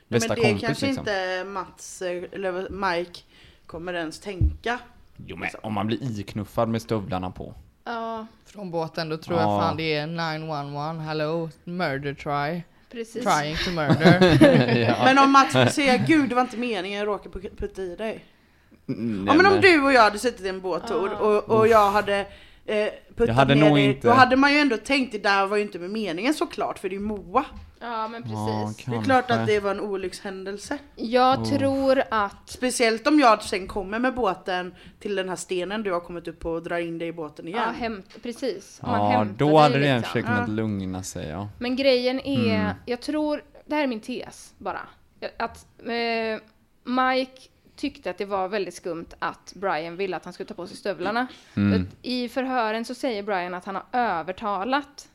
bästa 0.08 0.28
men 0.36 0.43
det 0.43 0.49
kompis 0.49 0.68
kanske 0.68 0.86
liksom. 0.86 1.02
inte 1.08 1.43
Mats 1.43 2.02
eh, 2.02 2.24
eller 2.32 2.70
Mike 2.70 3.20
kommer 3.66 3.93
ens 3.93 4.20
tänka. 4.20 4.80
Jo 5.26 5.36
men 5.36 5.49
om 5.64 5.74
man 5.74 5.88
blir 5.88 6.20
iknuffad 6.20 6.70
med 6.70 6.82
stövlarna 6.82 7.32
på. 7.32 7.54
Ja, 7.84 8.28
Från 8.45 8.72
båten, 8.72 9.10
då 9.10 9.18
tror 9.18 9.39
Ja. 9.39 9.52
jag 9.54 9.62
fan 9.62 9.78
det 9.78 9.93
är 9.95 10.08
911, 10.08 10.93
hello, 10.93 11.49
murder 11.64 12.14
try. 12.14 12.62
precis. 12.91 13.24
Trying 13.24 13.56
to 13.56 13.72
murder. 13.72 14.78
ja. 14.89 14.95
Men 15.06 15.18
om 15.18 15.32
Mats 15.32 15.54
får 15.54 15.66
säga 15.66 15.97
gud 15.97 16.30
det 16.30 16.36
var 16.36 16.41
inte 16.41 16.58
meningen 16.58 16.99
jag 16.99 17.08
råkade 17.08 17.39
pu- 17.39 17.56
putta 17.58 17.82
i 17.82 17.95
dig. 17.95 18.26
Mm, 18.94 19.28
Ja 19.28 19.34
men 19.34 19.46
nej, 19.46 19.56
om 19.56 19.62
du 19.62 19.82
och 19.84 19.94
jag 19.94 20.02
hade 20.02 20.20
suttit 20.20 20.46
i 20.46 20.50
en 20.50 20.62
båttur 20.62 21.14
och, 21.22 21.44
och 21.50 21.68
jag 21.68 21.92
hade 21.92 22.20
eh, 22.66 22.88
puttat 23.16 23.28
Jag 23.28 23.34
hade 23.34 23.56
ner 23.56 23.66
nog 23.70 23.76
dig, 23.78 23.86
inte- 23.86 24.08
då 24.08 24.14
hade 24.14 24.36
man 24.36 24.54
ju 24.54 24.60
ändå 24.60 24.78
tänkt 24.78 25.12
det 25.12 25.18
där 25.24 25.48
var 25.48 25.58
ju 25.58 25.64
inte 25.64 25.80
med 25.80 25.89
meningen 25.89 26.34
såklart 26.34 26.80
för 26.80 26.89
det 26.89 26.96
är 26.96 27.00
ju 27.00 27.04
Moa. 27.06 27.46
Ja, 27.84 28.08
men 28.08 28.24
Ja, 28.28 28.62
precis. 28.74 28.86
Det 28.86 28.96
är 28.96 29.04
klart 29.04 29.28
kanske. 29.28 29.42
att 29.42 29.48
det 29.48 29.60
var 29.60 29.72
en 29.72 29.80
olyckshändelse. 29.80 30.78
Jag 30.96 31.39
Oh. 31.39 31.58
tror 31.58 32.04
att... 32.12 32.36
Speciellt 32.50 33.08
om 33.08 33.20
jag 33.20 33.44
sen 33.44 33.68
kommer 33.68 34.00
med 34.00 34.14
båten 34.16 34.76
till 35.00 35.16
den 35.16 35.30
här 35.30 35.36
stenen 35.36 35.84
du 35.84 35.92
har 35.94 36.00
kommit 36.00 36.28
upp 36.28 36.39
på 36.39 36.52
och 36.52 36.64
drar 36.64 36.78
in 36.78 36.98
dig 36.98 37.08
i 37.08 37.14
båten 37.14 37.48
igen. 37.48 37.60
Ja, 37.66 37.72
hämt, 37.80 38.16
precis. 38.24 38.80
Om 38.84 38.89
man 38.92 39.12
Ja, 39.12 39.28
då 39.38 39.58
hade 39.58 39.74
det 39.80 39.80
liksom. 39.96 40.04
försökt 40.04 40.28
kunnat 40.28 40.50
lugna 40.50 41.04
sig 41.04 41.28
ja. 41.30 41.50
Men 41.60 41.76
grejen 41.76 42.20
är, 42.20 42.56
Mm. 42.56 42.76
jag 42.86 43.02
tror, 43.02 43.44
det 43.66 43.76
här 43.76 43.84
är 43.84 43.88
min 43.88 44.00
tes 44.02 44.54
bara. 44.58 44.80
Att 45.39 45.66
eh, 45.80 46.42
Mike 46.84 47.42
tyckte 47.82 48.10
att 48.10 48.18
det 48.18 48.26
var 48.26 48.48
väldigt 48.48 48.74
skumt 48.74 49.08
att 49.20 49.54
Brian 49.56 49.98
ville 49.98 50.16
att 50.16 50.26
han 50.26 50.34
skulle 50.34 50.48
ta 50.48 50.54
på 50.54 50.68
sig 50.68 50.78
stövlarna. 50.78 51.28
Mm. 51.56 51.88
I 52.02 52.30
förhören 52.30 52.86
så 52.86 52.96
säger 52.96 53.24
Brian 53.24 53.54
att 53.54 53.66
han 53.66 53.76
har 53.76 53.86
övertalat 53.92 55.10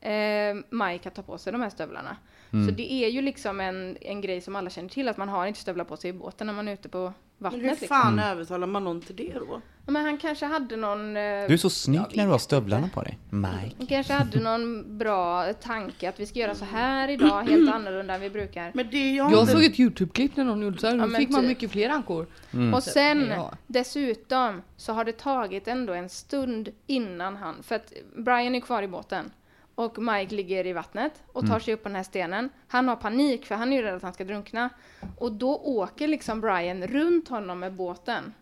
eh, 0.00 0.54
Mike 0.70 1.08
att 1.08 1.14
ta 1.14 1.22
på 1.22 1.38
sig 1.38 1.52
de 1.52 1.60
här 1.60 1.70
stövlarna. 1.70 2.16
Mm. 2.52 2.66
Så 2.66 2.74
det 2.74 2.92
är 2.92 3.08
ju 3.08 3.22
liksom 3.22 3.60
en, 3.60 3.96
en 4.00 4.20
grej 4.20 4.40
som 4.40 4.56
alla 4.56 4.70
känner 4.70 4.88
till, 4.88 5.08
att 5.08 5.16
man 5.16 5.28
har 5.28 5.46
inte 5.46 5.60
stövlar 5.60 5.84
på 5.84 5.96
sig 5.96 6.10
i 6.10 6.12
båten 6.12 6.46
när 6.46 6.54
man 6.54 6.68
är 6.68 6.72
ute 6.72 6.88
på 6.88 7.12
Men 7.38 7.44
vattnet. 7.50 7.62
hur 7.64 7.70
liksom. 7.70 7.88
fan 7.88 8.12
Mm. 8.12 8.24
övertalar 8.24 8.66
man 8.66 8.84
någon 8.84 9.00
till 9.00 9.16
det 9.16 9.32
då? 9.34 9.60
Ja, 9.86 9.92
Men 9.92 10.04
han 10.04 10.18
kanske 10.18 10.46
hade 10.46 10.76
någon... 10.76 11.16
eh, 11.16 11.22
Du 11.22 11.52
är 11.52 11.56
så 11.56 11.70
snygg 11.70 12.00
när 12.14 12.24
du 12.24 12.30
har 12.30 12.38
stövlarna 12.38 12.88
på 12.94 13.02
dig. 13.02 13.18
Mike. 13.30 13.74
Han 13.78 13.86
kanske 13.86 14.12
hade 14.12 14.40
någon 14.40 14.98
bra 14.98 15.52
tanke 15.52 16.08
att 16.08 16.20
vi 16.20 16.26
ska 16.26 16.38
göra 16.38 16.54
så 16.54 16.64
här 16.64 17.08
idag, 17.08 17.42
helt 17.42 17.70
annorlunda 17.72 18.14
än 18.14 18.20
vi 18.20 18.30
brukar. 18.30 18.70
Men 18.74 18.90
det 18.90 19.10
jag, 19.14 19.32
Jag 19.32 19.48
såg 19.48 19.64
ett 19.64 19.78
YouTube-klipp 19.78 20.36
när 20.36 20.44
någon 20.44 20.62
gjorde 20.62 20.78
så 20.78 20.86
här, 20.86 20.94
Ja, 20.94 21.00
då 21.02 21.06
men 21.08 21.20
fick 21.20 21.28
man 21.30 21.40
typ. 21.40 21.48
mycket 21.48 21.70
fler 21.70 21.88
ankor. 21.90 22.26
Mm. 22.52 22.74
Och 22.74 22.82
sen 22.82 23.26
Ja. 23.28 23.52
dessutom 23.66 24.62
så 24.76 24.92
har 24.92 25.04
det 25.04 25.12
tagit 25.12 25.68
ändå 25.68 25.92
en 25.92 26.08
stund 26.08 26.68
innan 26.86 27.36
han, 27.36 27.54
för 27.62 27.74
att 27.74 27.92
Brian 28.16 28.54
är 28.54 28.60
kvar 28.60 28.82
i 28.82 28.88
båten 28.88 29.30
och 29.76 29.98
Mike 29.98 30.34
ligger 30.34 30.66
i 30.66 30.72
vattnet 30.72 31.12
och 31.32 31.40
tar 31.42 31.48
Mm. 31.48 31.60
sig 31.60 31.74
upp 31.74 31.82
på 31.82 31.88
den 31.88 31.96
här 31.96 32.02
stenen. 32.02 32.50
Han 32.68 32.88
har 32.88 32.96
panik 32.96 33.46
för 33.46 33.54
han 33.54 33.72
är 33.72 33.76
ju 33.76 33.82
rädd 33.82 33.94
att 33.94 34.02
han 34.02 34.12
ska 34.12 34.24
drunkna. 34.24 34.70
Och 35.18 35.32
då 35.32 35.56
åker 35.56 36.08
liksom 36.08 36.40
Brian 36.40 36.86
runt 36.86 37.28
honom 37.28 37.58
med 37.58 37.72
båten. 37.72 38.34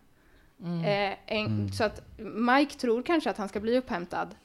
Eh, 0.85 1.13
en, 1.25 1.73
Så 1.73 1.83
att 1.83 2.01
Mike 2.17 2.75
tror 2.77 3.03
kanske 3.03 3.29
att 3.29 3.37
han 3.37 3.49
ska 3.49 3.59
bli 3.59 3.77
upphämtad. 3.77 4.35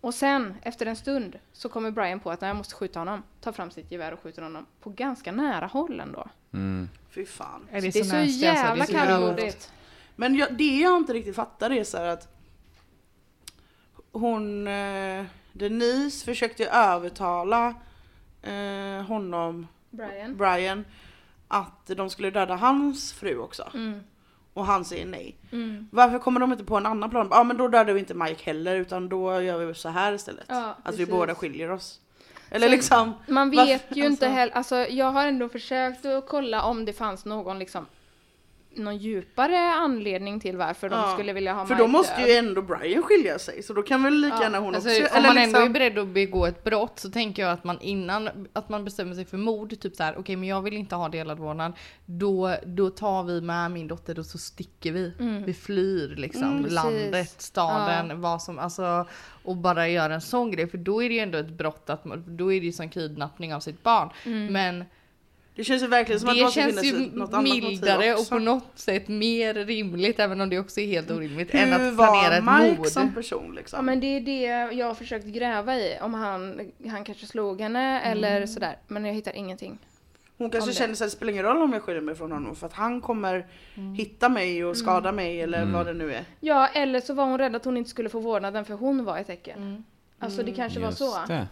Och 0.00 0.14
sen, 0.14 0.54
efter 0.62 0.86
en 0.86 0.96
stund, 0.96 1.38
så 1.52 1.68
kommer 1.68 1.90
Brian 1.90 2.20
på 2.20 2.30
att 2.30 2.40
"Nej, 2.40 2.48
jag 2.48 2.56
måste 2.56 2.74
skjuta 2.74 2.98
honom. 2.98 3.22
Tar 3.40 3.52
fram 3.52 3.70
sitt 3.70 3.90
gevär 3.92 4.12
och 4.12 4.20
skjuter 4.20 4.42
honom 4.42 4.66
på 4.80 4.90
ganska 4.90 5.32
nära 5.32 5.66
håll 5.66 6.00
ändå. 6.00 6.28
Mm. 6.52 6.88
Fy 7.10 7.24
fan. 7.26 7.68
Är 7.70 7.80
Det 7.80 7.86
är 7.88 7.92
så 7.92 7.98
alltså? 8.16 8.16
jävla 8.38 8.74
Det 8.74 8.80
är 8.82 8.86
så 8.86 8.92
grovt. 8.92 9.06
kallblodigt. 9.06 9.72
Men 10.16 10.34
jag, 10.34 10.54
det 10.54 10.76
jag 10.78 10.96
inte 10.96 11.12
riktigt 11.12 11.36
fattar 11.36 11.70
är 11.70 11.84
så 11.84 11.96
här 11.96 12.04
att 12.06 12.28
hon, 14.12 14.66
eh, 14.68 15.24
Denise 15.56 16.24
försökte 16.24 16.62
ju 16.62 16.68
övertala 16.68 17.74
eh, 18.42 19.02
honom, 19.06 19.66
Brian. 19.90 20.36
Brian, 20.36 20.84
att 21.48 21.86
de 21.86 22.10
skulle 22.10 22.30
döda 22.30 22.54
hans 22.56 23.12
fru 23.12 23.38
också. 23.38 23.70
Mm. 23.74 24.00
Och 24.52 24.66
han 24.66 24.84
säger 24.84 25.06
nej. 25.06 25.36
Mm. 25.52 25.88
Varför 25.92 26.18
kommer 26.18 26.40
de 26.40 26.52
inte 26.52 26.64
på 26.64 26.76
en 26.76 26.86
annan 26.86 27.10
plan? 27.10 27.28
Ja 27.30 27.44
men 27.44 27.56
då 27.56 27.68
dödar 27.68 27.92
vi 27.92 28.00
inte 28.00 28.14
Mike 28.14 28.44
heller 28.44 28.76
utan 28.76 29.08
då 29.08 29.40
gör 29.42 29.58
vi 29.66 29.74
så 29.74 29.88
här 29.88 30.12
istället. 30.12 30.44
Ja, 30.48 30.76
att 30.82 30.96
vi 30.96 31.06
båda 31.06 31.34
skiljer 31.34 31.70
oss. 31.70 32.00
Eller 32.50 32.66
Så 32.66 32.70
liksom. 32.72 33.12
Man 33.28 33.50
vet 33.50 33.58
varför- 33.58 33.94
ju 33.96 34.06
inte 34.06 34.26
alltså- 34.26 34.26
heller, 34.26 34.54
alltså 34.54 34.76
jag 34.76 35.10
har 35.12 35.26
ändå 35.26 35.48
försökt 35.48 36.04
att 36.06 36.26
kolla 36.28 36.62
om 36.62 36.84
det 36.84 36.92
fanns 36.92 37.24
någon 37.24 37.58
liksom 37.58 37.86
någon 38.78 38.96
djupare 38.96 39.58
anledning 39.74 40.40
till 40.40 40.56
varför 40.56 40.88
de 40.88 40.98
Ja, 40.98 41.12
skulle 41.14 41.32
vilja 41.32 41.52
ha 41.52 41.66
För 41.66 41.74
Mike 41.74 41.82
då 41.84 41.88
måste 41.88 42.16
död. 42.20 42.28
ju 42.28 42.34
ändå 42.34 42.62
Brian 42.62 43.02
skilja 43.02 43.38
sig 43.38 43.62
så 43.62 43.72
då 43.72 43.82
kan 43.82 44.02
väl 44.02 44.14
lika 44.14 44.36
Ja, 44.36 44.42
gärna 44.42 44.58
hon 44.58 44.74
Alltså, 44.74 44.90
också. 45.02 45.16
om 45.16 45.22
man 45.22 45.38
ändå 45.38 45.40
är 45.40 45.44
liksom- 45.62 45.72
beredd 45.72 45.98
att 45.98 46.08
begå 46.08 46.46
ett 46.46 46.64
brott 46.64 46.98
så 46.98 47.10
tänker 47.10 47.42
jag 47.42 47.52
att 47.52 47.64
man 47.64 47.80
innan 47.80 48.46
att 48.52 48.68
man 48.68 48.84
bestämmer 48.84 49.14
sig 49.14 49.24
för 49.24 49.36
mord, 49.36 49.80
typ 49.80 49.96
så 49.96 50.02
här, 50.02 50.18
okej 50.18 50.36
men 50.36 50.48
jag 50.48 50.62
vill 50.62 50.74
inte 50.74 50.94
ha 50.94 51.08
delad 51.08 51.38
vårdnad, 51.38 51.72
då, 52.06 52.54
då 52.66 52.90
tar 52.90 53.22
vi 53.24 53.40
med 53.40 53.70
min 53.70 53.88
dotter 53.88 54.18
och 54.18 54.26
så 54.26 54.38
sticker 54.38 54.92
vi. 54.92 55.12
Vi 55.46 55.54
flyr 55.54 56.08
liksom 56.16 56.42
Mm, 56.42 56.66
landet, 56.70 57.34
staden, 57.38 58.20
vad 58.20 58.42
som, 58.42 58.58
alltså 58.58 59.06
och 59.44 59.56
bara 59.56 59.88
gör 59.88 60.10
en 60.10 60.20
sån 60.20 60.50
grej 60.50 60.66
för 60.68 60.78
då 60.78 61.02
är 61.02 61.08
det 61.08 61.14
ju 61.14 61.20
ändå 61.20 61.38
ett 61.38 61.50
brott 61.50 61.90
att 61.90 62.04
då 62.26 62.52
är 62.52 62.60
det 62.60 62.66
ju 62.66 62.72
som 62.72 62.88
kidnappning 62.88 63.54
av 63.54 63.60
sitt 63.60 63.82
barn. 63.82 64.10
Mm. 64.24 64.52
Men 64.52 64.84
Det 65.56 65.64
känns 65.64 65.82
ju 65.82 65.86
verkligen 65.86 66.20
som 66.20 66.28
att 66.28 66.34
det 66.34 66.40
det 66.40 66.44
måste 66.44 66.60
känns 66.60 66.80
finnas 66.80 67.00
ju 67.12 67.18
något 67.18 67.32
annat 67.34 67.42
mildare 67.44 67.96
motiv 67.96 68.12
och 68.12 68.20
också. 68.20 68.30
på 68.34 68.38
något 68.38 68.70
sätt 68.74 69.08
mer 69.08 69.54
rimligt 69.54 70.18
även 70.20 70.40
om 70.40 70.48
det 70.50 70.58
också 70.58 70.80
är 70.80 70.86
helt 70.86 71.10
orimligt 71.10 71.54
än 71.54 71.72
Hur 71.72 71.88
att 71.90 71.96
planera 71.96 72.36
ett 72.36 72.44
var 72.44 72.60
Mike 72.62 72.76
mord. 72.78 72.86
som 72.86 73.14
person 73.14 73.54
liksom? 73.54 73.76
Ja 73.76 73.82
men 73.82 74.00
det 74.00 74.06
är 74.06 74.20
det 74.20 74.74
jag 74.76 74.86
har 74.86 74.94
försökt 74.94 75.26
gräva 75.26 75.76
i, 75.76 75.98
om 76.00 76.14
han, 76.14 76.60
han 76.88 77.04
kanske 77.04 77.26
slog 77.26 77.60
henne 77.60 78.00
Mm. 78.00 78.18
eller 78.24 78.46
sådär. 78.46 78.76
Men 78.88 79.04
jag 79.04 79.14
hittar 79.14 79.36
ingenting. 79.36 79.78
Hon 80.38 80.50
kanske 80.50 80.70
det. 80.70 80.74
känner 80.74 80.94
sig 80.94 81.04
att 81.04 81.10
det 81.10 81.16
spelar 81.16 81.32
ingen 81.32 81.44
roll 81.44 81.62
om 81.62 81.72
jag 81.72 81.82
skiljer 81.82 82.02
mig 82.02 82.14
från 82.14 82.32
honom 82.32 82.56
för 82.56 82.66
att 82.66 82.72
han 82.72 83.00
kommer 83.00 83.46
Mm. 83.74 83.94
hitta 83.94 84.28
mig 84.28 84.64
och 84.64 84.76
skada 84.76 85.12
mig 85.12 85.40
eller 85.40 85.58
Mm. 85.62 85.72
vad 85.72 85.86
det 85.86 85.94
nu 85.94 86.14
är. 86.14 86.24
Ja, 86.40 86.66
eller 86.66 87.00
så 87.00 87.14
var 87.14 87.24
hon 87.24 87.38
rädd 87.38 87.56
att 87.56 87.64
hon 87.64 87.76
inte 87.76 87.90
skulle 87.90 88.08
få 88.08 88.18
vårdnaden 88.20 88.64
för 88.64 88.74
hon 88.74 89.04
var 89.04 89.18
ett 89.18 89.26
tecken. 89.26 89.58
Mm. 89.62 89.84
Alltså 90.18 90.42
det 90.42 90.52
kanske 90.52 90.80
var 90.80 90.86
Just 90.88 90.98
så. 90.98 91.18
det. 91.28 91.46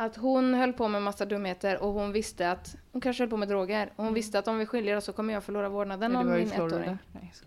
Att 0.00 0.16
hon 0.16 0.54
höll 0.54 0.72
på 0.72 0.88
med 0.88 1.02
massa 1.02 1.24
dumheter 1.24 1.82
och 1.82 1.92
hon 1.92 2.12
visste 2.12 2.50
att 2.50 2.76
hon 2.92 3.00
kanske 3.00 3.22
höll 3.22 3.30
på 3.30 3.36
med 3.36 3.48
droger. 3.48 3.92
Och 3.96 4.04
hon 4.04 4.14
visste 4.14 4.38
att 4.38 4.48
om 4.48 4.58
vi 4.58 4.66
skiljer 4.66 4.96
oss 4.96 5.04
så 5.04 5.12
kommer 5.12 5.34
jag 5.34 5.44
förlora 5.44 5.68
vårdnaden 5.68 6.12
det 6.12 6.18
om 6.18 6.30
min 6.32 6.52
ettåring. 6.52 6.98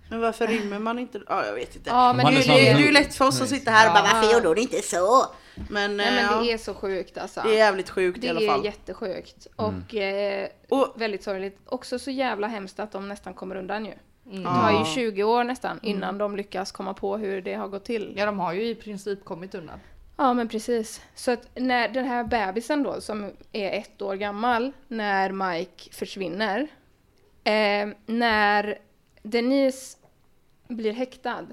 Men 0.10 0.20
varför 0.22 0.48
rymmer 0.48 0.80
man 0.80 1.00
inte? 1.00 1.22
Ja 1.28 1.46
jag 1.46 1.54
vet 1.54 1.76
inte. 1.76 1.90
Ja 1.90 2.14
men 2.14 2.26
det, 2.26 2.32
det, 2.32 2.38
är, 2.44 2.48
det, 2.48 2.68
är, 2.70 2.74
det 2.76 2.82
är 2.82 2.86
ju 2.86 2.92
lätt 2.92 3.16
för 3.16 3.28
oss 3.28 3.42
att 3.42 3.50
sitta 3.50 3.72
här 3.72 3.88
och 3.88 3.94
bara 3.94 4.06
Ja. 4.08 4.14
varför 4.14 4.34
gjorde 4.34 4.48
hon 4.48 4.58
inte 4.58 4.82
så? 4.82 5.26
Men, 5.70 5.98
nej, 5.98 6.12
men 6.16 6.26
ja, 6.26 6.42
det 6.42 6.52
är 6.54 6.58
så 6.58 6.74
sjukt 6.74 7.18
alltså. 7.18 7.42
det 7.42 7.50
är 7.54 7.58
jävligt 7.58 7.90
sjukt 7.90 8.22
Det 8.22 8.28
i 8.28 8.30
alla 8.30 8.42
är 8.42 8.48
fall. 8.48 8.66
jättesjukt. 8.66 9.48
Mm. 9.60 9.76
Och 9.88 9.96
eh, 9.96 10.48
Och, 10.70 10.94
väldigt 10.96 11.24
sorgligt. 11.24 11.60
Också 11.66 12.00
så 12.00 12.12
jävla 12.12 12.48
hemskt 12.48 12.80
att 12.80 12.92
de 12.92 13.08
nästan 13.08 13.34
kommer 13.34 13.56
undan 13.56 13.86
ju. 13.86 13.92
Mm. 14.26 14.44
Det 14.44 14.50
tar 14.50 14.72
Ja. 14.72 14.80
ju 14.80 14.86
20 14.86 15.24
år 15.24 15.44
nästan 15.44 15.80
innan 15.84 16.18
de 16.18 16.36
lyckas 16.36 16.72
komma 16.72 16.94
på 16.94 17.18
hur 17.18 17.42
det 17.42 17.54
har 17.54 17.68
gått 17.68 17.86
till. 17.86 18.14
Ja 18.18 18.26
de 18.26 18.40
har 18.40 18.54
ju 18.54 18.64
i 18.68 18.76
princip 18.76 19.26
kommit 19.26 19.56
undan. 19.56 19.80
Ja 20.22 20.34
men 20.34 20.48
precis. 20.48 21.02
Så 21.16 21.32
att 21.32 21.50
när 21.56 21.90
den 21.90 22.06
här 22.06 22.24
bebisen 22.24 22.84
då 22.84 23.02
som 23.02 23.32
är 23.52 23.72
ett 23.72 24.02
år 24.02 24.16
gammal 24.16 24.72
när 24.88 25.32
Mike 25.32 25.94
försvinner. 25.94 26.68
Eh, 27.44 27.90
när 28.06 28.78
Denise 29.24 29.98
blir 30.68 30.94
häktad. 30.94 31.46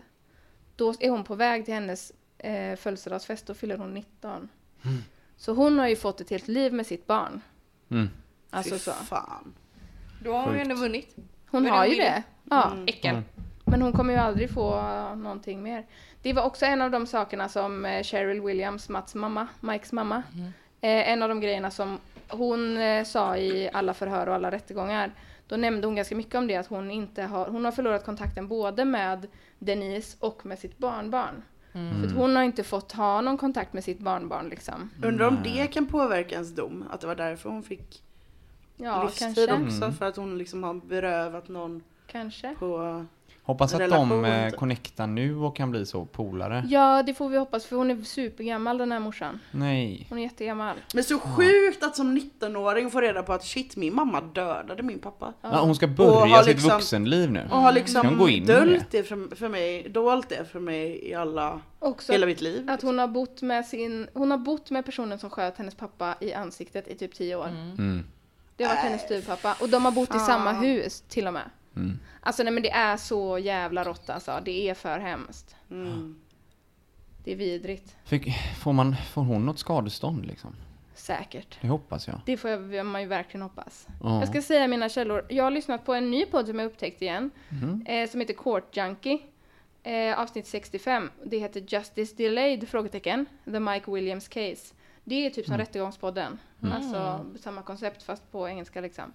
Då 0.76 0.94
är 1.00 1.10
hon 1.10 1.24
på 1.24 1.34
väg 1.34 1.64
till 1.64 1.74
hennes 1.74 2.12
eh, 2.38 2.76
födelsedagsfest. 2.76 3.46
Då 3.46 3.54
fyller 3.54 3.76
hon 3.76 3.94
19. 3.94 4.48
Så 5.36 5.52
hon 5.52 5.78
har 5.78 5.88
ju 5.88 5.96
fått 5.96 6.20
ett 6.20 6.30
helt 6.30 6.48
liv 6.48 6.72
med 6.72 6.86
sitt 6.86 7.06
barn. 7.06 7.40
Mm. 7.90 8.08
Alltså 8.50 8.74
fy 8.74 8.78
så. 8.78 8.92
fan. 8.92 9.54
Då 10.24 10.32
har 10.32 10.42
hon 10.42 10.54
ju 10.54 10.60
ändå 10.60 10.74
vunnit. 10.74 11.16
Hon 11.46 11.66
är 11.66 11.70
har 11.70 11.86
ju 11.86 11.90
hon 11.90 11.98
det. 11.98 12.22
Ja. 12.44 12.72
Äckel. 12.86 13.22
Men 13.64 13.82
hon 13.82 13.92
kommer 13.92 14.12
ju 14.12 14.18
aldrig 14.18 14.50
få 14.50 14.80
någonting 15.14 15.62
mer. 15.62 15.86
Det 16.22 16.32
var 16.32 16.42
också 16.42 16.66
en 16.66 16.82
av 16.82 16.90
de 16.90 17.06
sakerna 17.06 17.48
som 17.48 17.84
eh, 17.84 18.02
Cheryl 18.02 18.40
Williams, 18.40 18.88
Mats 18.88 19.14
mamma, 19.14 19.46
Mikes 19.60 19.92
mamma, 19.92 20.22
eh, 20.80 21.10
en 21.10 21.22
av 21.22 21.28
de 21.28 21.40
grejerna 21.40 21.70
som 21.70 21.98
hon 22.28 22.76
eh, 22.76 23.04
sa 23.04 23.36
i 23.36 23.70
alla 23.72 23.94
förhör 23.94 24.26
och 24.26 24.34
alla 24.34 24.50
rättegångar. 24.50 25.12
Då 25.48 25.56
nämnde 25.56 25.86
hon 25.86 25.96
ganska 25.96 26.16
mycket 26.16 26.34
om 26.34 26.46
det, 26.46 26.56
att 26.56 26.66
hon 26.66 26.90
inte 26.90 27.22
har, 27.22 27.46
hon 27.46 27.64
har 27.64 27.72
förlorat 27.72 28.04
kontakten 28.04 28.48
både 28.48 28.84
med 28.84 29.26
Denise 29.58 30.16
och 30.20 30.46
med 30.46 30.58
sitt 30.58 30.78
barnbarn. 30.78 31.42
För 31.72 32.06
att 32.06 32.14
hon 32.14 32.36
har 32.36 32.42
inte 32.42 32.64
fått 32.64 32.92
ha 32.92 33.20
någon 33.20 33.38
kontakt 33.38 33.72
med 33.72 33.84
sitt 33.84 33.98
barnbarn 33.98 34.48
liksom. 34.48 34.90
Undrar 35.02 35.28
om 35.28 35.38
det 35.44 35.66
kan 35.66 35.86
påverka 35.86 36.34
ens 36.34 36.54
dom? 36.54 36.84
Att 36.90 37.00
det 37.00 37.06
var 37.06 37.14
därför 37.14 37.50
hon 37.50 37.62
fick 37.62 38.02
Ja, 38.76 39.02
livstid 39.02 39.34
kanske. 39.48 39.64
också? 39.64 39.92
För 39.98 40.06
att 40.06 40.16
hon 40.16 40.38
liksom 40.38 40.62
har 40.64 40.74
berövat 40.74 41.48
någon 41.48 41.82
Kanske. 42.06 42.54
på... 42.58 43.06
Hoppas 43.48 43.74
att 43.74 43.80
relation, 43.80 44.08
de 44.08 44.24
eh, 44.24 44.50
connectar 44.50 45.06
nu 45.06 45.36
och 45.36 45.56
kan 45.56 45.70
bli 45.70 45.86
så 45.86 46.04
polare. 46.04 46.64
Ja, 46.68 47.02
det 47.02 47.14
får 47.14 47.28
vi 47.28 47.38
hoppas 47.38 47.66
för 47.66 47.76
hon 47.76 47.90
är 47.90 48.02
supergammal 48.02 48.78
den 48.78 48.92
här 48.92 49.00
morsan. 49.00 49.40
Nej. 49.50 50.06
Hon 50.08 50.18
är 50.18 50.22
jättegammal. 50.22 50.76
Men 50.94 51.04
så 51.04 51.18
sjukt 51.18 51.82
att 51.82 51.96
som 51.96 52.18
19-åring 52.18 52.90
få 52.90 53.00
reda 53.00 53.22
på 53.22 53.32
att 53.32 53.44
shit, 53.44 53.76
min 53.76 53.94
mamma 53.94 54.20
dödade 54.20 54.82
min 54.82 54.98
pappa. 54.98 55.32
Ja, 55.40 55.60
hon 55.60 55.74
ska 55.74 55.86
börja 55.86 56.42
sitt 56.42 56.54
liksom- 56.54 56.70
vuxenliv 56.70 57.30
nu. 57.30 57.48
Och 57.50 57.56
har 57.56 57.72
liksom 57.72 58.06
hon 58.06 58.18
gå 58.18 58.28
in 58.28 58.46
dolt 58.46 58.90
det 58.90 59.02
för, 59.02 59.36
för 59.36 59.48
mig, 59.48 59.88
dolt 59.88 60.28
det 60.28 60.44
för 60.44 60.60
mig 60.60 61.08
i 61.08 61.14
alla, 61.14 61.60
Också 61.78 62.12
hela 62.12 62.26
mitt 62.26 62.40
liv. 62.40 62.70
att 62.70 62.82
hon 62.82 62.98
har 62.98 63.08
bott 63.08 63.42
med 63.42 63.66
sin, 63.66 64.08
hon 64.14 64.30
har 64.30 64.38
bott 64.38 64.70
med 64.70 64.84
personen 64.84 65.18
som 65.18 65.30
sköt 65.30 65.58
hennes 65.58 65.74
pappa 65.74 66.14
i 66.20 66.34
ansiktet 66.34 66.88
i 66.88 66.94
typ 66.94 67.14
10 67.14 67.36
år. 67.36 67.48
Mm. 67.48 68.04
Det 68.56 68.64
har 68.64 68.74
varit 68.74 68.84
hennes 68.84 69.02
styvpappa 69.02 69.56
och 69.60 69.68
de 69.68 69.84
har 69.84 69.92
bott 69.92 70.14
i 70.14 70.18
samma 70.18 70.52
hus 70.52 71.00
till 71.08 71.26
och 71.26 71.32
med. 71.32 71.50
Mm. 71.78 71.98
Alltså 72.20 72.42
nej 72.42 72.52
men 72.52 72.62
det 72.62 72.70
är 72.70 72.96
så 72.96 73.38
jävla 73.38 73.84
rått 73.84 74.10
alltså. 74.10 74.40
Det 74.44 74.68
är 74.68 74.74
för 74.74 74.98
hemskt. 74.98 75.56
Mm. 75.70 76.20
Det 77.24 77.32
är 77.32 77.36
vidrigt. 77.36 77.96
Fick, 78.04 78.34
får, 78.62 78.72
man, 78.72 78.96
får 79.12 79.22
hon 79.22 79.46
något 79.46 79.58
skadestånd 79.58 80.26
liksom? 80.26 80.56
Säkert. 80.94 81.58
Det 81.60 81.68
hoppas 81.68 82.08
jag. 82.08 82.20
Det 82.26 82.36
får 82.36 82.50
jag, 82.50 82.86
man 82.86 83.00
ju 83.02 83.06
verkligen 83.08 83.42
hoppas. 83.42 83.86
Ja. 84.02 84.18
Jag 84.18 84.28
ska 84.28 84.42
säga 84.42 84.68
mina 84.68 84.88
källor. 84.88 85.26
Jag 85.28 85.44
har 85.44 85.50
lyssnat 85.50 85.84
på 85.86 85.94
en 85.94 86.10
ny 86.10 86.26
podd 86.26 86.46
som 86.46 86.58
jag 86.58 86.66
upptäckt 86.66 87.02
igen. 87.02 87.30
Mhm. 87.48 87.86
Eh, 87.88 88.08
som 88.08 88.20
heter 88.20 88.34
Court 88.34 88.76
Junkie. 88.76 89.18
Eh, 89.82 90.18
avsnitt 90.20 90.46
65. 90.46 91.10
Det 91.24 91.38
heter 91.38 91.60
Justice 91.68 92.14
Delayed? 92.16 92.68
Frågetecken. 92.68 93.26
The 93.44 93.60
Mike 93.60 93.90
Williams 93.90 94.28
Case. 94.28 94.74
Det 95.04 95.26
är 95.26 95.30
typ 95.30 95.44
som 95.44 95.54
Mm. 95.54 95.66
Rättegångspodden. 95.66 96.38
Mm. 96.62 96.72
Alltså 96.74 97.26
samma 97.40 97.62
koncept 97.62 98.02
fast 98.02 98.32
på 98.32 98.48
engelska 98.48 98.80
liksom. 98.80 99.12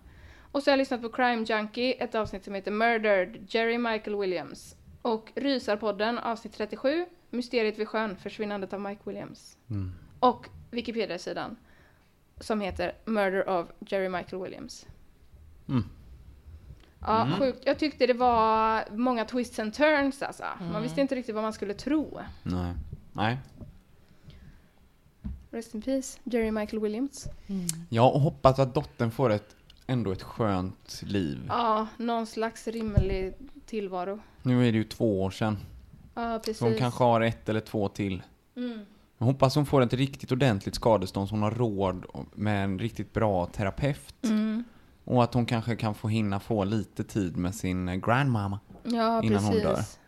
Och 0.54 0.64
så 0.64 0.70
har 0.70 0.72
jag 0.74 0.78
lyssnat 0.78 1.02
på 1.02 1.10
Crime 1.10 1.44
Junkie, 1.44 1.94
ett 1.94 2.16
avsnitt 2.16 2.44
som 2.46 2.54
heter 2.54 2.72
Murdered, 2.72 3.46
Jerry 3.50 3.78
Michael 3.78 4.16
Williams. 4.18 4.76
Och 5.02 5.32
Rysarpodden, 5.36 6.18
avsnitt 6.18 6.54
37, 6.54 7.06
Mysteriet 7.30 7.80
vid 7.80 7.88
sjön, 7.88 8.16
försvinnandet 8.18 8.74
av 8.74 8.82
Mike 8.82 9.02
Williams. 9.06 9.58
Mm. 9.70 9.92
Och 10.20 10.48
Wikipedia-sidan 10.72 11.56
som 12.40 12.62
heter 12.62 12.96
Murder 13.06 13.50
of 13.50 13.68
Jerry 13.80 14.10
Michael 14.10 14.42
Williams. 14.44 14.86
Mm. 15.70 15.84
Ja, 17.00 17.26
Mm. 17.26 17.40
sjukt. 17.40 17.60
Jag 17.66 17.80
tyckte 17.80 18.08
det 18.08 18.14
var 18.14 18.84
många 18.92 19.26
twists 19.26 19.60
and 19.60 19.74
turns 19.74 20.22
alltså. 20.22 20.44
Man 20.60 20.70
Mm. 20.70 20.82
visste 20.84 21.02
inte 21.02 21.16
riktigt 21.16 21.36
vad 21.36 21.44
man 21.44 21.54
skulle 21.54 21.74
tro. 21.74 22.20
Nej. 22.44 22.74
Nej. 23.14 23.38
Rest 25.52 25.76
in 25.76 25.82
peace, 25.82 26.20
Jerry 26.24 26.52
Michael 26.52 26.82
Williams. 26.82 27.28
Jag 27.90 28.10
hoppas 28.12 28.60
att 28.60 28.74
dottern 28.76 29.12
får 29.12 29.30
ett, 29.30 29.56
ändå 29.88 30.12
ett 30.12 30.24
skönt 30.24 31.02
liv. 31.06 31.46
Ja, 31.48 31.88
någon 31.98 32.26
slags 32.28 32.68
rimlig 32.68 33.34
tillvaro. 33.66 34.20
Nu 34.42 34.68
är 34.68 34.72
det 34.72 34.78
ju 34.78 34.84
två 34.84 35.24
år 35.24 35.32
sedan. 35.32 35.58
Ja, 36.14 36.40
precis. 36.40 36.58
Så 36.58 36.66
hon 36.66 36.76
kanske 36.78 37.04
har 37.04 37.22
ett 37.22 37.50
eller 37.50 37.60
två 37.60 37.90
till. 37.90 38.24
Mm. 38.56 38.86
Jag 39.18 39.26
hoppas 39.26 39.56
hon 39.56 39.66
får 39.66 39.82
ett 39.82 39.94
riktigt 39.94 40.32
ordentligt 40.32 40.76
skadestånd 40.76 41.30
så 41.30 41.36
hon 41.36 41.44
har 41.44 41.52
råd 41.52 42.06
med 42.34 42.64
en 42.64 42.80
riktigt 42.80 43.14
bra 43.14 43.46
terapeut. 43.46 44.24
Mm. 44.24 44.64
Och 45.04 45.24
att 45.24 45.34
hon 45.34 45.46
kanske 45.46 45.76
kan 45.76 45.96
få 45.96 46.08
hinna 46.08 46.40
få 46.40 46.64
lite 46.64 47.04
tid 47.04 47.38
med 47.38 47.56
sin 47.56 48.02
grandmama 48.02 48.60
Ja, 48.84 49.24
innan 49.24 49.44
hon 49.44 49.54
precis. 49.54 49.64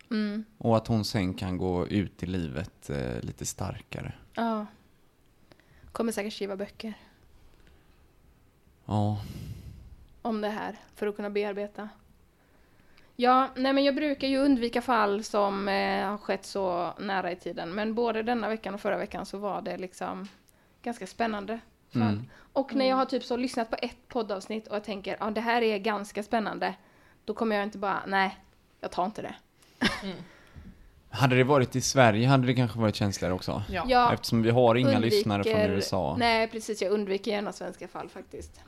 dör. 0.10 0.18
Mm. 0.18 0.44
Och 0.58 0.78
att 0.78 0.88
hon 0.88 1.06
sen 1.06 1.34
kan 1.34 1.58
gå 1.58 1.88
ut 1.88 2.24
i 2.24 2.26
livet 2.26 2.90
eh, 2.90 3.20
lite 3.22 3.46
starkare. 3.46 4.14
Ja. 4.34 4.66
Kommer 5.92 6.12
säkert 6.12 6.34
skriva 6.34 6.56
böcker 6.56 6.94
Ja. 8.86 9.22
Om 10.26 10.42
det 10.42 10.50
här 10.50 10.76
för 10.96 11.08
att 11.08 11.16
kunna 11.16 11.30
bearbeta. 11.30 11.90
Ja, 13.16 13.50
nej 13.56 13.74
men 13.74 13.84
jag 13.84 13.96
brukar 13.96 14.28
ju 14.28 14.38
undvika 14.38 14.82
fall 14.82 15.24
som 15.24 15.68
eh, 15.68 16.08
har 16.08 16.18
skett 16.18 16.46
så 16.46 16.94
nära 17.00 17.32
i 17.32 17.36
tiden. 17.36 17.70
Men 17.70 17.94
både 17.94 18.24
denna 18.24 18.50
veckan 18.50 18.74
och 18.74 18.82
förra 18.82 18.98
veckan 18.98 19.26
så 19.26 19.38
var 19.38 19.62
det 19.62 19.78
liksom 19.78 20.28
ganska 20.82 21.08
spännande 21.08 21.60
fall. 21.92 22.02
Mm. 22.02 22.30
Och 22.54 22.76
när 22.76 22.86
jag 22.86 22.96
har 22.96 23.06
typ 23.06 23.24
så 23.24 23.38
lyssnat 23.38 23.70
på 23.70 23.78
ett 23.82 24.08
poddavsnitt 24.08 24.68
och 24.68 24.76
jag 24.76 24.84
tänker 24.84 25.18
ja 25.20 25.32
det 25.32 25.42
här 25.42 25.62
är 25.62 25.78
ganska 25.78 26.24
spännande. 26.24 26.76
Då 27.26 27.34
kommer 27.34 27.56
jag 27.56 27.64
inte 27.64 27.78
bara, 27.78 28.04
nej, 28.08 28.38
jag 28.82 28.92
tar 28.92 29.06
inte 29.06 29.22
det. 29.22 29.36
Hade 31.16 31.36
det 31.36 31.44
varit 31.44 31.76
i 31.76 31.82
Sverige 31.82 32.28
hade 32.28 32.48
det 32.48 32.54
kanske 32.54 32.80
varit 32.80 32.96
känsligare 32.96 33.34
också. 33.34 33.64
Ja. 33.70 33.86
Ja. 33.88 34.14
Eftersom 34.14 34.42
vi 34.42 34.50
har 34.50 34.76
inga 34.76 34.90
Undviker- 34.90 35.00
lyssnare 35.02 35.44
från 35.44 35.54
USA. 35.62 36.16
Nej, 36.20 36.48
precis. 36.48 36.82
Jag 36.82 36.92
undviker 36.92 37.32
gärna 37.32 37.52
svenska 37.54 37.88
fall 37.88 38.10
faktiskt. 38.10 38.62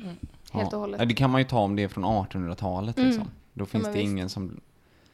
Helt 0.52 0.74
och 0.74 0.80
hållet. 0.80 1.00
Ja, 1.00 1.06
det 1.06 1.14
kan 1.14 1.30
man 1.30 1.42
ju 1.42 1.48
ta 1.48 1.60
om 1.60 1.76
det 1.76 1.84
är 1.84 1.88
från 1.88 2.06
1800-talet 2.06 2.98
Mm. 2.98 3.10
liksom. 3.10 3.32
Då 3.54 3.66
finns 3.66 3.84
men 3.84 3.94
det 3.94 4.00
visst. 4.00 4.12
ingen 4.12 4.30
som 4.30 4.60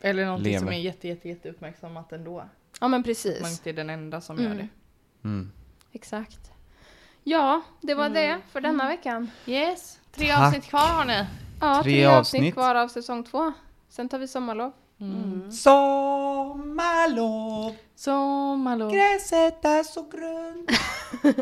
Eller 0.02 0.26
någonting 0.26 0.60
som 0.60 0.66
lever. 0.68 0.78
är 0.80 0.82
jätte, 0.84 1.08
jätte, 1.08 1.30
jätte 1.30 1.50
uppmärksammat 1.50 2.12
ändå. 2.12 2.40
Ja 2.40 2.48
men 2.82 2.92
Man 2.92 3.04
precis. 3.04 3.52
inte 3.52 3.70
är 3.70 3.74
den 3.74 3.90
enda 3.90 4.22
som 4.22 4.38
Mm. 4.40 4.52
gör 4.52 4.58
det. 4.62 4.68
Mm. 5.28 5.52
Exakt. 5.92 6.52
Ja, 7.24 7.62
det 7.82 7.94
var 7.96 8.10
det 8.10 8.40
för 8.52 8.62
denna 8.62 8.88
veckan. 8.88 9.32
Yes. 9.46 10.00
Tre 10.16 10.28
Tack. 10.28 10.40
avsnitt 10.48 10.64
kvar 10.64 10.80
har 10.88 11.06
ni. 11.06 11.26
Ja, 11.62 11.84
Tre 11.84 11.94
tre, 11.94 12.06
avsnitt 12.06 12.40
avsnitt. 12.40 12.54
kvar 12.54 12.76
av 12.76 12.88
säsong 12.88 13.24
två. 13.24 13.54
Sen 13.90 14.10
tar 14.10 14.20
vi 14.20 14.28
sommarlov. 14.28 14.72
Sommarlov, 16.54 17.76
Sommarlov. 17.96 18.92
gräset 18.92 19.66
är 19.66 19.84
så 19.84 20.06
grönt. 20.12 20.72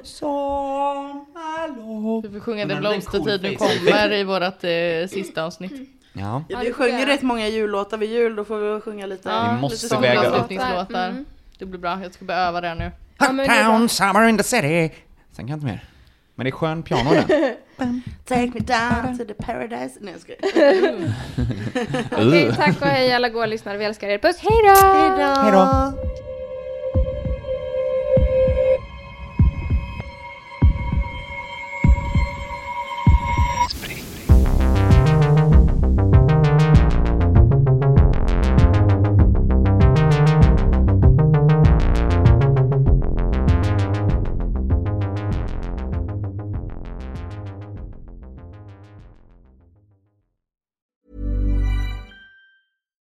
Sommarlov. 0.07 1.31
Vi 2.23 2.29
får 2.29 2.39
sjunga 2.39 2.65
Den 2.65 2.79
blomstertid 2.79 3.23
cool 3.23 3.39
nu 3.41 3.55
kommer 3.55 4.13
i 4.13 4.23
vårt 4.23 4.63
eh, 4.63 5.07
sista 5.09 5.43
avsnitt. 5.43 5.89
Ja. 6.13 6.43
Ja, 6.49 6.59
vi 6.59 6.73
sjunger 6.73 7.05
rätt 7.05 7.21
många 7.21 7.47
jullåtar 7.47 7.97
vid 7.97 8.09
jul, 8.09 8.35
då 8.35 8.45
får 8.45 8.57
vi 8.57 8.81
sjunga 8.81 9.05
lite. 9.05 9.29
Ja, 9.29 9.51
Vi 9.55 9.61
måste 9.61 9.85
lite 9.85 9.97
väga 9.97 10.29
upp. 10.29 10.51
Mm. 10.91 11.25
Det 11.59 11.65
blir 11.65 11.79
bra, 11.79 11.99
jag 12.03 12.13
ska 12.13 12.25
börja 12.25 12.39
öva 12.39 12.61
det 12.61 12.75
nu. 12.75 12.91
Bra. 13.17 13.27
Uptown, 13.43 13.89
summer 13.89 14.27
in 14.27 14.37
the 14.37 14.43
city. 14.43 14.91
Sen 15.31 15.47
kan 15.47 15.47
jag 15.47 15.55
inte 15.57 15.65
mer. 15.65 15.90
Men 16.41 16.45
det 16.45 16.49
är 16.49 16.51
skön 16.51 16.83
piano 16.83 17.09
den. 17.13 17.27
Take 18.25 18.51
me 18.53 18.59
down 18.59 19.17
to 19.17 19.25
the 19.25 19.33
paradise. 19.33 19.97
Nej 20.01 20.13
jag 20.13 20.21
skojar. 20.21 20.39
Okej, 22.11 22.47
Uh. 22.47 22.55
tack 22.55 22.81
och 22.81 22.87
hej 22.87 23.13
alla 23.13 23.29
goa 23.29 23.45
lyssnare. 23.45 23.77
Vi 23.77 23.85
älskar 23.85 24.09
er. 24.09 24.17
Puss, 24.17 24.37
hej 24.37 24.61
då! 24.63 24.87
Hej 25.41 25.51
då. 25.51 25.93